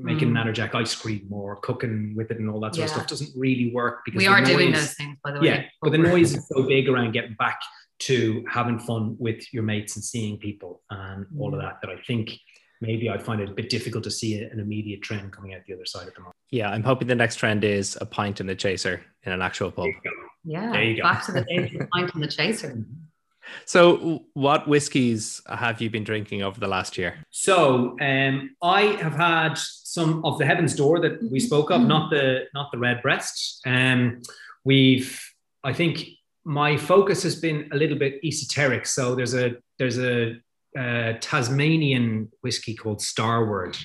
making 0.02 0.30
Mm. 0.30 0.36
Natterjack 0.44 0.74
ice 0.74 0.94
cream 0.94 1.26
or 1.30 1.56
cooking 1.56 2.14
with 2.16 2.30
it 2.30 2.38
and 2.38 2.48
all 2.48 2.60
that 2.60 2.74
sort 2.74 2.86
of 2.86 2.90
stuff, 2.94 3.06
doesn't 3.06 3.30
really 3.36 3.70
work 3.74 4.00
because 4.04 4.18
We 4.18 4.26
are 4.26 4.40
doing 4.42 4.72
those 4.72 4.94
things, 4.94 5.16
by 5.22 5.32
the 5.32 5.40
way. 5.40 5.46
yeah, 5.46 5.62
but 5.82 5.92
the 5.92 5.98
noise 5.98 6.34
is 6.34 6.48
so 6.48 6.62
big 6.62 6.88
around 6.88 7.12
getting 7.12 7.34
back 7.34 7.60
to 8.00 8.44
having 8.50 8.78
fun 8.78 9.16
with 9.18 9.52
your 9.52 9.62
mates 9.62 9.94
and 9.96 10.04
seeing 10.04 10.36
people 10.38 10.82
and 10.90 11.26
all 11.38 11.54
of 11.54 11.60
that 11.60 11.78
that 11.82 11.90
I 11.90 11.96
think 12.06 12.32
maybe 12.80 13.08
I'd 13.08 13.22
find 13.22 13.40
it 13.40 13.48
a 13.48 13.52
bit 13.52 13.70
difficult 13.70 14.04
to 14.04 14.10
see 14.10 14.38
an 14.42 14.60
immediate 14.60 15.02
trend 15.02 15.32
coming 15.32 15.54
out 15.54 15.60
the 15.66 15.74
other 15.74 15.86
side 15.86 16.06
at 16.06 16.14
the 16.14 16.20
moment. 16.20 16.34
Yeah, 16.50 16.70
I'm 16.70 16.82
hoping 16.82 17.08
the 17.08 17.14
next 17.14 17.36
trend 17.36 17.64
is 17.64 17.96
a 18.00 18.06
pint 18.06 18.40
and 18.40 18.50
a 18.50 18.54
chaser 18.54 19.02
in 19.24 19.32
an 19.32 19.42
actual 19.42 19.70
pub. 19.70 19.86
Yeah, 20.44 20.70
There 20.72 20.82
you 20.82 20.96
go. 20.98 21.02
back 21.02 21.24
to 21.26 21.32
the 21.32 21.42
days 21.44 21.72
of 21.72 21.78
the 21.80 21.86
pint 21.86 22.14
and 22.14 22.22
the 22.22 22.28
chaser. 22.28 22.84
So, 23.66 24.24
what 24.34 24.66
whiskies 24.66 25.40
have 25.48 25.80
you 25.80 25.90
been 25.90 26.04
drinking 26.04 26.42
over 26.42 26.58
the 26.58 26.66
last 26.68 26.96
year? 26.96 27.18
So 27.30 27.96
um, 28.00 28.56
I 28.62 28.82
have 29.02 29.14
had 29.14 29.54
some 29.58 30.24
of 30.24 30.38
the 30.38 30.46
Heaven's 30.46 30.74
Door 30.74 31.00
that 31.00 31.22
we 31.30 31.40
spoke 31.40 31.70
of, 31.70 31.82
not 31.82 32.10
the 32.10 32.44
not 32.54 32.72
the 32.72 32.78
Redbreast. 32.78 33.60
Um, 33.66 34.22
we've 34.64 35.20
I 35.62 35.72
think 35.74 36.06
my 36.44 36.76
focus 36.76 37.22
has 37.22 37.36
been 37.36 37.68
a 37.72 37.76
little 37.76 37.98
bit 37.98 38.20
esoteric. 38.24 38.86
So 38.86 39.14
there's 39.14 39.34
a 39.34 39.56
there's 39.78 39.98
a 39.98 40.36
uh, 40.78 41.14
Tasmanian 41.20 42.30
whiskey 42.42 42.74
called 42.74 43.00
Starward 43.00 43.76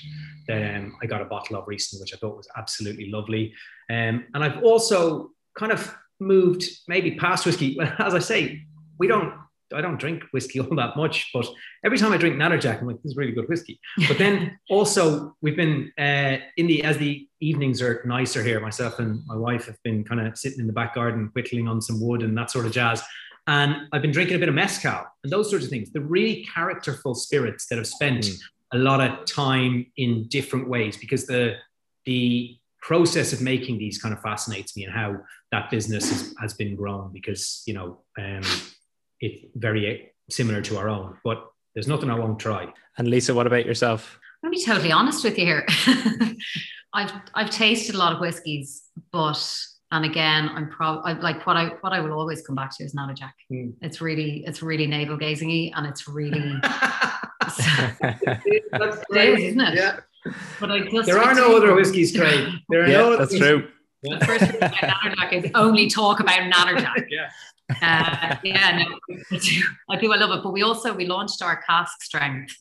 that 0.47 0.75
um, 0.75 0.97
I 1.01 1.05
got 1.05 1.21
a 1.21 1.25
bottle 1.25 1.55
of 1.57 1.67
recently, 1.67 2.01
which 2.01 2.13
I 2.13 2.17
thought 2.17 2.35
was 2.35 2.47
absolutely 2.57 3.09
lovely. 3.11 3.53
Um, 3.89 4.25
and 4.33 4.43
I've 4.43 4.63
also 4.63 5.31
kind 5.57 5.71
of 5.71 5.95
moved 6.19 6.63
maybe 6.87 7.15
past 7.15 7.45
whiskey. 7.45 7.77
As 7.99 8.13
I 8.13 8.19
say, 8.19 8.63
we 8.97 9.07
don't. 9.07 9.33
I 9.71 9.81
don't 9.81 9.99
drink 9.99 10.23
whiskey 10.31 10.59
all 10.59 10.75
that 10.77 10.97
much, 10.97 11.29
but 11.31 11.47
every 11.85 11.99
time 11.99 12.11
I 12.11 12.17
drink 12.17 12.37
Natterjack, 12.37 12.81
I'm 12.81 12.87
like, 12.87 12.95
this 13.03 13.11
is 13.11 13.15
really 13.15 13.33
good 13.33 13.47
whiskey. 13.47 13.79
But 14.07 14.17
then 14.17 14.57
also 14.69 15.35
we've 15.41 15.55
been 15.55 15.91
uh, 15.95 16.37
in 16.57 16.65
the 16.65 16.83
as 16.83 16.97
the 16.97 17.27
evenings 17.39 17.79
are 17.79 18.01
nicer 18.03 18.41
here. 18.41 18.59
Myself 18.59 18.97
and 18.97 19.21
my 19.27 19.35
wife 19.37 19.67
have 19.67 19.77
been 19.83 20.03
kind 20.03 20.25
of 20.25 20.35
sitting 20.35 20.59
in 20.59 20.65
the 20.65 20.73
back 20.73 20.95
garden, 20.95 21.29
whittling 21.33 21.67
on 21.67 21.83
some 21.83 22.01
wood 22.01 22.23
and 22.23 22.35
that 22.35 22.49
sort 22.49 22.65
of 22.65 22.71
jazz. 22.71 23.03
And 23.49 23.87
I've 23.91 24.03
been 24.03 24.11
drinking 24.11 24.35
a 24.35 24.39
bit 24.39 24.47
of 24.47 24.53
mezcal 24.53 25.01
and 25.23 25.33
those 25.33 25.49
sorts 25.49 25.65
of 25.65 25.71
things. 25.71 25.91
The 25.91 26.01
really 26.01 26.45
characterful 26.53 27.15
spirits 27.15 27.65
that 27.67 27.77
have 27.77 27.87
spent 27.87 28.23
Mm. 28.25 28.37
a 28.73 28.77
lot 28.77 28.99
of 29.01 29.25
time 29.25 29.87
in 29.97 30.27
different 30.27 30.69
ways 30.69 30.95
because 30.97 31.25
the 31.25 31.55
the 32.05 32.55
process 32.89 33.33
of 33.33 33.41
making 33.41 33.77
these 33.79 33.97
kind 34.01 34.13
of 34.15 34.21
fascinates 34.21 34.77
me 34.77 34.83
and 34.85 34.93
how 34.93 35.17
that 35.51 35.69
business 35.69 36.09
has, 36.11 36.21
has 36.39 36.53
been 36.53 36.75
grown 36.75 37.11
because 37.11 37.63
you 37.67 37.73
know 37.73 37.87
um, 38.19 38.43
it's 39.19 39.41
very 39.55 40.11
similar 40.29 40.61
to 40.61 40.77
our 40.77 40.87
own. 40.87 41.17
But 41.23 41.39
there's 41.73 41.87
nothing 41.87 42.09
I 42.11 42.19
won't 42.19 42.39
try. 42.39 42.71
And 42.97 43.07
Lisa, 43.07 43.33
what 43.33 43.47
about 43.47 43.65
yourself? 43.65 44.19
I'm 44.43 44.49
gonna 44.51 44.59
be 44.59 44.63
totally 44.63 44.91
honest 44.91 45.23
with 45.23 45.37
you 45.39 45.45
here. 45.45 45.65
I've 46.93 47.11
I've 47.33 47.49
tasted 47.49 47.95
a 47.95 47.97
lot 47.97 48.13
of 48.13 48.19
whiskies, 48.19 48.83
but 49.11 49.41
and 49.91 50.05
again, 50.05 50.49
I'm 50.53 50.69
probably 50.69 51.15
like 51.15 51.45
what 51.47 51.57
I 51.57 51.69
what 51.81 51.93
I 51.93 51.99
will 51.99 52.13
always 52.13 52.45
come 52.45 52.55
back 52.55 52.75
to 52.77 52.83
is 52.83 52.93
Natterjack. 52.93 53.31
Hmm. 53.49 53.71
It's 53.81 54.01
really 54.01 54.43
it's 54.45 54.61
really 54.61 54.85
navel 54.85 55.17
gazing 55.17 55.73
and 55.73 55.87
it's 55.87 56.07
really 56.07 56.53
That's 57.41 59.03
It 59.09 59.29
is, 59.29 59.39
isn't 59.39 59.61
it? 59.61 59.73
Yeah. 59.75 59.99
but 60.59 60.71
I 60.71 60.87
just 60.87 61.07
There 61.07 61.17
are 61.17 61.33
no 61.33 61.57
other 61.57 61.73
whiskies, 61.73 62.15
Craig. 62.15 62.49
There 62.69 62.83
are 62.83 62.87
yeah, 62.87 62.97
no 62.97 63.17
that's 63.17 63.33
other 63.33 63.59
true. 63.59 63.67
The 64.03 64.25
first 64.25 64.45
thing 64.45 64.59
Natterjack 64.59 65.33
is 65.33 65.51
only 65.55 65.89
talk 65.89 66.19
about 66.19 66.39
Natterjack. 66.39 67.07
Yeah. 67.09 67.29
Uh, 67.83 68.35
yeah, 68.43 68.79
no, 68.79 69.15
I 69.31 69.37
do, 69.37 69.61
I 69.91 69.95
do. 69.99 70.11
I 70.11 70.17
love 70.17 70.39
it. 70.39 70.43
But 70.43 70.53
we 70.53 70.63
also 70.63 70.91
we 70.91 71.05
launched 71.05 71.43
our 71.43 71.61
cask 71.61 72.01
strength 72.01 72.55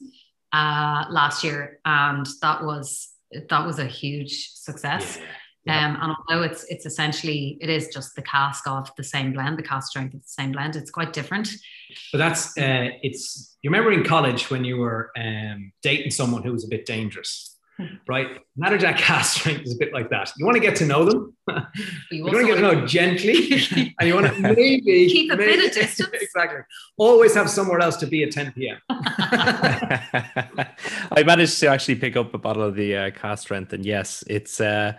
uh, 0.52 1.06
last 1.08 1.42
year, 1.42 1.78
and 1.86 2.26
that 2.42 2.62
was 2.62 3.08
that 3.48 3.66
was 3.66 3.78
a 3.78 3.86
huge 3.86 4.50
success. 4.52 5.16
Yeah. 5.18 5.24
Um, 5.66 5.98
and 6.00 6.14
although 6.16 6.42
it's 6.44 6.64
it's 6.64 6.86
essentially 6.86 7.58
it 7.60 7.68
is 7.68 7.88
just 7.88 8.14
the 8.16 8.22
cask 8.22 8.66
of 8.66 8.90
the 8.96 9.04
same 9.04 9.34
blend, 9.34 9.58
the 9.58 9.62
cask 9.62 9.90
strength 9.90 10.14
of 10.14 10.22
the 10.22 10.28
same 10.28 10.52
blend. 10.52 10.76
It's 10.76 10.90
quite 10.90 11.12
different. 11.12 11.50
But 12.12 12.18
that's 12.18 12.56
uh, 12.56 12.88
it's. 13.02 13.56
You 13.62 13.70
remember 13.70 13.92
in 13.92 14.04
college 14.04 14.50
when 14.50 14.64
you 14.64 14.78
were 14.78 15.10
um, 15.18 15.72
dating 15.82 16.12
someone 16.12 16.42
who 16.42 16.52
was 16.52 16.64
a 16.64 16.68
bit 16.68 16.86
dangerous, 16.86 17.56
right? 18.06 18.38
Natterjack 18.58 18.96
cask 18.96 19.36
strength 19.40 19.66
is 19.66 19.74
a 19.74 19.78
bit 19.78 19.92
like 19.92 20.08
that. 20.08 20.32
You 20.38 20.46
want 20.46 20.56
to 20.56 20.62
get 20.62 20.74
to 20.76 20.86
know 20.86 21.04
them. 21.04 21.34
You 22.10 22.18
You 22.18 22.24
want 22.24 22.36
to 22.38 22.46
get 22.46 22.54
to 22.56 22.60
know 22.62 22.86
gently, 22.86 23.94
and 23.98 24.08
you 24.08 24.14
want 24.14 24.26
to 24.26 24.40
maybe 24.40 25.08
Keep 25.10 25.32
a 25.32 25.36
bit 25.36 25.66
of 25.66 25.72
distance. 25.74 26.08
exactly. 26.12 26.60
Always 26.96 27.34
have 27.34 27.50
somewhere 27.50 27.80
else 27.80 27.96
to 27.96 28.06
be 28.06 28.22
at 28.22 28.30
10 28.32 28.52
p.m. 28.52 28.78
I 28.88 30.00
managed 31.24 31.58
to 31.60 31.68
actually 31.68 31.96
pick 31.96 32.16
up 32.16 32.32
a 32.34 32.38
bottle 32.38 32.62
of 32.62 32.74
the 32.74 32.96
uh, 32.96 33.10
cask 33.10 33.42
strength, 33.42 33.72
and 33.72 33.84
yes, 33.84 34.24
it's 34.28 34.60
uh, 34.60 34.92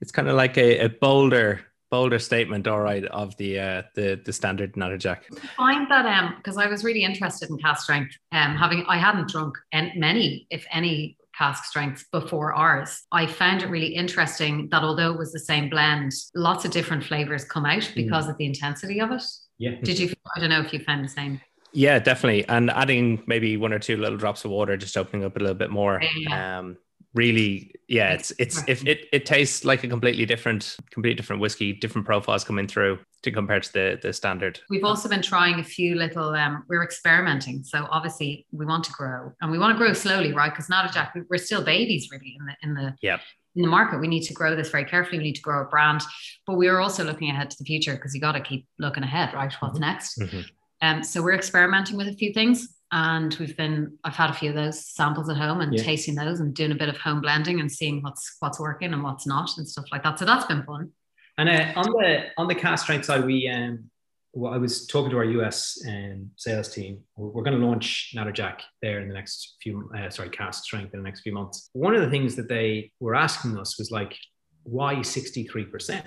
it's 0.00 0.12
kind 0.12 0.28
of 0.28 0.36
like 0.36 0.56
a, 0.56 0.86
a 0.86 0.88
bolder 0.88 1.60
bolder 1.90 2.20
statement, 2.20 2.68
all 2.68 2.80
right, 2.80 3.04
of 3.06 3.36
the 3.36 3.58
uh, 3.58 3.82
the 3.94 4.20
the 4.24 4.32
standard 4.32 4.74
Natterjack. 4.74 5.22
I 5.32 5.46
find 5.56 5.90
that 5.90 6.06
um 6.06 6.34
because 6.36 6.56
I 6.56 6.66
was 6.66 6.84
really 6.84 7.02
interested 7.02 7.50
in 7.50 7.58
cask 7.58 7.82
strength. 7.82 8.16
Um, 8.32 8.56
having 8.56 8.84
I 8.88 8.96
hadn't 8.96 9.28
drunk 9.28 9.56
en- 9.72 9.92
many, 9.96 10.46
if 10.50 10.64
any, 10.70 11.16
cask 11.36 11.64
strengths 11.64 12.04
before 12.12 12.54
ours. 12.54 13.02
I 13.12 13.26
found 13.26 13.62
it 13.62 13.68
really 13.68 13.94
interesting 13.94 14.68
that 14.70 14.82
although 14.82 15.12
it 15.12 15.18
was 15.18 15.32
the 15.32 15.40
same 15.40 15.68
blend, 15.68 16.12
lots 16.34 16.64
of 16.64 16.70
different 16.70 17.04
flavors 17.04 17.44
come 17.44 17.66
out 17.66 17.90
because 17.94 18.28
of 18.28 18.36
the 18.38 18.46
intensity 18.46 19.00
of 19.00 19.10
it. 19.10 19.22
Yeah. 19.58 19.76
Did 19.82 19.98
you? 19.98 20.12
I 20.36 20.40
don't 20.40 20.50
know 20.50 20.60
if 20.60 20.72
you 20.72 20.78
found 20.80 21.04
the 21.04 21.08
same. 21.08 21.40
Yeah, 21.72 22.00
definitely, 22.00 22.48
and 22.48 22.68
adding 22.70 23.22
maybe 23.26 23.56
one 23.56 23.72
or 23.72 23.78
two 23.78 23.96
little 23.96 24.18
drops 24.18 24.44
of 24.44 24.50
water, 24.50 24.76
just 24.76 24.96
opening 24.96 25.24
up 25.24 25.36
a 25.36 25.38
little 25.38 25.54
bit 25.54 25.70
more. 25.70 26.02
Yeah. 26.16 26.58
Um, 26.58 26.78
really, 27.14 27.74
yeah, 27.88 28.12
it's 28.12 28.32
it's 28.38 28.62
if 28.68 28.86
it 28.86 29.06
it 29.12 29.26
tastes 29.26 29.64
like 29.64 29.82
a 29.84 29.88
completely 29.88 30.26
different, 30.26 30.76
completely 30.90 31.16
different 31.16 31.42
whiskey, 31.42 31.72
different 31.72 32.06
profiles 32.06 32.44
coming 32.44 32.66
through 32.66 32.98
to 33.22 33.30
compare 33.30 33.60
to 33.60 33.72
the 33.72 33.98
the 34.02 34.12
standard. 34.12 34.60
We've 34.70 34.84
also 34.84 35.08
been 35.08 35.22
trying 35.22 35.58
a 35.60 35.64
few 35.64 35.96
little. 35.96 36.30
Um, 36.30 36.64
we're 36.68 36.84
experimenting, 36.84 37.64
so 37.64 37.86
obviously 37.90 38.46
we 38.52 38.64
want 38.66 38.84
to 38.84 38.92
grow, 38.92 39.32
and 39.40 39.50
we 39.50 39.58
want 39.58 39.74
to 39.74 39.78
grow 39.78 39.92
slowly, 39.92 40.32
right? 40.32 40.50
Because 40.52 40.68
Natterjack. 40.68 41.10
We're 41.28 41.38
still 41.38 41.62
babies, 41.62 42.08
really, 42.12 42.36
in 42.38 42.46
the 42.46 42.54
in 42.62 42.74
the 42.74 42.94
Yep. 43.02 43.20
in 43.56 43.62
the 43.62 43.68
market. 43.68 44.00
We 44.00 44.08
need 44.08 44.22
to 44.22 44.34
grow 44.34 44.54
this 44.54 44.70
very 44.70 44.84
carefully. 44.84 45.18
We 45.18 45.24
need 45.24 45.36
to 45.36 45.42
grow 45.42 45.62
a 45.62 45.64
brand, 45.66 46.02
but 46.46 46.56
we 46.56 46.68
are 46.68 46.80
also 46.80 47.04
looking 47.04 47.30
ahead 47.30 47.50
to 47.50 47.56
the 47.58 47.64
future 47.64 47.94
because 47.94 48.14
you 48.14 48.20
got 48.20 48.32
to 48.32 48.40
keep 48.40 48.66
looking 48.78 49.02
ahead, 49.02 49.34
right? 49.34 49.52
What's 49.60 49.78
next? 49.78 50.18
Mhm. 50.20 50.44
Um, 50.82 51.02
so 51.02 51.22
we're 51.22 51.34
experimenting 51.34 51.96
with 51.98 52.08
a 52.08 52.14
few 52.14 52.32
things, 52.32 52.74
and 52.92 53.34
we've 53.38 53.56
been. 53.56 53.96
I've 54.04 54.14
had 54.16 54.30
a 54.30 54.34
few 54.34 54.50
of 54.50 54.56
those 54.56 54.84
samples 54.86 55.28
at 55.28 55.36
home 55.36 55.60
and 55.60 55.74
Yeah. 55.74 55.82
tasting 55.82 56.14
those 56.14 56.40
and 56.40 56.54
doing 56.54 56.72
a 56.72 56.76
bit 56.76 56.88
of 56.88 56.96
home 56.96 57.20
blending 57.20 57.60
and 57.60 57.70
seeing 57.70 58.02
what's 58.02 58.36
what's 58.40 58.58
working 58.58 58.92
and 58.92 59.02
what's 59.02 59.26
not 59.26 59.56
and 59.58 59.68
stuff 59.68 59.86
like 59.92 60.02
that. 60.02 60.18
So 60.18 60.24
that's 60.24 60.46
been 60.46 60.64
fun. 60.64 60.90
And 61.38 61.48
uh, 61.48 61.72
on 61.76 61.90
the 61.90 62.26
on 62.36 62.48
the 62.48 62.54
cask 62.54 62.84
strength 62.84 63.04
side, 63.04 63.24
we 63.24 63.48
um, 63.48 63.90
well, 64.32 64.52
I 64.52 64.58
was 64.58 64.86
talking 64.86 65.10
to 65.10 65.16
our 65.18 65.24
US 65.24 65.80
um, 65.88 66.30
sales 66.36 66.68
team. 66.72 67.00
We're, 67.16 67.28
we're 67.28 67.42
going 67.42 67.58
to 67.58 67.66
launch 67.66 68.12
Natterjack 68.16 68.60
there 68.82 69.00
in 69.00 69.08
the 69.08 69.14
next 69.14 69.56
few, 69.62 69.90
uh, 69.96 70.10
sorry, 70.10 70.30
cask 70.30 70.64
strength 70.64 70.94
in 70.94 71.00
the 71.00 71.04
next 71.04 71.20
few 71.20 71.32
months. 71.32 71.70
One 71.72 71.94
of 71.94 72.02
the 72.02 72.10
things 72.10 72.36
that 72.36 72.48
they 72.48 72.92
were 73.00 73.14
asking 73.14 73.58
us 73.58 73.78
was 73.78 73.90
like, 73.90 74.16
why 74.62 74.96
63%? 74.96 76.04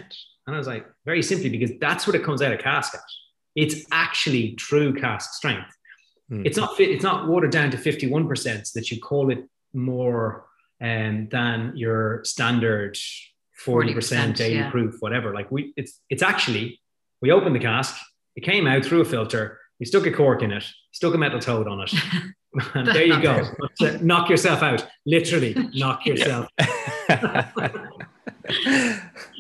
And 0.48 0.56
I 0.56 0.58
was 0.58 0.68
like, 0.68 0.86
very 1.06 1.22
simply, 1.22 1.50
because 1.50 1.72
that's 1.80 2.08
what 2.08 2.16
it 2.16 2.24
comes 2.24 2.42
out 2.42 2.54
of 2.54 2.60
cask 2.60 2.94
at. 2.96 3.02
It's 3.56 3.86
actually 3.92 4.54
true 4.54 4.94
cask 4.94 5.34
strength. 5.34 5.76
Hmm. 6.30 6.46
It's 6.46 6.58
not 6.58 6.78
fit, 6.78 6.90
it's 6.90 7.04
not 7.04 7.28
watered 7.28 7.52
down 7.52 7.72
to 7.72 7.78
51% 7.78 8.68
so 8.68 8.80
that 8.80 8.92
you 8.92 9.00
call 9.00 9.30
it 9.30 9.48
more 9.74 10.46
um, 10.82 11.28
than 11.30 11.74
your 11.76 12.24
standard 12.24 12.98
40%, 13.66 13.96
40%, 13.96 14.40
80 14.42 14.54
yeah. 14.54 14.70
proof, 14.70 14.96
whatever. 15.00 15.34
Like 15.34 15.52
we 15.52 15.74
it's 15.78 16.00
it's 16.10 16.24
actually 16.24 16.82
we 17.22 17.32
opened 17.32 17.56
the 17.56 17.60
cask, 17.60 17.96
it 18.36 18.42
came 18.42 18.68
out 18.68 18.84
through 18.84 19.02
a 19.02 19.06
filter, 19.06 19.60
we 19.80 19.86
stuck 19.86 20.06
a 20.06 20.12
cork 20.12 20.42
in 20.42 20.52
it, 20.52 20.66
stuck 20.92 21.14
a 21.14 21.18
metal 21.18 21.40
toad 21.40 21.68
on 21.68 21.82
it. 21.82 21.94
and 22.76 22.88
there 22.88 23.06
you 23.06 23.22
go. 23.22 23.48
But, 23.60 23.82
uh, 23.82 23.98
knock 24.02 24.30
yourself 24.30 24.62
out. 24.62 24.86
Literally 25.06 25.56
knock 25.74 26.06
yourself. 26.06 26.48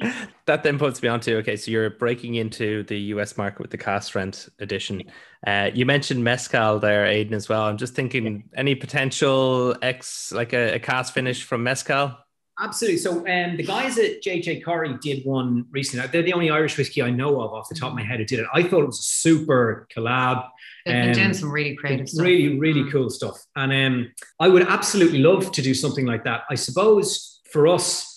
that 0.46 0.64
then 0.64 0.78
puts 0.78 1.02
me 1.02 1.10
on 1.10 1.20
to 1.22 1.38
okay, 1.38 1.56
so 1.56 1.72
you're 1.72 1.90
breaking 1.90 2.36
into 2.36 2.84
the 2.84 2.98
US 2.98 3.38
market 3.38 3.60
with 3.60 3.72
the 3.72 3.78
cask 3.78 4.08
strength 4.08 4.50
edition. 4.60 5.04
Uh, 5.46 5.70
you 5.74 5.86
mentioned 5.86 6.24
mezcal 6.24 6.80
there, 6.80 7.06
Aidan, 7.06 7.34
as 7.34 7.50
well. 7.50 7.64
I'm 7.64 7.78
just 7.78 7.96
thinking, 7.96 8.44
any 8.56 8.76
potential 8.76 9.76
X 9.82 10.32
like 10.32 10.54
a, 10.54 10.76
a 10.76 10.80
cask 10.80 11.14
finish 11.14 11.44
from 11.44 11.64
mezcal? 11.64 12.18
Absolutely. 12.60 13.00
So 13.00 13.18
um, 13.18 13.58
the 13.58 13.64
guys 13.64 13.98
at 13.98 14.22
JJ 14.22 14.64
Corry 14.64 15.00
did 15.02 15.26
one 15.26 15.66
recently. 15.72 16.06
They're 16.08 16.22
the 16.22 16.34
only 16.34 16.52
Irish 16.52 16.78
whiskey 16.78 17.02
I 17.02 17.10
know 17.10 17.42
of 17.42 17.52
off 17.52 17.68
the 17.68 17.76
top 17.76 17.90
of 17.92 17.96
my 17.96 18.04
head 18.04 18.20
who 18.20 18.26
did 18.26 18.40
it. 18.40 18.46
I 18.54 18.62
thought 18.62 18.84
it 18.84 18.88
was 18.88 19.00
a 19.00 19.04
super 19.04 19.88
collab. 19.96 20.48
They've 20.86 20.94
been 20.94 21.10
um, 21.10 21.14
doing 21.14 21.34
some 21.34 21.52
really 21.52 21.76
creative 21.76 22.08
stuff. 22.08 22.24
Really, 22.24 22.60
really 22.60 22.84
mm. 22.84 22.92
cool 22.92 23.10
stuff. 23.10 23.42
And 23.56 23.74
um, 23.74 24.12
I 24.40 24.50
would 24.50 24.68
absolutely 24.68 25.20
love 25.20 25.52
to 25.52 25.62
do 25.64 25.74
something 25.74 26.06
like 26.06 26.26
that. 26.26 26.44
I 26.50 26.56
suppose 26.56 27.42
for 27.52 27.68
us, 27.68 28.13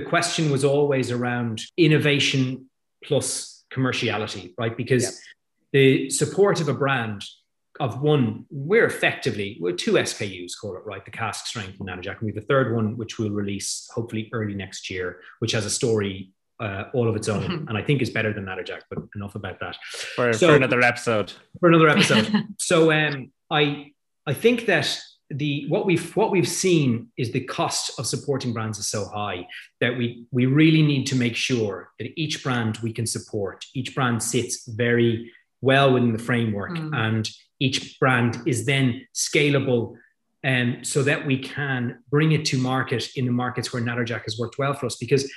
the 0.00 0.08
question 0.08 0.50
was 0.50 0.64
always 0.64 1.10
around 1.10 1.60
innovation 1.76 2.66
plus 3.04 3.64
commerciality, 3.72 4.52
right? 4.56 4.76
Because 4.76 5.04
yeah. 5.72 5.80
the 5.80 6.10
support 6.10 6.60
of 6.60 6.68
a 6.68 6.74
brand 6.74 7.24
of 7.78 8.00
one, 8.00 8.46
we're 8.50 8.86
effectively 8.86 9.58
we're 9.60 9.72
two 9.72 9.92
SKUs, 9.92 10.52
call 10.60 10.76
it 10.76 10.84
right, 10.84 11.04
the 11.04 11.10
cask 11.10 11.46
strength 11.46 11.80
and 11.80 11.88
Natterjack, 11.88 12.18
and 12.18 12.22
we 12.22 12.28
have 12.28 12.42
a 12.42 12.46
third 12.46 12.74
one 12.74 12.96
which 12.96 13.18
we'll 13.18 13.30
release 13.30 13.88
hopefully 13.94 14.28
early 14.32 14.54
next 14.54 14.90
year, 14.90 15.20
which 15.38 15.52
has 15.52 15.66
a 15.66 15.70
story 15.70 16.32
uh, 16.60 16.84
all 16.92 17.08
of 17.08 17.16
its 17.16 17.28
own, 17.28 17.42
mm-hmm. 17.42 17.68
and 17.68 17.78
I 17.78 17.82
think 17.82 18.02
is 18.02 18.10
better 18.10 18.32
than 18.34 18.44
Natterjack. 18.44 18.82
But 18.90 18.98
enough 19.16 19.34
about 19.34 19.60
that. 19.60 19.76
For, 20.14 20.32
so, 20.32 20.48
for 20.48 20.56
another 20.56 20.82
episode. 20.82 21.32
For 21.58 21.68
another 21.68 21.88
episode. 21.88 22.30
so 22.58 22.92
um, 22.92 23.32
I 23.50 23.92
I 24.26 24.34
think 24.34 24.66
that 24.66 25.00
the 25.30 25.66
what 25.68 25.86
we've 25.86 26.14
what 26.16 26.30
we've 26.30 26.48
seen 26.48 27.08
is 27.16 27.30
the 27.30 27.44
cost 27.44 27.98
of 27.98 28.06
supporting 28.06 28.52
brands 28.52 28.78
is 28.78 28.86
so 28.86 29.06
high 29.06 29.46
that 29.80 29.96
we 29.96 30.24
we 30.32 30.46
really 30.46 30.82
need 30.82 31.06
to 31.06 31.14
make 31.14 31.36
sure 31.36 31.90
that 31.98 32.10
each 32.16 32.42
brand 32.42 32.78
we 32.82 32.92
can 32.92 33.06
support, 33.06 33.64
each 33.74 33.94
brand 33.94 34.22
sits 34.22 34.66
very 34.66 35.30
well 35.60 35.92
within 35.92 36.12
the 36.12 36.18
framework, 36.18 36.72
mm. 36.72 36.90
and 36.96 37.28
each 37.60 37.98
brand 38.00 38.40
is 38.46 38.66
then 38.66 39.06
scalable 39.14 39.96
and 40.42 40.76
um, 40.76 40.84
so 40.84 41.02
that 41.02 41.26
we 41.26 41.38
can 41.38 41.98
bring 42.10 42.32
it 42.32 42.44
to 42.46 42.56
market 42.56 43.10
in 43.16 43.26
the 43.26 43.32
markets 43.32 43.72
where 43.72 43.82
Natterjack 43.82 44.22
has 44.22 44.38
worked 44.38 44.56
well 44.58 44.72
for 44.72 44.86
us 44.86 44.96
because 44.96 45.30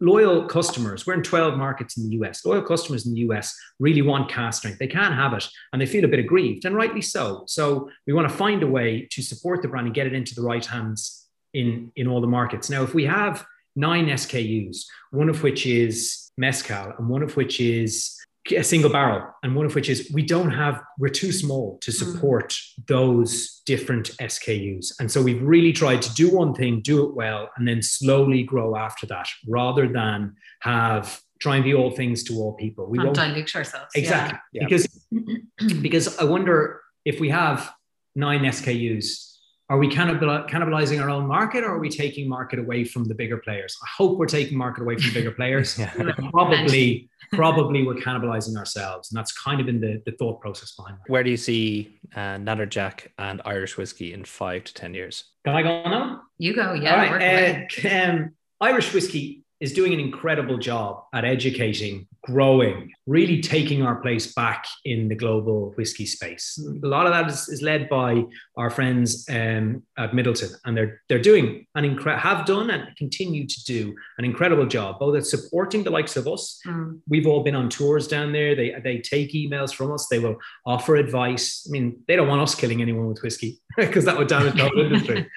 loyal 0.00 0.46
customers, 0.46 1.06
we're 1.06 1.14
in 1.14 1.22
12 1.22 1.56
markets 1.56 1.96
in 1.96 2.08
the 2.08 2.16
US, 2.16 2.44
loyal 2.44 2.62
customers 2.62 3.06
in 3.06 3.14
the 3.14 3.20
US 3.20 3.54
really 3.78 4.02
want 4.02 4.30
cask 4.30 4.58
strength. 4.58 4.78
They 4.78 4.86
can't 4.86 5.14
have 5.14 5.32
it 5.32 5.46
and 5.72 5.80
they 5.80 5.86
feel 5.86 6.04
a 6.04 6.08
bit 6.08 6.20
aggrieved, 6.20 6.64
and 6.64 6.74
rightly 6.74 7.02
so. 7.02 7.44
So 7.46 7.90
we 8.06 8.12
want 8.12 8.28
to 8.28 8.34
find 8.34 8.62
a 8.62 8.66
way 8.66 9.08
to 9.10 9.22
support 9.22 9.62
the 9.62 9.68
brand 9.68 9.86
and 9.86 9.94
get 9.94 10.06
it 10.06 10.14
into 10.14 10.34
the 10.34 10.42
right 10.42 10.64
hands 10.64 11.26
in, 11.54 11.90
in 11.96 12.06
all 12.06 12.20
the 12.20 12.26
markets. 12.26 12.70
Now, 12.70 12.82
if 12.82 12.94
we 12.94 13.04
have 13.04 13.44
nine 13.74 14.06
SKUs, 14.06 14.84
one 15.10 15.28
of 15.28 15.42
which 15.42 15.66
is 15.66 16.30
Mezcal 16.38 16.92
and 16.98 17.08
one 17.08 17.22
of 17.22 17.36
which 17.36 17.60
is 17.60 18.16
a 18.52 18.64
single 18.64 18.90
barrel 18.90 19.26
and 19.42 19.54
one 19.54 19.66
of 19.66 19.74
which 19.74 19.88
is 19.88 20.10
we 20.12 20.22
don't 20.22 20.50
have 20.50 20.82
we're 20.98 21.08
too 21.08 21.32
small 21.32 21.78
to 21.80 21.90
mm. 21.90 21.94
support 21.94 22.50
mm. 22.50 22.86
those 22.86 23.62
different 23.66 24.10
skus 24.18 24.92
and 25.00 25.10
so 25.10 25.22
we've 25.22 25.42
really 25.42 25.72
tried 25.72 26.02
to 26.02 26.12
do 26.14 26.30
one 26.30 26.54
thing 26.54 26.80
do 26.80 27.04
it 27.04 27.14
well 27.14 27.50
and 27.56 27.66
then 27.66 27.82
slowly 27.82 28.42
grow 28.42 28.76
after 28.76 29.06
that 29.06 29.28
rather 29.48 29.88
than 29.88 30.34
have 30.60 31.20
try 31.38 31.56
and 31.56 31.64
be 31.64 31.74
all 31.74 31.90
things 31.90 32.22
to 32.22 32.34
all 32.34 32.54
people 32.54 32.86
we 32.86 32.98
don't 32.98 33.14
dilute 33.14 33.54
ourselves 33.54 33.90
exactly 33.94 34.38
yeah. 34.52 34.64
because 34.64 34.86
because 35.82 36.18
i 36.18 36.24
wonder 36.24 36.80
if 37.04 37.20
we 37.20 37.28
have 37.28 37.72
nine 38.14 38.40
skus 38.40 39.35
are 39.68 39.78
we 39.78 39.88
cannibalizing 39.88 41.02
our 41.02 41.10
own 41.10 41.26
market 41.26 41.64
or 41.64 41.74
are 41.74 41.78
we 41.78 41.88
taking 41.88 42.28
market 42.28 42.60
away 42.60 42.84
from 42.84 43.04
the 43.04 43.14
bigger 43.14 43.38
players? 43.38 43.76
I 43.82 43.88
hope 43.96 44.16
we're 44.16 44.26
taking 44.26 44.56
market 44.56 44.82
away 44.82 44.96
from 44.96 45.12
bigger 45.12 45.32
players. 45.32 45.76
yeah. 45.78 45.92
Probably, 46.30 47.08
probably 47.32 47.84
we're 47.84 47.94
cannibalizing 47.94 48.56
ourselves. 48.56 49.10
And 49.10 49.18
that's 49.18 49.32
kind 49.32 49.58
of 49.58 49.66
been 49.66 49.80
the, 49.80 50.00
the 50.06 50.12
thought 50.12 50.40
process 50.40 50.72
behind 50.72 50.98
that. 50.98 51.10
Where 51.10 51.24
do 51.24 51.30
you 51.30 51.36
see 51.36 51.98
uh, 52.14 52.36
Natterjack 52.36 53.08
and 53.18 53.42
Irish 53.44 53.76
whiskey 53.76 54.12
in 54.12 54.24
five 54.24 54.62
to 54.64 54.74
10 54.74 54.94
years? 54.94 55.24
Can 55.44 55.56
I 55.56 55.62
go 55.62 55.82
now? 55.82 56.22
You 56.38 56.54
go, 56.54 56.72
yeah. 56.74 56.92
All 56.92 57.16
right. 57.16 57.84
Uh, 57.84 57.88
um, 57.88 58.34
Irish 58.60 58.94
whiskey 58.94 59.44
is 59.58 59.72
doing 59.72 59.92
an 59.92 59.98
incredible 59.98 60.58
job 60.58 61.04
at 61.12 61.24
educating 61.24 62.06
growing, 62.26 62.92
really 63.06 63.40
taking 63.40 63.82
our 63.82 63.96
place 63.96 64.34
back 64.34 64.66
in 64.84 65.08
the 65.08 65.14
global 65.14 65.72
whiskey 65.76 66.04
space. 66.04 66.58
A 66.82 66.86
lot 66.86 67.06
of 67.06 67.12
that 67.12 67.30
is, 67.30 67.48
is 67.48 67.62
led 67.62 67.88
by 67.88 68.24
our 68.56 68.68
friends 68.68 69.24
um, 69.30 69.84
at 69.96 70.10
Midleton, 70.10 70.52
and 70.64 70.76
they're 70.76 71.00
they're 71.08 71.20
doing 71.20 71.66
an 71.76 71.84
incre- 71.84 72.18
have 72.18 72.44
done 72.44 72.70
and 72.70 72.94
continue 72.96 73.46
to 73.46 73.64
do 73.64 73.94
an 74.18 74.24
incredible 74.24 74.66
job, 74.66 74.98
both 74.98 75.16
at 75.16 75.24
supporting 75.24 75.84
the 75.84 75.90
likes 75.90 76.16
of 76.16 76.26
us. 76.26 76.60
Mm. 76.66 77.00
We've 77.08 77.28
all 77.28 77.44
been 77.44 77.54
on 77.54 77.68
tours 77.70 78.08
down 78.08 78.32
there. 78.32 78.56
They 78.56 78.74
they 78.82 78.98
take 78.98 79.32
emails 79.32 79.72
from 79.72 79.92
us. 79.92 80.08
They 80.10 80.18
will 80.18 80.36
offer 80.66 80.96
advice. 80.96 81.64
I 81.68 81.70
mean, 81.70 82.02
they 82.08 82.16
don't 82.16 82.28
want 82.28 82.42
us 82.42 82.56
killing 82.56 82.82
anyone 82.82 83.06
with 83.06 83.22
whiskey 83.22 83.60
because 83.76 84.04
that 84.04 84.18
would 84.18 84.28
damage 84.28 84.54
the 84.54 84.68
whole 84.68 84.80
industry. 84.84 85.28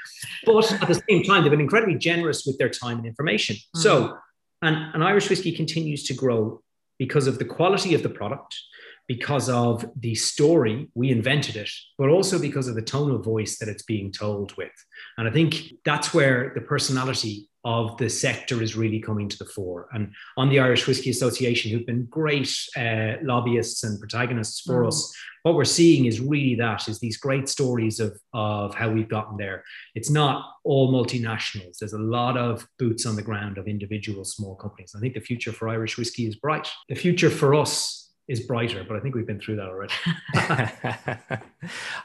But 0.44 0.72
at 0.72 0.88
the 0.88 1.02
same 1.08 1.24
time, 1.24 1.44
they've 1.44 1.52
been 1.52 1.62
incredibly 1.62 2.00
generous 2.00 2.46
with 2.48 2.58
their 2.58 2.70
time 2.70 2.98
and 2.98 3.06
information. 3.06 3.58
Mm. 3.76 3.82
So. 3.82 4.18
And, 4.62 4.76
and 4.94 5.06
Irish 5.06 5.30
whiskey 5.30 5.54
continues 5.54 6.04
to 6.08 6.14
grow 6.14 6.62
because 7.00 7.26
of 7.26 7.40
the 7.40 7.46
quality 7.46 7.96
of 7.96 8.04
the 8.04 8.10
product, 8.10 8.56
because 9.08 9.50
of 9.50 9.84
the 10.00 10.14
story, 10.14 10.88
we 10.94 11.10
invented 11.10 11.56
it, 11.56 11.72
but 11.98 12.10
also 12.10 12.38
because 12.38 12.68
of 12.68 12.76
the 12.76 12.82
tone 12.82 13.10
of 13.10 13.24
voice 13.24 13.58
that 13.58 13.68
it's 13.68 13.82
being 13.82 14.12
told 14.12 14.56
with. 14.56 14.72
And 15.18 15.28
I 15.28 15.32
think 15.32 15.74
that's 15.84 16.14
where 16.14 16.52
the 16.54 16.62
personality 16.62 17.49
of 17.66 17.98
the 17.98 18.10
sector 18.10 18.62
is 18.62 18.76
really 18.76 19.00
coming 19.00 19.28
to 19.28 19.38
the 19.38 19.46
fore. 19.46 19.90
And 19.92 20.14
on 20.38 20.50
the 20.50 20.60
Irish 20.60 20.88
Whiskey 20.88 21.10
Association, 21.10 21.72
who've 21.72 21.86
been 21.86 22.06
great 22.06 22.56
uh, 22.78 23.14
lobbyists 23.22 23.84
and 23.84 24.00
protagonists 24.00 24.62
for 24.62 24.84
mm. 24.84 24.88
us, 24.88 25.14
what 25.44 25.56
we're 25.56 25.66
seeing 25.66 26.06
is 26.06 26.20
really 26.20 26.56
that 26.56 26.88
is 26.88 27.00
these 27.00 27.18
great 27.18 27.50
stories 27.50 28.00
of, 28.00 28.20
of 28.34 28.76
how 28.76 28.90
we've 28.90 29.10
gotten 29.10 29.38
there. 29.38 29.64
It's 29.96 30.10
not 30.10 30.46
all 30.64 30.92
multinationals. 30.92 31.78
There's 31.80 31.94
a 31.94 32.00
lot 32.00 32.38
of 32.38 32.68
boots 32.78 33.06
on 33.06 33.16
the 33.16 33.22
ground 33.22 33.58
of 33.58 33.68
individual 33.68 34.24
small 34.26 34.56
companies. 34.56 34.94
I 34.96 35.00
think 35.00 35.14
the 35.14 35.22
future 35.22 35.52
for 35.52 35.70
Irish 35.70 35.98
whiskey 35.98 36.28
is 36.28 36.36
bright. 36.36 36.70
The 36.88 36.96
future 36.96 37.30
for 37.30 37.56
us 37.56 38.12
is 38.30 38.42
brighter, 38.42 38.86
but 38.88 38.96
I 38.96 39.00
think 39.00 39.16
we've 39.16 39.28
been 39.28 39.40
through 39.40 39.56
that 39.58 39.68
already. 39.68 39.94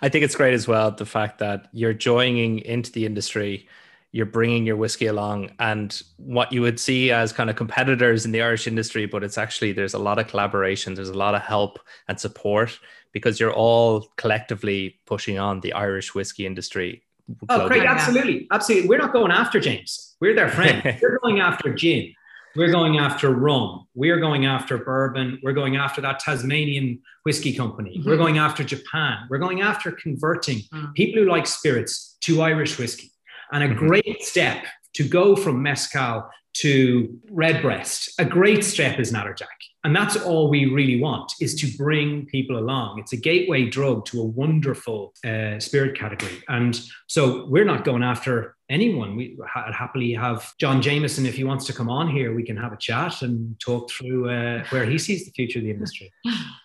I 0.00 0.08
think 0.08 0.24
it's 0.24 0.34
great 0.34 0.54
as 0.54 0.66
well 0.66 0.90
the 0.90 1.06
fact 1.06 1.38
that 1.38 1.68
you're 1.72 1.92
joining 1.92 2.60
into 2.60 2.90
the 2.90 3.04
industry 3.04 3.68
you're 4.14 4.26
bringing 4.26 4.64
your 4.64 4.76
whiskey 4.76 5.06
along 5.06 5.50
and 5.58 6.00
what 6.18 6.52
you 6.52 6.62
would 6.62 6.78
see 6.78 7.10
as 7.10 7.32
kind 7.32 7.50
of 7.50 7.56
competitors 7.56 8.24
in 8.24 8.30
the 8.30 8.40
Irish 8.40 8.68
industry, 8.68 9.06
but 9.06 9.24
it's 9.24 9.36
actually 9.36 9.72
there's 9.72 9.92
a 9.92 9.98
lot 9.98 10.20
of 10.20 10.28
collaboration, 10.28 10.94
there's 10.94 11.08
a 11.08 11.18
lot 11.18 11.34
of 11.34 11.42
help 11.42 11.80
and 12.06 12.20
support 12.20 12.78
because 13.10 13.40
you're 13.40 13.52
all 13.52 14.06
collectively 14.16 15.00
pushing 15.04 15.36
on 15.40 15.58
the 15.62 15.72
Irish 15.72 16.14
whiskey 16.14 16.46
industry. 16.46 17.02
Oh, 17.48 17.66
great! 17.66 17.82
Absolutely, 17.82 18.46
absolutely. 18.52 18.88
We're 18.88 18.98
not 18.98 19.12
going 19.12 19.32
after 19.32 19.58
James. 19.58 20.14
We're 20.20 20.36
their 20.36 20.48
friend. 20.48 20.96
We're 21.02 21.18
going 21.18 21.40
after 21.40 21.74
gin. 21.74 22.14
We're 22.54 22.70
going 22.70 22.98
after 22.98 23.30
rum. 23.30 23.88
We're 23.96 24.20
going 24.20 24.46
after 24.46 24.78
bourbon. 24.78 25.40
We're 25.42 25.54
going 25.54 25.74
after 25.74 26.00
that 26.02 26.20
Tasmanian 26.20 27.00
whiskey 27.24 27.52
company. 27.52 27.98
Mm-hmm. 27.98 28.08
We're 28.08 28.16
going 28.16 28.38
after 28.38 28.62
Japan. 28.62 29.26
We're 29.28 29.38
going 29.38 29.60
after 29.60 29.90
converting 29.90 30.58
mm-hmm. 30.58 30.92
people 30.92 31.24
who 31.24 31.28
like 31.28 31.48
spirits 31.48 32.16
to 32.20 32.42
Irish 32.42 32.78
whiskey. 32.78 33.10
And 33.54 33.62
a 33.62 33.68
mm-hmm. 33.68 33.86
great 33.86 34.22
step 34.22 34.66
to 34.94 35.08
go 35.08 35.36
from 35.36 35.62
mezcal 35.62 36.28
to 36.54 37.20
redbreast, 37.30 38.12
a 38.18 38.24
great 38.24 38.64
step 38.64 38.98
is 38.98 39.12
natterjack. 39.12 39.46
And 39.84 39.94
that's 39.94 40.16
all 40.16 40.48
we 40.48 40.66
really 40.66 41.00
want 41.00 41.32
is 41.40 41.54
to 41.56 41.76
bring 41.76 42.26
people 42.26 42.58
along. 42.58 42.98
It's 42.98 43.12
a 43.12 43.16
gateway 43.16 43.68
drug 43.68 44.06
to 44.06 44.20
a 44.20 44.24
wonderful 44.24 45.12
uh, 45.24 45.58
spirit 45.60 45.96
category. 45.98 46.42
And 46.48 46.80
so 47.06 47.46
we're 47.46 47.64
not 47.64 47.84
going 47.84 48.02
after 48.02 48.56
anyone. 48.70 49.14
We 49.14 49.36
ha- 49.46 49.72
happily 49.72 50.12
have 50.14 50.52
John 50.58 50.80
Jameson. 50.80 51.26
If 51.26 51.34
he 51.34 51.44
wants 51.44 51.66
to 51.66 51.72
come 51.72 51.90
on 51.90 52.08
here, 52.08 52.34
we 52.34 52.44
can 52.44 52.56
have 52.56 52.72
a 52.72 52.78
chat 52.78 53.22
and 53.22 53.58
talk 53.60 53.90
through 53.90 54.30
uh, 54.30 54.64
where 54.70 54.86
he 54.86 54.98
sees 54.98 55.26
the 55.26 55.32
future 55.32 55.58
of 55.58 55.64
the 55.64 55.70
industry. 55.70 56.12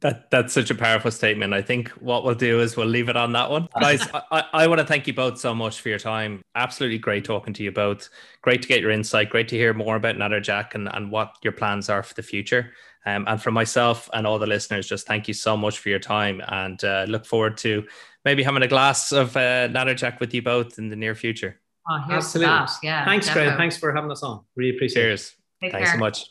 that 0.00 0.30
that's 0.30 0.52
such 0.52 0.70
a 0.70 0.74
powerful 0.74 1.10
statement. 1.10 1.54
I 1.54 1.62
think 1.62 1.88
what 1.90 2.24
we'll 2.24 2.34
do 2.34 2.60
is 2.60 2.76
we'll 2.76 2.86
leave 2.86 3.08
it 3.08 3.16
on 3.16 3.32
that 3.32 3.50
one. 3.50 3.68
Guys, 3.80 4.06
I, 4.30 4.44
I 4.52 4.66
want 4.66 4.80
to 4.80 4.86
thank 4.86 5.06
you 5.06 5.14
both 5.14 5.38
so 5.38 5.54
much 5.54 5.80
for 5.80 5.88
your 5.88 5.98
time. 5.98 6.42
Absolutely 6.54 6.98
great 6.98 7.24
talking 7.24 7.52
to 7.54 7.62
you 7.62 7.72
both. 7.72 8.08
Great 8.42 8.62
to 8.62 8.68
get 8.68 8.80
your 8.80 8.90
insight. 8.90 9.30
Great 9.30 9.48
to 9.48 9.56
hear 9.56 9.74
more 9.74 9.96
about 9.96 10.16
Natterjack 10.16 10.74
and, 10.74 10.88
and 10.92 11.10
what 11.10 11.36
your 11.42 11.52
plans 11.52 11.88
are 11.88 12.02
for 12.02 12.14
the 12.14 12.22
future. 12.22 12.72
Um, 13.06 13.24
and 13.26 13.40
for 13.40 13.50
myself 13.50 14.10
and 14.12 14.26
all 14.26 14.38
the 14.38 14.46
listeners, 14.46 14.86
just 14.86 15.06
thank 15.06 15.28
you 15.28 15.34
so 15.34 15.56
much 15.56 15.78
for 15.78 15.88
your 15.88 15.98
time 15.98 16.42
and 16.46 16.82
uh, 16.84 17.06
look 17.08 17.24
forward 17.24 17.56
to 17.58 17.86
maybe 18.24 18.42
having 18.42 18.62
a 18.62 18.68
glass 18.68 19.12
of 19.12 19.36
uh, 19.36 19.68
Natterjack 19.68 20.20
with 20.20 20.34
you 20.34 20.42
both 20.42 20.78
in 20.78 20.88
the 20.90 20.96
near 20.96 21.14
future. 21.14 21.60
Oh, 21.90 22.04
Absolutely. 22.10 22.66
Yeah. 22.82 23.04
Thanks, 23.06 23.30
Craig. 23.30 23.56
Thanks 23.56 23.78
for 23.78 23.94
having 23.94 24.10
us 24.10 24.22
on. 24.22 24.44
Really 24.56 24.76
appreciate 24.76 25.02
Cheers. 25.02 25.34
it. 25.62 25.64
Cheers. 25.64 25.72
Thanks 25.72 25.88
care. 25.88 25.96
so 25.96 26.00
much. 26.00 26.28